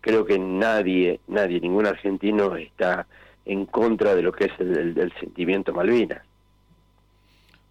Creo 0.01 0.25
que 0.25 0.37
nadie, 0.37 1.19
nadie, 1.27 1.59
ningún 1.59 1.87
argentino 1.87 2.55
está 2.55 3.07
en 3.45 3.65
contra 3.65 4.15
de 4.15 4.21
lo 4.21 4.31
que 4.31 4.45
es 4.45 4.59
el, 4.59 5.11
sentimiento 5.19 5.73
Malvinas. 5.73 6.21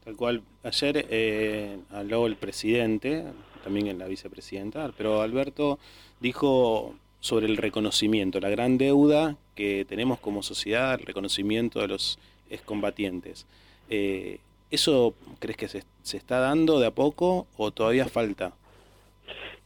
Tal 0.04 0.16
cual, 0.16 0.42
ayer 0.64 1.06
eh, 1.10 1.78
habló 1.90 2.26
el 2.26 2.36
presidente, 2.36 3.24
también 3.62 3.86
en 3.86 3.98
la 3.98 4.08
vicepresidenta, 4.08 4.90
pero 4.96 5.22
Alberto 5.22 5.78
dijo 6.18 6.96
sobre 7.20 7.46
el 7.46 7.56
reconocimiento, 7.56 8.40
la 8.40 8.50
gran 8.50 8.78
deuda 8.78 9.36
que 9.54 9.84
tenemos 9.88 10.18
como 10.18 10.42
sociedad, 10.42 10.94
el 10.98 11.06
reconocimiento 11.06 11.80
de 11.80 11.86
los 11.86 12.18
excombatientes. 12.50 13.46
Eh, 13.88 14.40
¿Eso 14.72 15.14
crees 15.38 15.58
que 15.58 15.68
se, 15.68 15.82
se, 16.02 16.16
está 16.16 16.40
dando 16.40 16.80
de 16.80 16.86
a 16.86 16.92
poco 16.92 17.46
o 17.58 17.72
todavía 17.72 18.06
falta? 18.06 18.54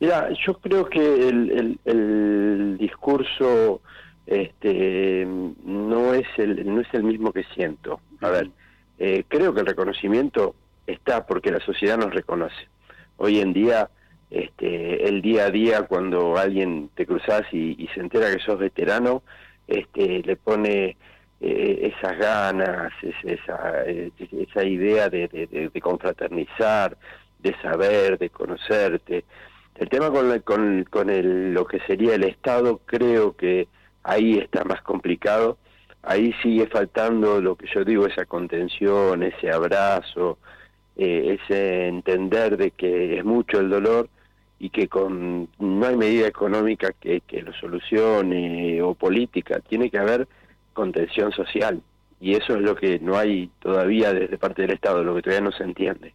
Mira, 0.00 0.30
yo 0.44 0.54
creo 0.54 0.86
que 0.86 1.28
el, 1.28 1.78
el, 1.84 2.76
discurso 2.76 3.80
este, 4.26 5.24
no 5.24 6.12
es 6.12 6.26
el 6.38 6.66
no 6.66 6.80
es 6.80 6.92
el 6.92 7.04
mismo 7.04 7.32
que 7.32 7.44
siento. 7.54 8.00
A 8.20 8.30
ver, 8.30 8.50
eh, 8.98 9.22
creo 9.28 9.54
que 9.54 9.60
el 9.60 9.66
reconocimiento 9.66 10.56
está 10.88 11.24
porque 11.24 11.52
la 11.52 11.60
sociedad 11.60 11.96
nos 11.96 12.12
reconoce. 12.12 12.68
Hoy 13.16 13.38
en 13.38 13.52
día, 13.52 13.88
este, 14.28 15.08
el 15.08 15.22
día 15.22 15.44
a 15.44 15.50
día, 15.52 15.82
cuando 15.82 16.36
alguien 16.36 16.90
te 16.96 17.06
cruzas 17.06 17.42
y, 17.52 17.76
y 17.80 17.86
se 17.94 18.00
entera 18.00 18.34
que 18.34 18.42
sos 18.42 18.58
veterano, 18.58 19.22
este, 19.68 20.22
le 20.24 20.34
pone 20.34 20.96
eh, 21.40 21.92
esas 21.94 22.18
ganas, 22.18 22.92
esa, 23.02 23.84
esa 23.84 24.64
idea 24.64 25.08
de, 25.08 25.28
de, 25.72 25.80
confraternizar, 25.80 26.96
de 27.38 27.54
saber, 27.60 28.18
de 28.18 28.30
conocerte. 28.30 29.24
El 29.74 29.88
tema 29.88 30.10
con, 30.10 30.38
con, 30.40 30.84
con 30.84 31.10
el, 31.10 31.52
lo 31.52 31.66
que 31.66 31.80
sería 31.80 32.14
el 32.14 32.24
Estado 32.24 32.80
creo 32.86 33.36
que 33.36 33.68
ahí 34.02 34.38
está 34.38 34.64
más 34.64 34.80
complicado, 34.82 35.58
ahí 36.02 36.32
sigue 36.42 36.66
faltando 36.68 37.40
lo 37.40 37.56
que 37.56 37.66
yo 37.66 37.84
digo, 37.84 38.06
esa 38.06 38.24
contención, 38.24 39.22
ese 39.22 39.50
abrazo, 39.50 40.38
eh, 40.96 41.38
ese 41.38 41.88
entender 41.88 42.56
de 42.56 42.70
que 42.70 43.18
es 43.18 43.24
mucho 43.24 43.60
el 43.60 43.68
dolor 43.68 44.08
y 44.58 44.70
que 44.70 44.88
con 44.88 45.48
no 45.58 45.86
hay 45.86 45.96
medida 45.96 46.26
económica 46.26 46.94
que, 46.98 47.20
que 47.20 47.42
lo 47.42 47.52
solucione 47.52 48.80
o 48.80 48.94
política, 48.94 49.60
tiene 49.60 49.90
que 49.90 49.98
haber 49.98 50.26
contención 50.76 51.32
social. 51.32 51.82
Y 52.20 52.34
eso 52.34 52.54
es 52.54 52.60
lo 52.60 52.76
que 52.76 52.98
no 53.00 53.18
hay 53.18 53.50
todavía 53.60 54.12
desde 54.12 54.38
parte 54.38 54.62
del 54.62 54.72
Estado, 54.72 55.02
lo 55.02 55.14
que 55.16 55.22
todavía 55.22 55.44
no 55.44 55.52
se 55.52 55.64
entiende. 55.64 56.14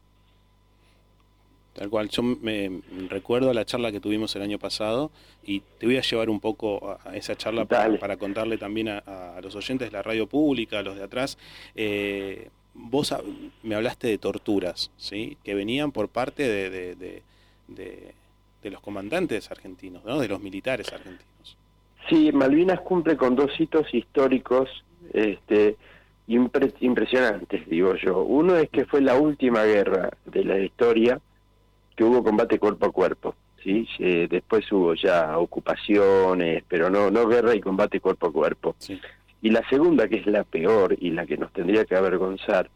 Tal 1.73 1.89
cual, 1.89 2.09
yo 2.09 2.21
me 2.23 2.81
recuerdo 3.07 3.53
la 3.53 3.65
charla 3.65 3.91
que 3.91 3.99
tuvimos 4.01 4.35
el 4.35 4.41
año 4.41 4.59
pasado 4.59 5.09
y 5.43 5.61
te 5.79 5.85
voy 5.85 5.97
a 5.97 6.01
llevar 6.01 6.29
un 6.29 6.39
poco 6.39 6.97
a 7.05 7.15
esa 7.15 7.35
charla 7.35 7.65
para, 7.65 8.17
contarle 8.17 8.57
también 8.57 8.89
a, 8.89 9.39
los 9.41 9.55
oyentes 9.55 9.89
de 9.89 9.91
la 9.91 10.03
radio 10.03 10.27
pública, 10.27 10.79
a 10.79 10.83
los 10.83 10.97
de 10.97 11.03
atrás. 11.03 11.37
Eh, 11.75 12.49
vos 12.73 13.15
me 13.63 13.75
hablaste 13.75 14.07
de 14.07 14.17
torturas, 14.17 14.91
¿sí? 14.97 15.37
Que 15.43 15.55
venían 15.55 15.91
por 15.91 16.09
parte 16.09 16.47
de, 16.47 16.95
de, 16.95 17.23
de 17.67 18.69
los 18.69 18.81
comandantes 18.81 19.49
argentinos, 19.49 20.03
¿no? 20.03 20.19
De 20.19 20.27
los 20.27 20.41
militares 20.41 20.91
argentinos. 20.91 21.30
Sí, 22.09 22.31
Malvinas 22.31 22.81
cumple 22.81 23.15
con 23.15 23.35
dos 23.35 23.51
hitos 23.59 23.93
históricos 23.93 24.69
este, 25.13 25.77
impresionantes, 26.27 27.67
digo 27.67 27.95
yo. 27.95 28.23
Uno 28.23 28.55
es 28.55 28.69
que 28.69 28.85
fue 28.85 29.01
la 29.01 29.15
última 29.15 29.63
guerra 29.63 30.11
de 30.25 30.43
la 30.43 30.59
historia 30.59 31.19
que 31.95 32.03
hubo 32.03 32.23
combate 32.23 32.59
cuerpo 32.59 32.87
a 32.87 32.91
cuerpo. 32.91 33.35
¿sí? 33.63 33.87
después 34.29 34.71
hubo 34.71 34.95
ya 34.95 35.37
ocupaciones, 35.37 36.63
pero 36.67 36.89
no, 36.89 37.11
no 37.11 37.27
guerra 37.27 37.55
y 37.55 37.61
combate 37.61 37.99
cuerpo 37.99 38.27
a 38.27 38.31
cuerpo. 38.31 38.75
Y 39.41 39.49
la 39.49 39.67
segunda, 39.69 40.07
que 40.07 40.17
es 40.17 40.27
la 40.27 40.43
peor 40.43 40.95
y 40.99 41.11
la 41.11 41.25
que 41.25 41.37
nos 41.37 41.51
tendría 41.51 41.85
que 41.85 41.95
avergonzar, 41.95 42.69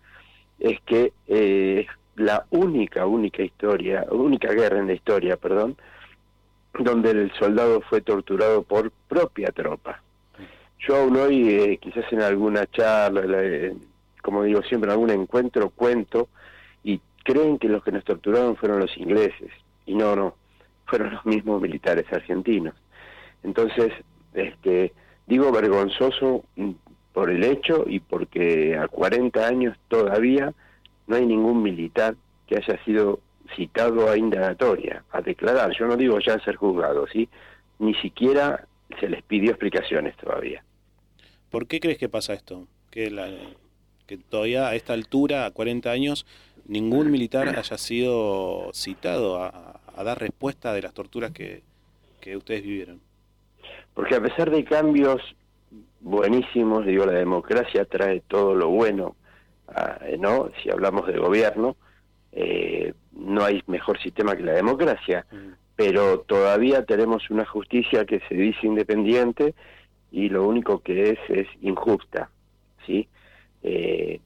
es 0.60 0.80
que 0.82 1.14
eh, 1.28 1.86
la 2.16 2.46
única, 2.50 3.06
única 3.06 3.44
historia, 3.44 4.06
única 4.10 4.52
guerra 4.52 4.80
en 4.80 4.88
la 4.88 4.94
historia, 4.94 5.38
perdón, 5.38 5.76
donde 6.80 7.12
el 7.12 7.32
soldado 7.34 7.82
fue 7.82 8.02
torturado 8.02 8.64
por 8.64 8.92
propia 9.08 9.52
tropa. 9.52 10.02
Yo 10.80 10.98
aún 10.98 11.18
hoy, 11.18 11.50
eh, 11.50 11.78
quizás 11.78 12.06
en 12.12 12.22
alguna 12.22 12.66
charla, 12.68 13.24
como 14.22 14.44
digo 14.44 14.62
siempre, 14.64 14.90
en 14.90 14.94
algún 14.94 15.12
encuentro, 15.12 15.70
cuento 15.70 16.30
y 16.84 17.00
creen 17.24 17.58
que 17.58 17.70
los 17.70 17.84
que 17.84 17.92
nos 17.92 18.04
torturaron 18.04 18.56
fueron 18.56 18.80
los 18.80 18.96
ingleses. 18.98 19.52
Y 19.86 19.96
no, 19.96 20.16
no, 20.16 20.36
fueron 20.86 21.14
los 21.14 21.26
mismos 21.26 21.62
militares 21.62 22.06
argentinos. 22.12 22.76
Entonces, 23.44 23.94
este, 24.34 24.94
digo 25.28 25.52
vergonzoso 25.52 26.44
mm, 26.56 26.72
por 27.14 27.30
el 27.30 27.44
hecho 27.44 27.86
y 27.88 28.00
porque 28.00 28.78
a 28.78 28.88
40 28.88 29.48
años 29.48 29.78
todavía 29.88 30.54
no 31.08 31.16
hay 31.16 31.26
ningún 31.26 31.64
militar 31.64 32.16
que 32.48 32.58
haya 32.58 32.84
sido 32.84 33.20
citado 33.56 34.10
a 34.10 34.18
indagatoria, 34.18 35.04
a 35.12 35.22
declarar, 35.22 35.72
yo 35.78 35.86
no 35.88 35.96
digo 35.98 36.20
ya 36.20 36.34
a 36.36 36.43
ser 36.43 36.56
juzgado, 36.56 37.08
¿sí? 37.08 37.30
Ni 37.80 37.93
siquiera 37.96 38.68
se 39.00 39.10
les 39.10 39.24
pidió 39.24 39.52
explicaciones 39.52 40.16
todavía. 40.18 40.64
¿Por 41.50 41.68
qué 41.68 41.80
crees 41.80 41.98
que 41.98 42.10
pasa 42.10 42.34
esto? 42.34 42.68
Que, 42.89 43.12
la, 43.12 43.30
que 44.08 44.18
todavía 44.18 44.68
a 44.68 44.76
esta 44.76 44.93
altura, 44.93 45.46
a 45.46 45.52
40 45.52 45.89
años, 45.91 46.26
ningún 46.68 47.12
militar 47.12 47.48
haya 47.58 47.78
sido 47.78 48.72
citado 48.74 49.43
a, 49.43 49.82
dar 50.04 50.20
respuesta 50.20 50.74
de 50.74 50.82
las 50.82 50.93
torturas 50.93 51.32
que, 51.32 51.64
que 52.20 52.36
ustedes 52.36 52.64
vivieron. 52.64 53.00
Porque 53.93 54.16
a 54.16 54.22
pesar 54.22 54.52
de 54.52 54.66
cambios 54.66 55.22
buenísimos, 56.02 56.86
digo, 56.86 57.06
la 57.06 57.14
democracia 57.14 57.86
trae 57.86 58.22
todo 58.28 58.54
lo 58.54 58.70
bueno, 58.70 59.16
ah, 59.70 60.00
¿no? 60.20 60.52
Si 60.62 60.70
hablamos 60.70 61.08
de 61.08 61.18
gobierno, 61.18 61.78
eh, 62.36 62.94
no 63.14 63.46
hay 63.46 63.64
mejor 63.68 63.98
sistema 64.02 64.36
que 64.36 64.44
la 64.44 64.52
democracia, 64.52 65.26
mm. 65.32 65.54
pero 65.76 66.20
todavía 66.20 66.84
tenemos 66.84 67.30
una 67.30 67.46
justicia 67.46 68.06
que 68.06 68.20
se 68.28 68.36
dice 68.36 68.68
independiente 68.68 69.56
y 70.12 70.28
lo 70.28 70.46
único 70.46 70.80
que 70.80 71.12
es 71.12 71.20
es 71.30 71.48
injusta, 71.62 72.30
¿sí? 72.86 73.08
Eh, 73.64 74.20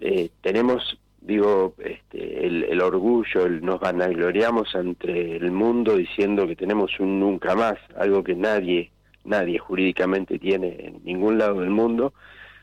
eh, 0.00 0.30
tenemos, 0.40 0.98
digo, 1.20 1.74
este, 1.78 2.46
el, 2.46 2.80
orgullo, 2.80 3.44
el, 3.44 3.64
nos 3.64 3.78
vanagloriamos 3.78 4.74
ante 4.74 5.36
el 5.36 5.52
mundo 5.52 5.96
diciendo 5.96 6.46
que 6.46 6.56
tenemos 6.56 6.98
un 6.98 7.20
nunca 7.20 7.54
más, 7.54 7.76
algo 7.96 8.24
que 8.24 8.34
nadie, 8.34 8.90
nadie 9.24 9.58
jurídicamente 9.58 10.38
tiene 10.38 10.76
en 10.78 11.04
ningún 11.04 11.36
lado 11.36 11.60
del 11.60 11.70
mundo, 11.70 12.14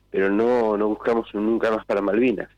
pero 0.09 0.31
no, 0.31 0.75
no 0.75 0.87
buscamos 0.87 1.31
un 1.35 1.45
nunca 1.45 1.69
más 1.69 1.85
para 1.85 2.01
Malvinas, 2.01 2.49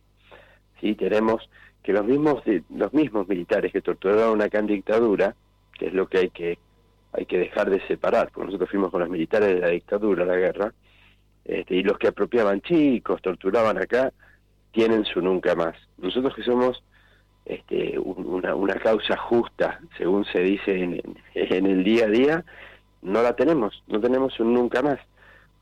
¿sí? 0.80 0.96
Tenemos 0.96 1.50
que 1.88 1.94
los 1.94 2.04
mismos 2.04 2.44
los 2.76 2.92
mismos 2.92 3.30
militares 3.30 3.72
que 3.72 3.82
torturaron 3.82 4.42
acá 4.42 4.60
en 4.60 4.68
dictadura, 4.68 5.34
que 5.80 5.88
es 5.88 5.94
lo 5.94 6.10
que 6.10 6.18
hay 6.18 6.30
que 6.32 6.60
hay 7.14 7.26
que 7.26 7.38
dejar 7.38 7.70
de 7.70 7.80
separar, 7.88 8.30
porque 8.30 8.48
nosotros 8.48 8.70
fuimos 8.70 8.92
con 8.92 9.00
los 9.00 9.10
militares 9.10 9.56
de 9.56 9.62
la 9.62 9.70
dictadura, 9.70 10.26
la 10.26 10.36
guerra, 10.36 10.74
este, 11.46 11.76
y 11.76 11.84
los 11.84 11.98
que 11.98 12.10
apropiaban 12.10 12.60
chicos, 12.60 13.22
torturaban 13.22 13.78
acá, 13.78 14.12
tienen 14.74 15.06
su 15.06 15.22
nunca 15.22 15.56
más. 15.56 15.78
Nosotros 15.98 16.36
que 16.36 16.44
somos 16.44 16.84
este, 17.46 17.98
una, 17.98 18.54
una 18.54 18.74
causa 18.74 19.16
justa, 19.16 19.80
según 19.98 20.26
se 20.26 20.42
dice 20.42 21.02
en 21.36 21.66
el 21.66 21.86
día 21.86 22.04
a 22.04 22.10
día, 22.10 22.46
no 23.02 23.22
la 23.22 23.34
tenemos, 23.34 23.82
no 23.88 24.02
tenemos 24.02 24.38
un 24.42 24.54
nunca 24.54 24.82
más. 24.82 25.00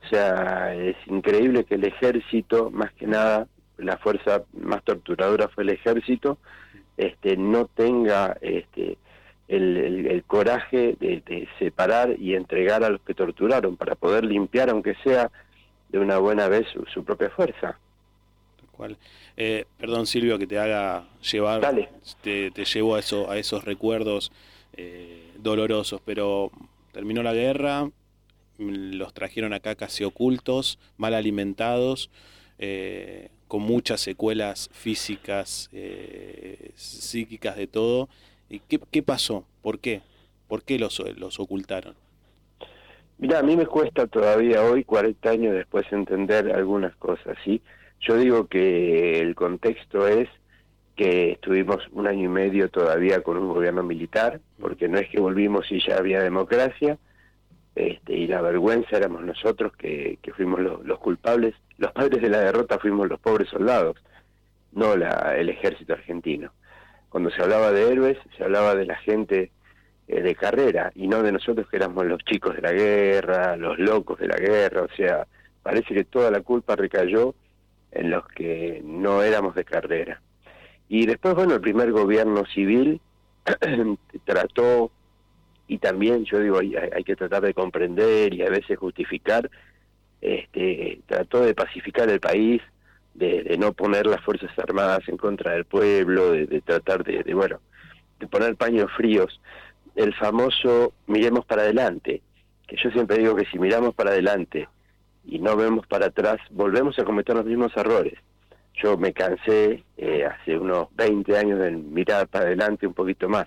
O 0.06 0.08
sea, 0.08 0.74
es 0.74 0.96
increíble 1.06 1.66
que 1.66 1.76
el 1.76 1.86
ejército, 1.86 2.72
más 2.72 2.92
que 2.94 3.06
nada, 3.06 3.48
la 3.78 3.98
fuerza 3.98 4.44
más 4.54 4.84
torturadora 4.84 5.48
fue 5.48 5.64
el 5.64 5.70
ejército, 5.70 6.38
este, 6.98 7.38
no 7.38 7.66
tenga 7.66 8.38
este, 8.42 8.98
el, 9.48 10.08
el, 10.08 10.24
coraje 10.24 10.96
de, 11.00 11.48
separar 11.60 12.16
y 12.20 12.36
entregar 12.36 12.84
a 12.84 12.90
los 12.90 13.02
que 13.02 13.14
torturaron 13.14 13.78
para 13.78 13.96
poder 13.96 14.26
limpiar, 14.26 14.70
aunque 14.70 14.96
sea 15.04 15.32
de 15.90 16.00
una 16.00 16.18
buena 16.18 16.48
vez, 16.48 16.66
su, 16.94 17.04
propia 17.04 17.30
fuerza. 17.30 17.78
Cual. 18.72 18.98
Eh, 19.38 19.66
perdón 19.78 20.06
Silvio 20.06 20.38
que 20.38 20.48
te 20.48 20.60
haga 20.60 21.08
llevar, 21.22 21.62
Te, 22.22 22.52
te, 22.52 22.66
llevo 22.66 22.96
a, 22.96 23.00
eso, 23.00 23.30
a 23.30 23.38
esos 23.38 23.64
recuerdos 23.64 24.32
eh, 24.74 25.32
dolorosos, 25.38 26.02
pero 26.04 26.52
terminó 26.92 27.24
la 27.24 27.34
guerra, 27.34 27.90
los 28.58 29.14
trajeron 29.14 29.54
acá 29.54 29.76
casi 29.76 30.04
ocultos, 30.04 30.80
mal 30.98 31.14
alimentados, 31.14 32.10
eh, 32.58 33.30
con 33.48 33.62
muchas 33.62 34.02
secuelas 34.02 34.70
físicas, 34.74 35.70
eh, 35.74 36.72
psíquicas 36.76 37.56
de 37.56 37.68
todo. 37.68 38.10
¿Y 38.50 38.60
qué, 38.60 38.80
qué 38.92 39.04
pasó? 39.04 39.46
¿Por 39.62 39.80
qué? 39.80 40.02
¿Por 40.48 40.64
qué 40.64 40.80
los, 40.80 41.00
los 41.18 41.40
ocultaron? 41.40 41.96
Mira, 43.18 43.40
a 43.40 43.44
mí 43.44 43.56
me 43.56 43.66
cuesta 43.66 44.08
todavía 44.08 44.62
hoy, 44.62 44.84
40 44.84 45.30
años 45.30 45.56
después, 45.56 45.86
entender 45.92 46.52
algunas 46.54 46.96
cosas, 46.98 47.38
¿sí? 47.46 47.62
Yo 48.02 48.18
digo 48.18 48.48
que 48.48 49.22
el 49.22 49.36
contexto 49.36 50.08
es 50.08 50.28
que 50.96 51.32
estuvimos 51.32 51.80
un 51.92 52.08
año 52.08 52.26
y 52.26 52.28
medio 52.28 52.70
todavía 52.70 53.22
con 53.22 53.38
un 53.38 53.54
gobierno 53.54 53.84
militar, 53.84 54.42
porque 54.60 54.88
no 54.88 54.98
es 54.98 55.10
que 55.10 55.20
volvimos 55.20 55.72
y 55.72 55.80
ya 55.86 55.98
había 55.98 56.22
democracia, 56.22 56.98
este, 57.76 58.14
y 58.14 58.28
la 58.28 58.42
vergüenza 58.42 58.98
éramos 58.98 59.24
nosotros 59.24 59.74
que, 59.76 60.18
que 60.22 60.32
fuimos 60.32 60.62
los, 60.62 61.00
culpables, 61.00 61.54
los 61.78 61.92
padres 61.92 62.22
de 62.22 62.30
la 62.30 62.40
derrota 62.40 62.80
fuimos 62.80 63.10
los 63.10 63.20
pobres 63.20 63.50
soldados, 63.50 63.98
no 64.72 64.96
la, 64.96 65.36
el 65.38 65.50
ejército 65.50 65.94
argentino. 65.94 66.52
Cuando 67.10 67.30
se 67.30 67.42
hablaba 67.42 67.72
de 67.72 67.92
héroes, 67.92 68.18
se 68.38 68.44
hablaba 68.44 68.76
de 68.76 68.86
la 68.86 68.96
gente 68.96 69.52
eh, 70.08 70.22
de 70.22 70.36
carrera, 70.36 70.92
y 70.96 71.08
no 71.08 71.22
de 71.22 71.32
nosotros 71.32 71.68
que 71.70 71.78
éramos 71.78 72.06
los 72.06 72.24
chicos 72.24 72.56
de 72.56 72.62
la 72.62 72.72
guerra, 72.72 73.58
los 73.58 73.78
locos 73.78 74.20
de 74.20 74.28
la 74.28 74.38
guerra, 74.38 74.84
o 74.84 74.96
sea, 74.96 75.28
parece 75.62 75.94
que 75.94 76.06
toda 76.06 76.32
la 76.32 76.42
culpa 76.42 76.76
recayó 76.76 77.36
en 77.92 78.10
los 78.10 78.28
que 78.28 78.82
no 78.86 79.22
éramos 79.22 79.56
de 79.56 79.66
carrera. 79.66 80.22
Y 80.88 81.06
después, 81.08 81.34
bueno, 81.36 81.56
el 81.56 81.62
primer 81.62 81.92
gobierno 81.92 82.46
civil 82.46 83.02
trató, 84.26 84.92
y 85.68 85.78
también 85.80 86.26
yo 86.26 86.40
digo, 86.40 86.60
hay, 86.60 87.04
que 87.04 87.16
tratar 87.16 87.44
de 87.44 87.54
comprender 87.54 88.34
y 88.34 88.44
a 88.44 88.50
veces 88.50 88.78
justificar, 88.78 89.50
este, 90.22 91.00
trató 91.08 91.42
de 91.42 91.54
pacificar 91.54 92.10
el 92.10 92.20
país, 92.20 92.62
de, 93.14 93.56
no 93.58 93.74
poner 93.74 94.06
las 94.06 94.22
Fuerzas 94.22 94.52
Armadas 94.60 95.08
en 95.08 95.18
contra 95.18 95.54
del 95.54 95.66
pueblo, 95.66 96.32
de, 96.32 96.62
tratar 96.62 97.04
de, 97.04 97.24
de, 97.24 97.34
bueno, 97.34 97.60
de 98.20 98.28
poner 98.28 98.56
paños 98.56 98.92
fríos. 98.96 99.40
El 99.96 100.14
famoso 100.14 100.94
miremos 101.08 101.46
para 101.46 101.64
adelante, 101.64 102.22
que 102.68 102.76
yo 102.76 102.92
siempre 102.92 103.18
digo 103.18 103.36
que 103.36 103.46
si 103.46 103.58
miramos 103.58 103.96
para 103.96 104.12
adelante 104.12 104.68
y 105.26 105.40
no 105.40 105.56
vemos 105.56 105.88
para 105.88 106.08
atrás, 106.08 106.38
volvemos 106.52 107.00
a 107.00 107.06
cometer 107.06 107.36
los 107.36 107.46
mismos 107.46 107.76
errores 107.76 108.20
yo 108.82 108.98
me 108.98 109.14
cansé 109.14 109.84
eh, 109.98 110.26
hace 110.26 110.58
unos 110.58 110.88
20 110.96 111.38
años 111.38 111.60
de 111.60 111.72
mirar 111.72 112.28
para 112.28 112.46
adelante 112.46 112.86
un 112.86 112.94
poquito 112.94 113.30
más 113.30 113.46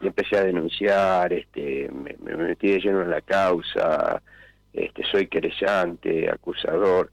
y 0.00 0.06
empecé 0.06 0.36
a 0.36 0.44
denunciar, 0.44 1.32
este, 1.32 1.90
me, 1.90 2.14
metí 2.36 2.68
de 2.68 2.80
lleno 2.80 3.02
en 3.02 3.10
la 3.10 3.20
causa, 3.20 4.22
este, 4.72 5.04
soy 5.10 5.26
querellante, 5.26 6.30
acusador, 6.30 7.10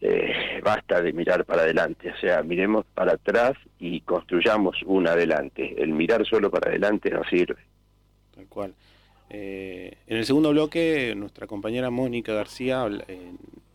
eh, 0.00 0.60
basta 0.62 1.02
de 1.02 1.12
mirar 1.12 1.44
para 1.44 1.62
adelante, 1.62 2.10
o 2.10 2.16
sea, 2.20 2.42
miremos 2.42 2.86
para 2.94 3.14
atrás 3.14 3.54
y 3.78 4.00
construyamos 4.02 4.76
un 4.84 5.08
adelante, 5.08 5.74
el 5.82 5.92
mirar 5.92 6.24
solo 6.26 6.50
para 6.50 6.70
adelante 6.70 7.10
no 7.10 7.22
sirve. 7.24 7.60
Tal 8.34 8.46
cual. 8.46 8.74
Eh, 9.28 9.98
en 10.06 10.16
el 10.16 10.24
segundo 10.24 10.50
bloque, 10.50 11.14
nuestra 11.16 11.46
compañera 11.46 11.90
Mónica 11.90 12.32
García 12.32 12.86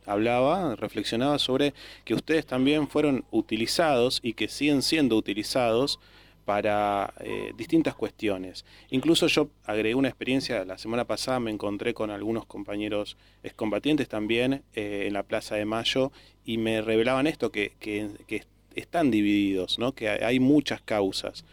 hablaba, 0.06 0.76
reflexionaba 0.76 1.40
sobre 1.40 1.74
que 2.04 2.14
ustedes 2.14 2.46
también 2.46 2.88
fueron 2.88 3.26
utilizados 3.32 4.20
y 4.22 4.34
que 4.34 4.48
siguen 4.48 4.82
siendo 4.82 5.16
utilizados 5.16 6.00
para 6.46 7.14
eh, 7.20 7.52
distintas 7.58 7.96
cuestiones. 7.96 8.66
Incluso 8.90 9.28
yo 9.28 9.50
agregué 9.66 9.96
una 9.96 10.08
experiencia, 10.08 10.64
la 10.64 10.78
semana 10.78 11.06
pasada 11.06 11.40
me 11.40 11.52
encontré 11.52 11.94
con 11.94 12.12
algunos 12.12 12.46
compañeros 12.46 13.18
excombatientes 13.44 14.08
también 14.08 14.64
eh, 14.76 15.06
en 15.08 15.14
la 15.14 15.24
Plaza 15.24 15.56
de 15.56 15.66
Mayo 15.66 16.12
y 16.46 16.58
me 16.60 16.82
revelaban 16.82 17.28
esto, 17.28 17.52
que, 17.52 17.74
que, 17.80 18.44
están 18.76 19.10
divididos, 19.10 19.80
¿no? 19.80 19.94
que 19.94 20.10
hay 20.10 20.42
muchas 20.42 20.82
causas. 20.82 21.46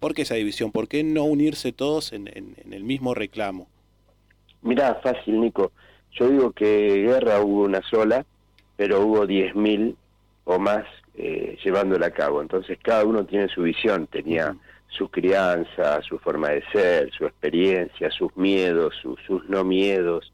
¿Por 0.00 0.14
qué 0.14 0.22
esa 0.22 0.34
división? 0.34 0.72
¿Por 0.72 0.88
qué 0.88 1.04
no 1.04 1.22
unirse 1.22 1.72
todos 1.72 2.12
en, 2.12 2.26
en 2.26 2.72
el 2.72 2.82
mismo 2.82 3.14
reclamo? 3.14 3.68
Mirá, 4.62 4.96
fácil, 4.96 5.40
Nico. 5.40 5.70
Yo 6.10 6.28
digo 6.28 6.50
que 6.50 7.04
guerra 7.04 7.40
hubo 7.40 7.62
una 7.62 7.82
sola, 7.82 8.26
pero 8.76 9.00
hubo 9.06 9.26
10.000 9.26 9.94
o 10.44 10.58
más 10.58 10.84
eh, 11.16 11.56
llevándola 11.64 12.06
a 12.06 12.10
cabo. 12.10 12.42
Entonces 12.42 12.78
cada 12.82 13.04
uno 13.04 13.24
tiene 13.24 13.48
su 13.48 13.62
visión, 13.62 14.06
tenía 14.06 14.56
su 14.88 15.08
crianza, 15.08 16.00
su 16.02 16.18
forma 16.18 16.50
de 16.50 16.62
ser, 16.72 17.10
su 17.12 17.24
experiencia, 17.26 18.10
sus 18.10 18.36
miedos, 18.36 18.94
sus 19.02 19.48
no 19.48 19.64
miedos. 19.64 20.32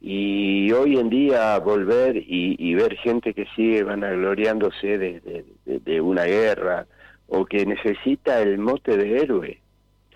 Y 0.00 0.70
hoy 0.72 0.96
en 0.96 1.10
día 1.10 1.58
volver 1.58 2.16
y, 2.16 2.74
ver 2.74 2.96
gente 2.96 3.34
que 3.34 3.46
sigue 3.56 3.82
vanagloriándose 3.82 4.96
de, 4.96 5.44
de 5.64 6.00
una 6.00 6.24
guerra 6.24 6.86
o 7.26 7.44
que 7.44 7.66
necesita 7.66 8.40
el 8.40 8.58
mote 8.58 8.96
de 8.96 9.18
héroe, 9.18 9.60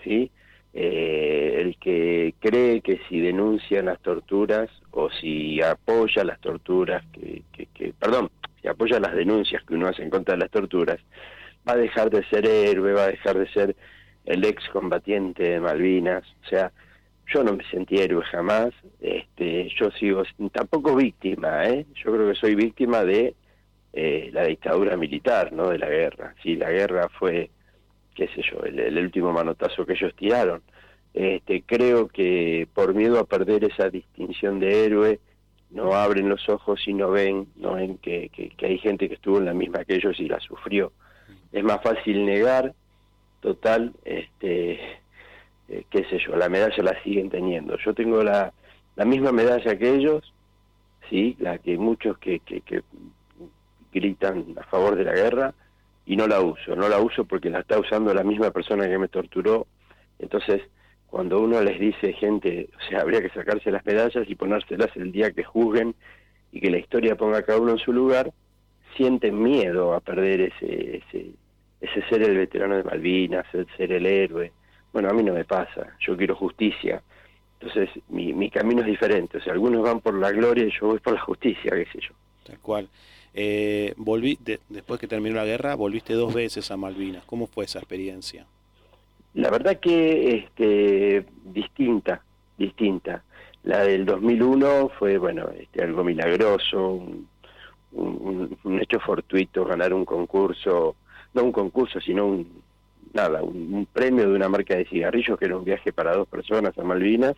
¿sí? 0.04 0.30
eh, 0.74 1.56
el 1.60 1.76
que 1.76 2.34
cree 2.40 2.80
que 2.80 3.00
si 3.08 3.20
denuncian 3.20 3.86
las 3.86 4.00
torturas 4.00 4.70
o 4.92 5.10
si 5.10 5.60
apoya 5.60 6.24
las 6.24 6.40
torturas, 6.40 7.04
que, 7.12 7.42
que, 7.74 7.92
perdón, 7.98 8.30
si 8.62 8.68
apoya 8.68 9.00
las 9.00 9.14
denuncias 9.14 9.62
que 9.64 9.74
uno 9.74 9.88
hace 9.88 10.02
en 10.02 10.10
contra 10.10 10.34
de 10.34 10.40
las 10.40 10.50
torturas, 10.50 10.98
va 11.68 11.74
a 11.74 11.76
dejar 11.76 12.10
de 12.10 12.24
ser 12.28 12.46
héroe, 12.46 12.92
va 12.92 13.04
a 13.04 13.08
dejar 13.08 13.38
de 13.38 13.48
ser 13.48 13.76
el 14.24 14.44
ex 14.44 14.66
combatiente 14.68 15.42
de 15.42 15.60
Malvinas, 15.60 16.24
o 16.44 16.48
sea, 16.48 16.72
yo 17.26 17.42
no 17.42 17.54
me 17.56 17.64
sentí 17.64 17.98
héroe 17.98 18.24
jamás, 18.24 18.70
este, 19.00 19.68
yo 19.78 19.90
sigo 19.92 20.22
tampoco 20.52 20.94
víctima, 20.94 21.64
¿eh? 21.68 21.86
yo 21.94 22.12
creo 22.12 22.28
que 22.28 22.38
soy 22.38 22.54
víctima 22.54 23.04
de 23.04 23.34
eh, 23.92 24.30
la 24.32 24.44
dictadura 24.44 24.96
militar, 24.96 25.52
no 25.52 25.68
de 25.68 25.78
la 25.78 25.88
guerra. 25.88 26.34
Sí, 26.42 26.56
la 26.56 26.70
guerra 26.70 27.08
fue 27.18 27.50
qué 28.14 28.28
sé 28.28 28.42
yo, 28.42 28.62
el, 28.64 28.98
último 28.98 29.32
manotazo 29.32 29.86
que 29.86 29.94
ellos 29.94 30.14
tiraron. 30.16 30.62
Este, 31.14 31.62
creo 31.62 32.08
que 32.08 32.66
por 32.72 32.94
miedo 32.94 33.18
a 33.18 33.26
perder 33.26 33.64
esa 33.64 33.90
distinción 33.90 34.60
de 34.60 34.84
héroe, 34.84 35.20
no 35.72 35.94
abren 35.94 36.28
los 36.28 36.48
ojos 36.48 36.80
y 36.86 36.94
no 36.94 37.10
ven, 37.10 37.48
no 37.56 37.74
ven 37.74 37.98
que, 37.98 38.28
que, 38.28 38.66
hay 38.66 38.78
gente 38.78 39.08
que 39.08 39.14
estuvo 39.14 39.38
en 39.38 39.46
la 39.46 39.54
misma 39.54 39.84
que 39.84 39.96
ellos 39.96 40.18
y 40.20 40.28
la 40.28 40.40
sufrió. 40.40 40.92
Es 41.52 41.64
más 41.64 41.82
fácil 41.82 42.24
negar, 42.24 42.74
total, 43.40 43.92
este, 44.04 44.72
eh, 45.68 45.84
qué 45.90 46.04
sé 46.04 46.18
yo, 46.18 46.36
la 46.36 46.48
medalla 46.48 46.82
la 46.82 47.02
siguen 47.02 47.30
teniendo. 47.30 47.76
Yo 47.78 47.94
tengo 47.94 48.22
la, 48.22 48.52
la 48.96 49.04
misma 49.04 49.32
medalla 49.32 49.76
que 49.76 49.94
ellos, 49.94 50.32
sí, 51.08 51.36
la 51.38 51.58
que 51.58 51.78
muchos 51.78 52.18
que, 52.18 52.40
que, 52.40 52.60
que 52.60 52.82
gritan 53.92 54.54
a 54.60 54.64
favor 54.64 54.96
de 54.96 55.04
la 55.04 55.12
guerra, 55.12 55.54
y 56.04 56.16
no 56.16 56.26
la 56.26 56.40
uso, 56.40 56.74
no 56.74 56.88
la 56.88 56.98
uso 56.98 57.24
porque 57.24 57.50
la 57.50 57.60
está 57.60 57.78
usando 57.78 58.12
la 58.12 58.24
misma 58.24 58.50
persona 58.50 58.88
que 58.88 58.98
me 58.98 59.08
torturó. 59.08 59.66
Entonces, 60.18 60.62
cuando 61.12 61.40
uno 61.40 61.60
les 61.60 61.78
dice, 61.78 62.14
gente, 62.14 62.70
o 62.74 62.88
sea, 62.88 63.02
habría 63.02 63.20
que 63.20 63.28
sacarse 63.28 63.70
las 63.70 63.84
medallas 63.84 64.24
y 64.26 64.34
ponérselas 64.34 64.96
el 64.96 65.12
día 65.12 65.30
que 65.30 65.44
juzguen 65.44 65.94
y 66.50 66.58
que 66.58 66.70
la 66.70 66.78
historia 66.78 67.16
ponga 67.16 67.36
a 67.36 67.42
cada 67.42 67.60
uno 67.60 67.72
en 67.72 67.78
su 67.78 67.92
lugar, 67.92 68.32
sienten 68.96 69.42
miedo 69.42 69.92
a 69.92 70.00
perder 70.00 70.40
ese, 70.40 70.96
ese, 70.96 71.32
ese 71.82 72.08
ser 72.08 72.22
el 72.22 72.38
veterano 72.38 72.76
de 72.76 72.84
Malvinas, 72.84 73.44
el 73.52 73.66
ser 73.76 73.92
el 73.92 74.06
héroe. 74.06 74.52
Bueno, 74.90 75.10
a 75.10 75.12
mí 75.12 75.22
no 75.22 75.34
me 75.34 75.44
pasa, 75.44 75.94
yo 76.00 76.16
quiero 76.16 76.34
justicia. 76.34 77.02
Entonces, 77.60 77.90
mi, 78.08 78.32
mi 78.32 78.48
camino 78.48 78.80
es 78.80 78.86
diferente. 78.86 79.36
O 79.36 79.42
sea, 79.42 79.52
algunos 79.52 79.82
van 79.82 80.00
por 80.00 80.14
la 80.14 80.32
gloria 80.32 80.64
y 80.64 80.70
yo 80.70 80.86
voy 80.86 80.98
por 80.98 81.12
la 81.12 81.20
justicia, 81.20 81.72
qué 81.72 81.84
sé 81.92 82.00
yo. 82.00 82.14
Tal 82.42 82.58
cual. 82.60 82.88
Eh, 83.34 83.92
volví, 83.98 84.38
después 84.70 84.98
que 84.98 85.08
terminó 85.08 85.36
la 85.36 85.44
guerra, 85.44 85.74
volviste 85.74 86.14
dos 86.14 86.32
veces 86.32 86.70
a 86.70 86.78
Malvinas. 86.78 87.26
¿Cómo 87.26 87.46
fue 87.46 87.66
esa 87.66 87.80
experiencia? 87.80 88.46
La 89.34 89.50
verdad 89.50 89.80
que 89.80 90.36
este, 90.36 91.24
distinta, 91.44 92.22
distinta. 92.58 93.22
La 93.64 93.84
del 93.84 94.04
2001 94.04 94.90
fue, 94.98 95.18
bueno, 95.18 95.48
este, 95.58 95.82
algo 95.82 96.04
milagroso, 96.04 97.02
un, 97.92 98.80
hecho 98.80 99.00
fortuito, 99.00 99.64
ganar 99.64 99.94
un 99.94 100.04
concurso, 100.04 100.96
no 101.34 101.44
un 101.44 101.52
concurso, 101.52 102.00
sino 102.00 102.26
un, 102.26 102.62
nada, 103.12 103.42
un, 103.42 103.86
premio 103.92 104.28
de 104.28 104.34
una 104.34 104.48
marca 104.48 104.74
de 104.76 104.86
cigarrillos 104.86 105.38
que 105.38 105.44
era 105.44 105.56
un 105.56 105.64
viaje 105.64 105.92
para 105.92 106.14
dos 106.14 106.28
personas 106.28 106.76
a 106.76 106.82
Malvinas. 106.82 107.34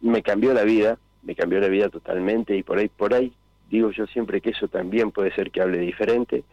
Me 0.00 0.22
cambió 0.22 0.54
la 0.54 0.64
vida, 0.64 0.98
me 1.22 1.34
cambió 1.34 1.60
la 1.60 1.68
vida 1.68 1.88
totalmente 1.88 2.56
y 2.56 2.62
por 2.62 2.78
ahí, 2.78 2.88
por 2.88 3.14
ahí 3.14 3.32
digo 3.70 3.90
yo 3.90 4.06
siempre 4.06 4.40
que 4.40 4.50
eso 4.50 4.68
también 4.68 5.10
puede 5.10 5.34
ser 5.34 5.50
que 5.50 5.60
hable 5.60 5.78
diferente. 5.78 6.44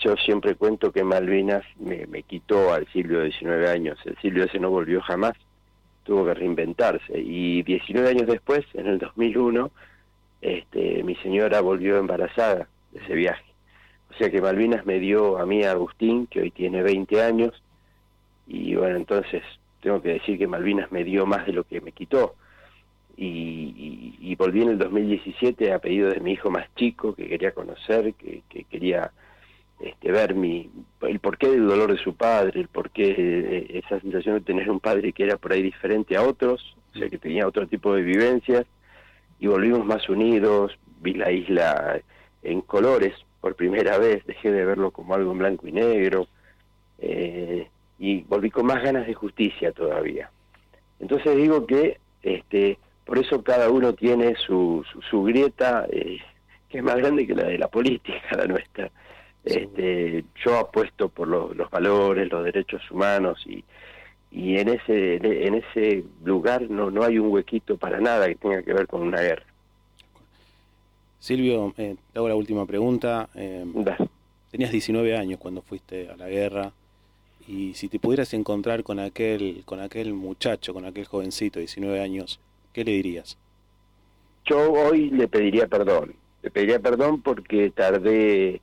Yo 0.00 0.16
siempre 0.16 0.54
cuento 0.54 0.92
que 0.92 1.02
Malvinas 1.02 1.64
me, 1.78 2.06
me 2.06 2.22
quitó 2.22 2.72
al 2.72 2.86
siglo 2.92 3.18
de 3.18 3.26
19 3.26 3.68
años, 3.68 3.98
el 4.04 4.16
siglo 4.18 4.44
ese 4.44 4.58
no 4.58 4.70
volvió 4.70 5.00
jamás, 5.00 5.34
tuvo 6.04 6.24
que 6.24 6.34
reinventarse. 6.34 7.18
Y 7.18 7.62
19 7.62 8.08
años 8.08 8.26
después, 8.26 8.64
en 8.74 8.86
el 8.86 8.98
2001, 8.98 9.70
este, 10.40 11.02
mi 11.02 11.16
señora 11.16 11.60
volvió 11.60 11.98
embarazada 11.98 12.68
de 12.92 13.00
ese 13.00 13.14
viaje. 13.14 13.44
O 14.10 14.14
sea 14.14 14.30
que 14.30 14.40
Malvinas 14.40 14.86
me 14.86 15.00
dio 15.00 15.38
a 15.38 15.46
mí, 15.46 15.64
a 15.64 15.72
Agustín, 15.72 16.26
que 16.26 16.40
hoy 16.40 16.50
tiene 16.50 16.82
20 16.82 17.22
años, 17.22 17.62
y 18.46 18.74
bueno, 18.74 18.96
entonces 18.96 19.42
tengo 19.82 20.00
que 20.00 20.14
decir 20.14 20.38
que 20.38 20.46
Malvinas 20.46 20.90
me 20.92 21.04
dio 21.04 21.26
más 21.26 21.46
de 21.46 21.52
lo 21.52 21.64
que 21.64 21.80
me 21.80 21.92
quitó 21.92 22.34
y, 23.18 24.36
volví 24.36 24.62
en 24.62 24.68
el 24.68 24.78
2017 24.78 25.72
a 25.72 25.80
pedido 25.80 26.10
de 26.10 26.20
mi 26.20 26.32
hijo 26.32 26.50
más 26.50 26.72
chico 26.76 27.14
que 27.14 27.28
quería 27.28 27.52
conocer, 27.52 28.14
que, 28.14 28.42
quería 28.70 29.10
este, 29.80 30.12
ver 30.12 30.34
mi, 30.34 30.70
el 31.02 31.20
porqué 31.20 31.48
del 31.48 31.66
dolor 31.66 31.92
de 31.92 31.98
su 31.98 32.14
padre, 32.14 32.60
el 32.60 32.68
porqué 32.68 33.14
de 33.14 33.78
esa 33.78 34.00
sensación 34.00 34.36
de 34.36 34.40
tener 34.40 34.70
un 34.70 34.80
padre 34.80 35.12
que 35.12 35.24
era 35.24 35.36
por 35.36 35.52
ahí 35.52 35.62
diferente 35.62 36.16
a 36.16 36.22
otros, 36.22 36.76
o 36.94 36.98
sea, 36.98 37.08
que 37.08 37.18
tenía 37.18 37.46
otro 37.46 37.66
tipo 37.66 37.94
de 37.94 38.02
vivencias, 38.02 38.66
y 39.40 39.46
volvimos 39.46 39.84
más 39.84 40.08
unidos, 40.08 40.76
vi 41.00 41.14
la 41.14 41.30
isla 41.30 42.00
en 42.42 42.60
colores 42.60 43.14
por 43.40 43.54
primera 43.54 43.98
vez, 43.98 44.24
dejé 44.26 44.50
de 44.50 44.64
verlo 44.64 44.90
como 44.90 45.14
algo 45.14 45.32
en 45.32 45.38
blanco 45.38 45.68
y 45.68 45.72
negro, 45.72 46.26
eh, 46.98 47.68
y 47.98 48.22
volví 48.22 48.50
con 48.50 48.66
más 48.66 48.82
ganas 48.82 49.06
de 49.06 49.14
justicia 49.14 49.72
todavía. 49.72 50.30
Entonces 51.00 51.36
digo 51.36 51.66
que 51.66 51.98
este, 52.22 52.78
por 53.04 53.18
eso 53.18 53.42
cada 53.42 53.70
uno 53.70 53.94
tiene 53.94 54.34
su, 54.34 54.84
su, 55.08 55.22
grieta, 55.22 55.86
eh, 55.90 56.18
que 56.68 56.78
es 56.78 56.84
más 56.84 56.96
grande 56.96 57.26
que 57.26 57.34
la 57.34 57.44
de 57.44 57.58
la 57.58 57.68
política, 57.68 58.20
la 58.36 58.46
nuestra. 58.46 58.90
Este, 59.44 60.24
yo 60.44 60.58
apuesto 60.58 61.08
por 61.08 61.28
los, 61.28 61.70
valores, 61.70 62.30
los 62.30 62.44
derechos 62.44 62.82
humanos 62.90 63.42
y, 63.46 63.64
y 64.30 64.58
en 64.58 64.68
ese 64.68 65.16
en 65.16 65.54
ese 65.54 66.04
lugar 66.22 66.68
no 66.68 66.90
no 66.90 67.02
hay 67.02 67.18
un 67.18 67.32
huequito 67.32 67.78
para 67.78 67.98
nada 67.98 68.26
que 68.26 68.34
tenga 68.34 68.62
que 68.62 68.74
ver 68.74 68.86
con 68.86 69.02
una 69.02 69.20
guerra. 69.20 69.44
Silvio, 71.18 71.74
eh, 71.78 71.96
te 72.12 72.18
hago 72.18 72.28
la 72.28 72.36
última 72.36 72.66
pregunta. 72.66 73.28
Eh, 73.34 73.64
tenías 74.50 74.70
19 74.70 75.16
años 75.16 75.38
cuando 75.40 75.62
fuiste 75.62 76.10
a 76.10 76.16
la 76.16 76.28
guerra 76.28 76.72
y 77.46 77.74
si 77.74 77.88
te 77.88 77.98
pudieras 77.98 78.34
encontrar 78.34 78.82
con 78.82 78.98
aquel 79.00 79.62
con 79.64 79.80
aquel 79.80 80.12
muchacho, 80.12 80.74
con 80.74 80.84
aquel 80.84 81.06
jovencito 81.06 81.58
de 81.58 81.62
19 81.62 82.00
años, 82.00 82.38
¿qué 82.72 82.84
le 82.84 82.92
dirías? 82.92 83.38
Yo 84.44 84.72
hoy 84.72 85.10
le 85.10 85.28
pediría 85.28 85.66
perdón. 85.66 86.14
Le 86.42 86.50
pediría 86.50 86.78
perdón 86.78 87.20
porque 87.20 87.70
tardé 87.70 88.60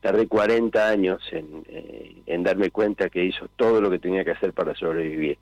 tardé 0.00 0.26
40 0.26 0.88
años 0.88 1.22
en, 1.30 1.64
eh, 1.68 2.16
en 2.26 2.42
darme 2.42 2.70
cuenta 2.70 3.10
que 3.10 3.24
hizo 3.24 3.48
todo 3.56 3.80
lo 3.80 3.90
que 3.90 3.98
tenía 3.98 4.24
que 4.24 4.32
hacer 4.32 4.52
para 4.52 4.74
sobrevivir. 4.74 5.38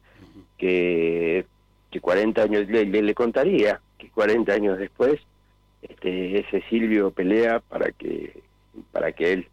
que, 0.57 1.47
que 1.91 2.01
40 2.01 2.43
años, 2.43 2.69
le, 2.69 2.85
le, 2.85 3.15
contaría 3.15 3.81
que 3.97 4.11
40 4.11 4.53
años 4.53 4.79
después, 4.79 5.21
este, 5.83 6.41
ese 6.41 6.63
Silvio 6.69 7.11
pelea 7.13 7.61
para 7.61 7.93
que, 7.93 8.43
para 8.93 9.13
que 9.13 9.33
él, 9.33 9.49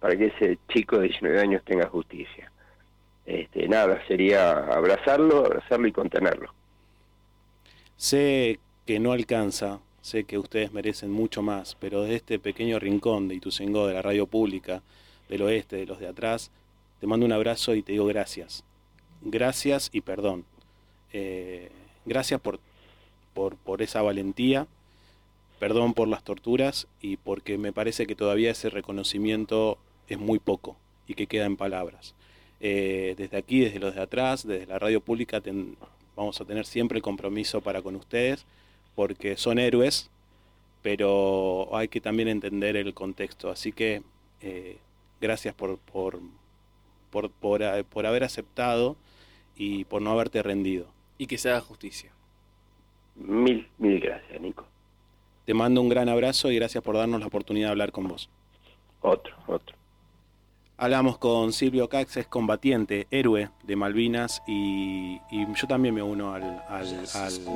para 0.00 0.16
que 0.16 0.26
ese 0.26 0.58
chico 0.72 0.96
de 0.98 1.08
19 1.08 1.40
años 1.40 1.62
tenga 1.64 1.86
justicia. 1.88 2.50
Este, 3.26 3.68
nada, 3.68 4.02
sería 4.06 4.52
abrazarlo, 4.52 5.44
abrazarlo 5.44 5.86
y 5.86 5.92
contenerlo. 5.92 6.52
Sé 7.96 8.60
que 8.86 9.00
no 9.00 9.12
alcanza 9.12 9.80
Sé 10.06 10.22
que 10.22 10.38
ustedes 10.38 10.72
merecen 10.72 11.10
mucho 11.10 11.42
más, 11.42 11.76
pero 11.80 12.02
desde 12.02 12.14
este 12.14 12.38
pequeño 12.38 12.78
rincón 12.78 13.26
de 13.26 13.34
Ituzaingó, 13.34 13.88
de 13.88 13.94
la 13.94 14.02
radio 14.02 14.28
pública, 14.28 14.80
del 15.28 15.42
oeste, 15.42 15.74
de 15.74 15.84
los 15.84 15.98
de 15.98 16.06
atrás, 16.06 16.52
te 17.00 17.08
mando 17.08 17.26
un 17.26 17.32
abrazo 17.32 17.74
y 17.74 17.82
te 17.82 17.90
digo 17.90 18.06
gracias. 18.06 18.62
Gracias 19.22 19.90
y 19.92 20.02
perdón. 20.02 20.44
Eh, 21.12 21.72
gracias 22.04 22.40
por, 22.40 22.60
por, 23.34 23.82
esa 23.82 24.00
valentía, 24.00 24.68
perdón 25.58 25.92
por 25.92 26.06
las 26.06 26.22
torturas 26.22 26.86
y 27.02 27.16
porque 27.16 27.58
me 27.58 27.72
parece 27.72 28.06
que 28.06 28.14
todavía 28.14 28.52
ese 28.52 28.70
reconocimiento 28.70 29.76
es 30.06 30.20
muy 30.20 30.38
poco 30.38 30.76
y 31.08 31.14
que 31.14 31.26
queda 31.26 31.46
en 31.46 31.56
palabras. 31.56 32.14
Eh, 32.60 33.16
desde 33.18 33.38
aquí, 33.38 33.58
desde 33.58 33.80
los 33.80 33.96
de 33.96 34.02
atrás, 34.02 34.46
desde 34.46 34.66
la 34.66 34.78
radio 34.78 35.00
pública, 35.00 35.42
vamos 36.14 36.40
a 36.40 36.44
tener 36.44 36.64
siempre 36.64 36.98
el 36.98 37.02
compromiso 37.02 37.60
para 37.60 37.82
con 37.82 37.96
ustedes 37.96 38.46
porque 38.96 39.36
son 39.36 39.60
héroes, 39.60 40.10
pero 40.82 41.68
hay 41.76 41.86
que 41.86 42.00
también 42.00 42.28
entender 42.28 42.76
el 42.76 42.92
contexto. 42.94 43.50
Así 43.50 43.70
que 43.70 44.02
eh, 44.40 44.78
gracias 45.20 45.54
por, 45.54 45.78
por, 45.78 46.18
por, 47.10 47.30
por, 47.30 48.06
haber 48.06 48.24
aceptado 48.24 48.96
y 49.54 49.84
por 49.84 50.02
no 50.02 50.10
haberte 50.10 50.42
rendido. 50.42 50.86
Y 51.18 51.28
que 51.28 51.38
se 51.38 51.50
haga 51.50 51.60
justicia. 51.60 52.10
Mil, 53.14 53.68
mil 53.78 54.00
gracias, 54.00 54.40
Nico. 54.40 54.66
Te 55.44 55.54
mando 55.54 55.80
un 55.80 55.88
gran 55.88 56.08
abrazo 56.08 56.50
y 56.50 56.56
gracias 56.56 56.82
por 56.82 56.96
darnos 56.96 57.20
la 57.20 57.28
oportunidad 57.28 57.68
de 57.68 57.70
hablar 57.70 57.92
con 57.92 58.08
vos. 58.08 58.28
Otro, 59.00 59.36
otro. 59.46 59.76
Hablamos 60.78 61.16
con 61.16 61.54
Silvio 61.54 61.88
Cax, 61.88 62.18
es 62.18 62.26
combatiente, 62.26 63.06
héroe 63.10 63.48
de 63.62 63.76
Malvinas 63.76 64.42
y, 64.46 65.18
yo 65.30 65.66
también 65.66 65.94
me 65.94 66.02
uno 66.02 66.34
al, 66.34 66.62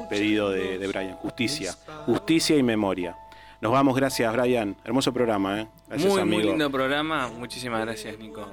pedido 0.08 0.48
de, 0.48 0.86
Brian, 0.86 1.16
justicia, 1.16 1.74
justicia 2.06 2.56
y 2.56 2.62
memoria. 2.62 3.18
Nos 3.60 3.72
vamos, 3.72 3.94
gracias 3.94 4.32
Brian, 4.32 4.74
hermoso 4.84 5.12
programa. 5.12 5.60
¿eh? 5.60 5.68
Gracias, 5.86 6.10
muy, 6.10 6.20
amigo. 6.22 6.38
muy 6.38 6.48
lindo 6.48 6.70
programa, 6.70 7.28
muchísimas 7.28 7.82
gracias 7.82 8.18
Nico. 8.18 8.48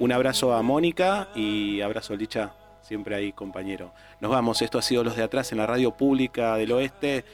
Un, 0.00 0.10
abrazo 0.10 0.54
a 0.54 0.62
Mónica 0.62 1.28
y 1.36 1.80
abrazo 1.80 2.14
a 2.14 2.16
Licha, 2.16 2.52
siempre 2.82 3.14
ahí 3.14 3.30
compañero. 3.30 3.92
Nos 4.20 4.32
vamos, 4.32 4.60
esto 4.60 4.76
ha 4.78 4.82
sido 4.82 5.04
Los 5.04 5.14
de 5.14 5.22
Atrás 5.22 5.52
en 5.52 5.58
la 5.58 5.68
radio 5.68 5.92
pública 5.92 6.56
del 6.56 6.72
oeste 6.72 7.24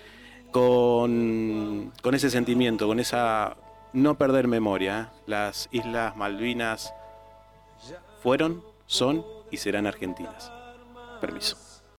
con, 0.50 1.90
con 2.02 2.14
ese 2.14 2.28
sentimiento, 2.28 2.86
con 2.86 3.00
esa 3.00 3.56
no 3.96 4.18
perder 4.18 4.46
memoria. 4.46 5.10
¿eh? 5.10 5.22
Las 5.26 5.68
Islas 5.72 6.14
Malvinas 6.16 6.92
fueron, 8.22 8.62
son 8.84 9.24
y 9.50 9.56
serán 9.56 9.86
argentinas. 9.86 10.52
Permiso. 11.20 11.56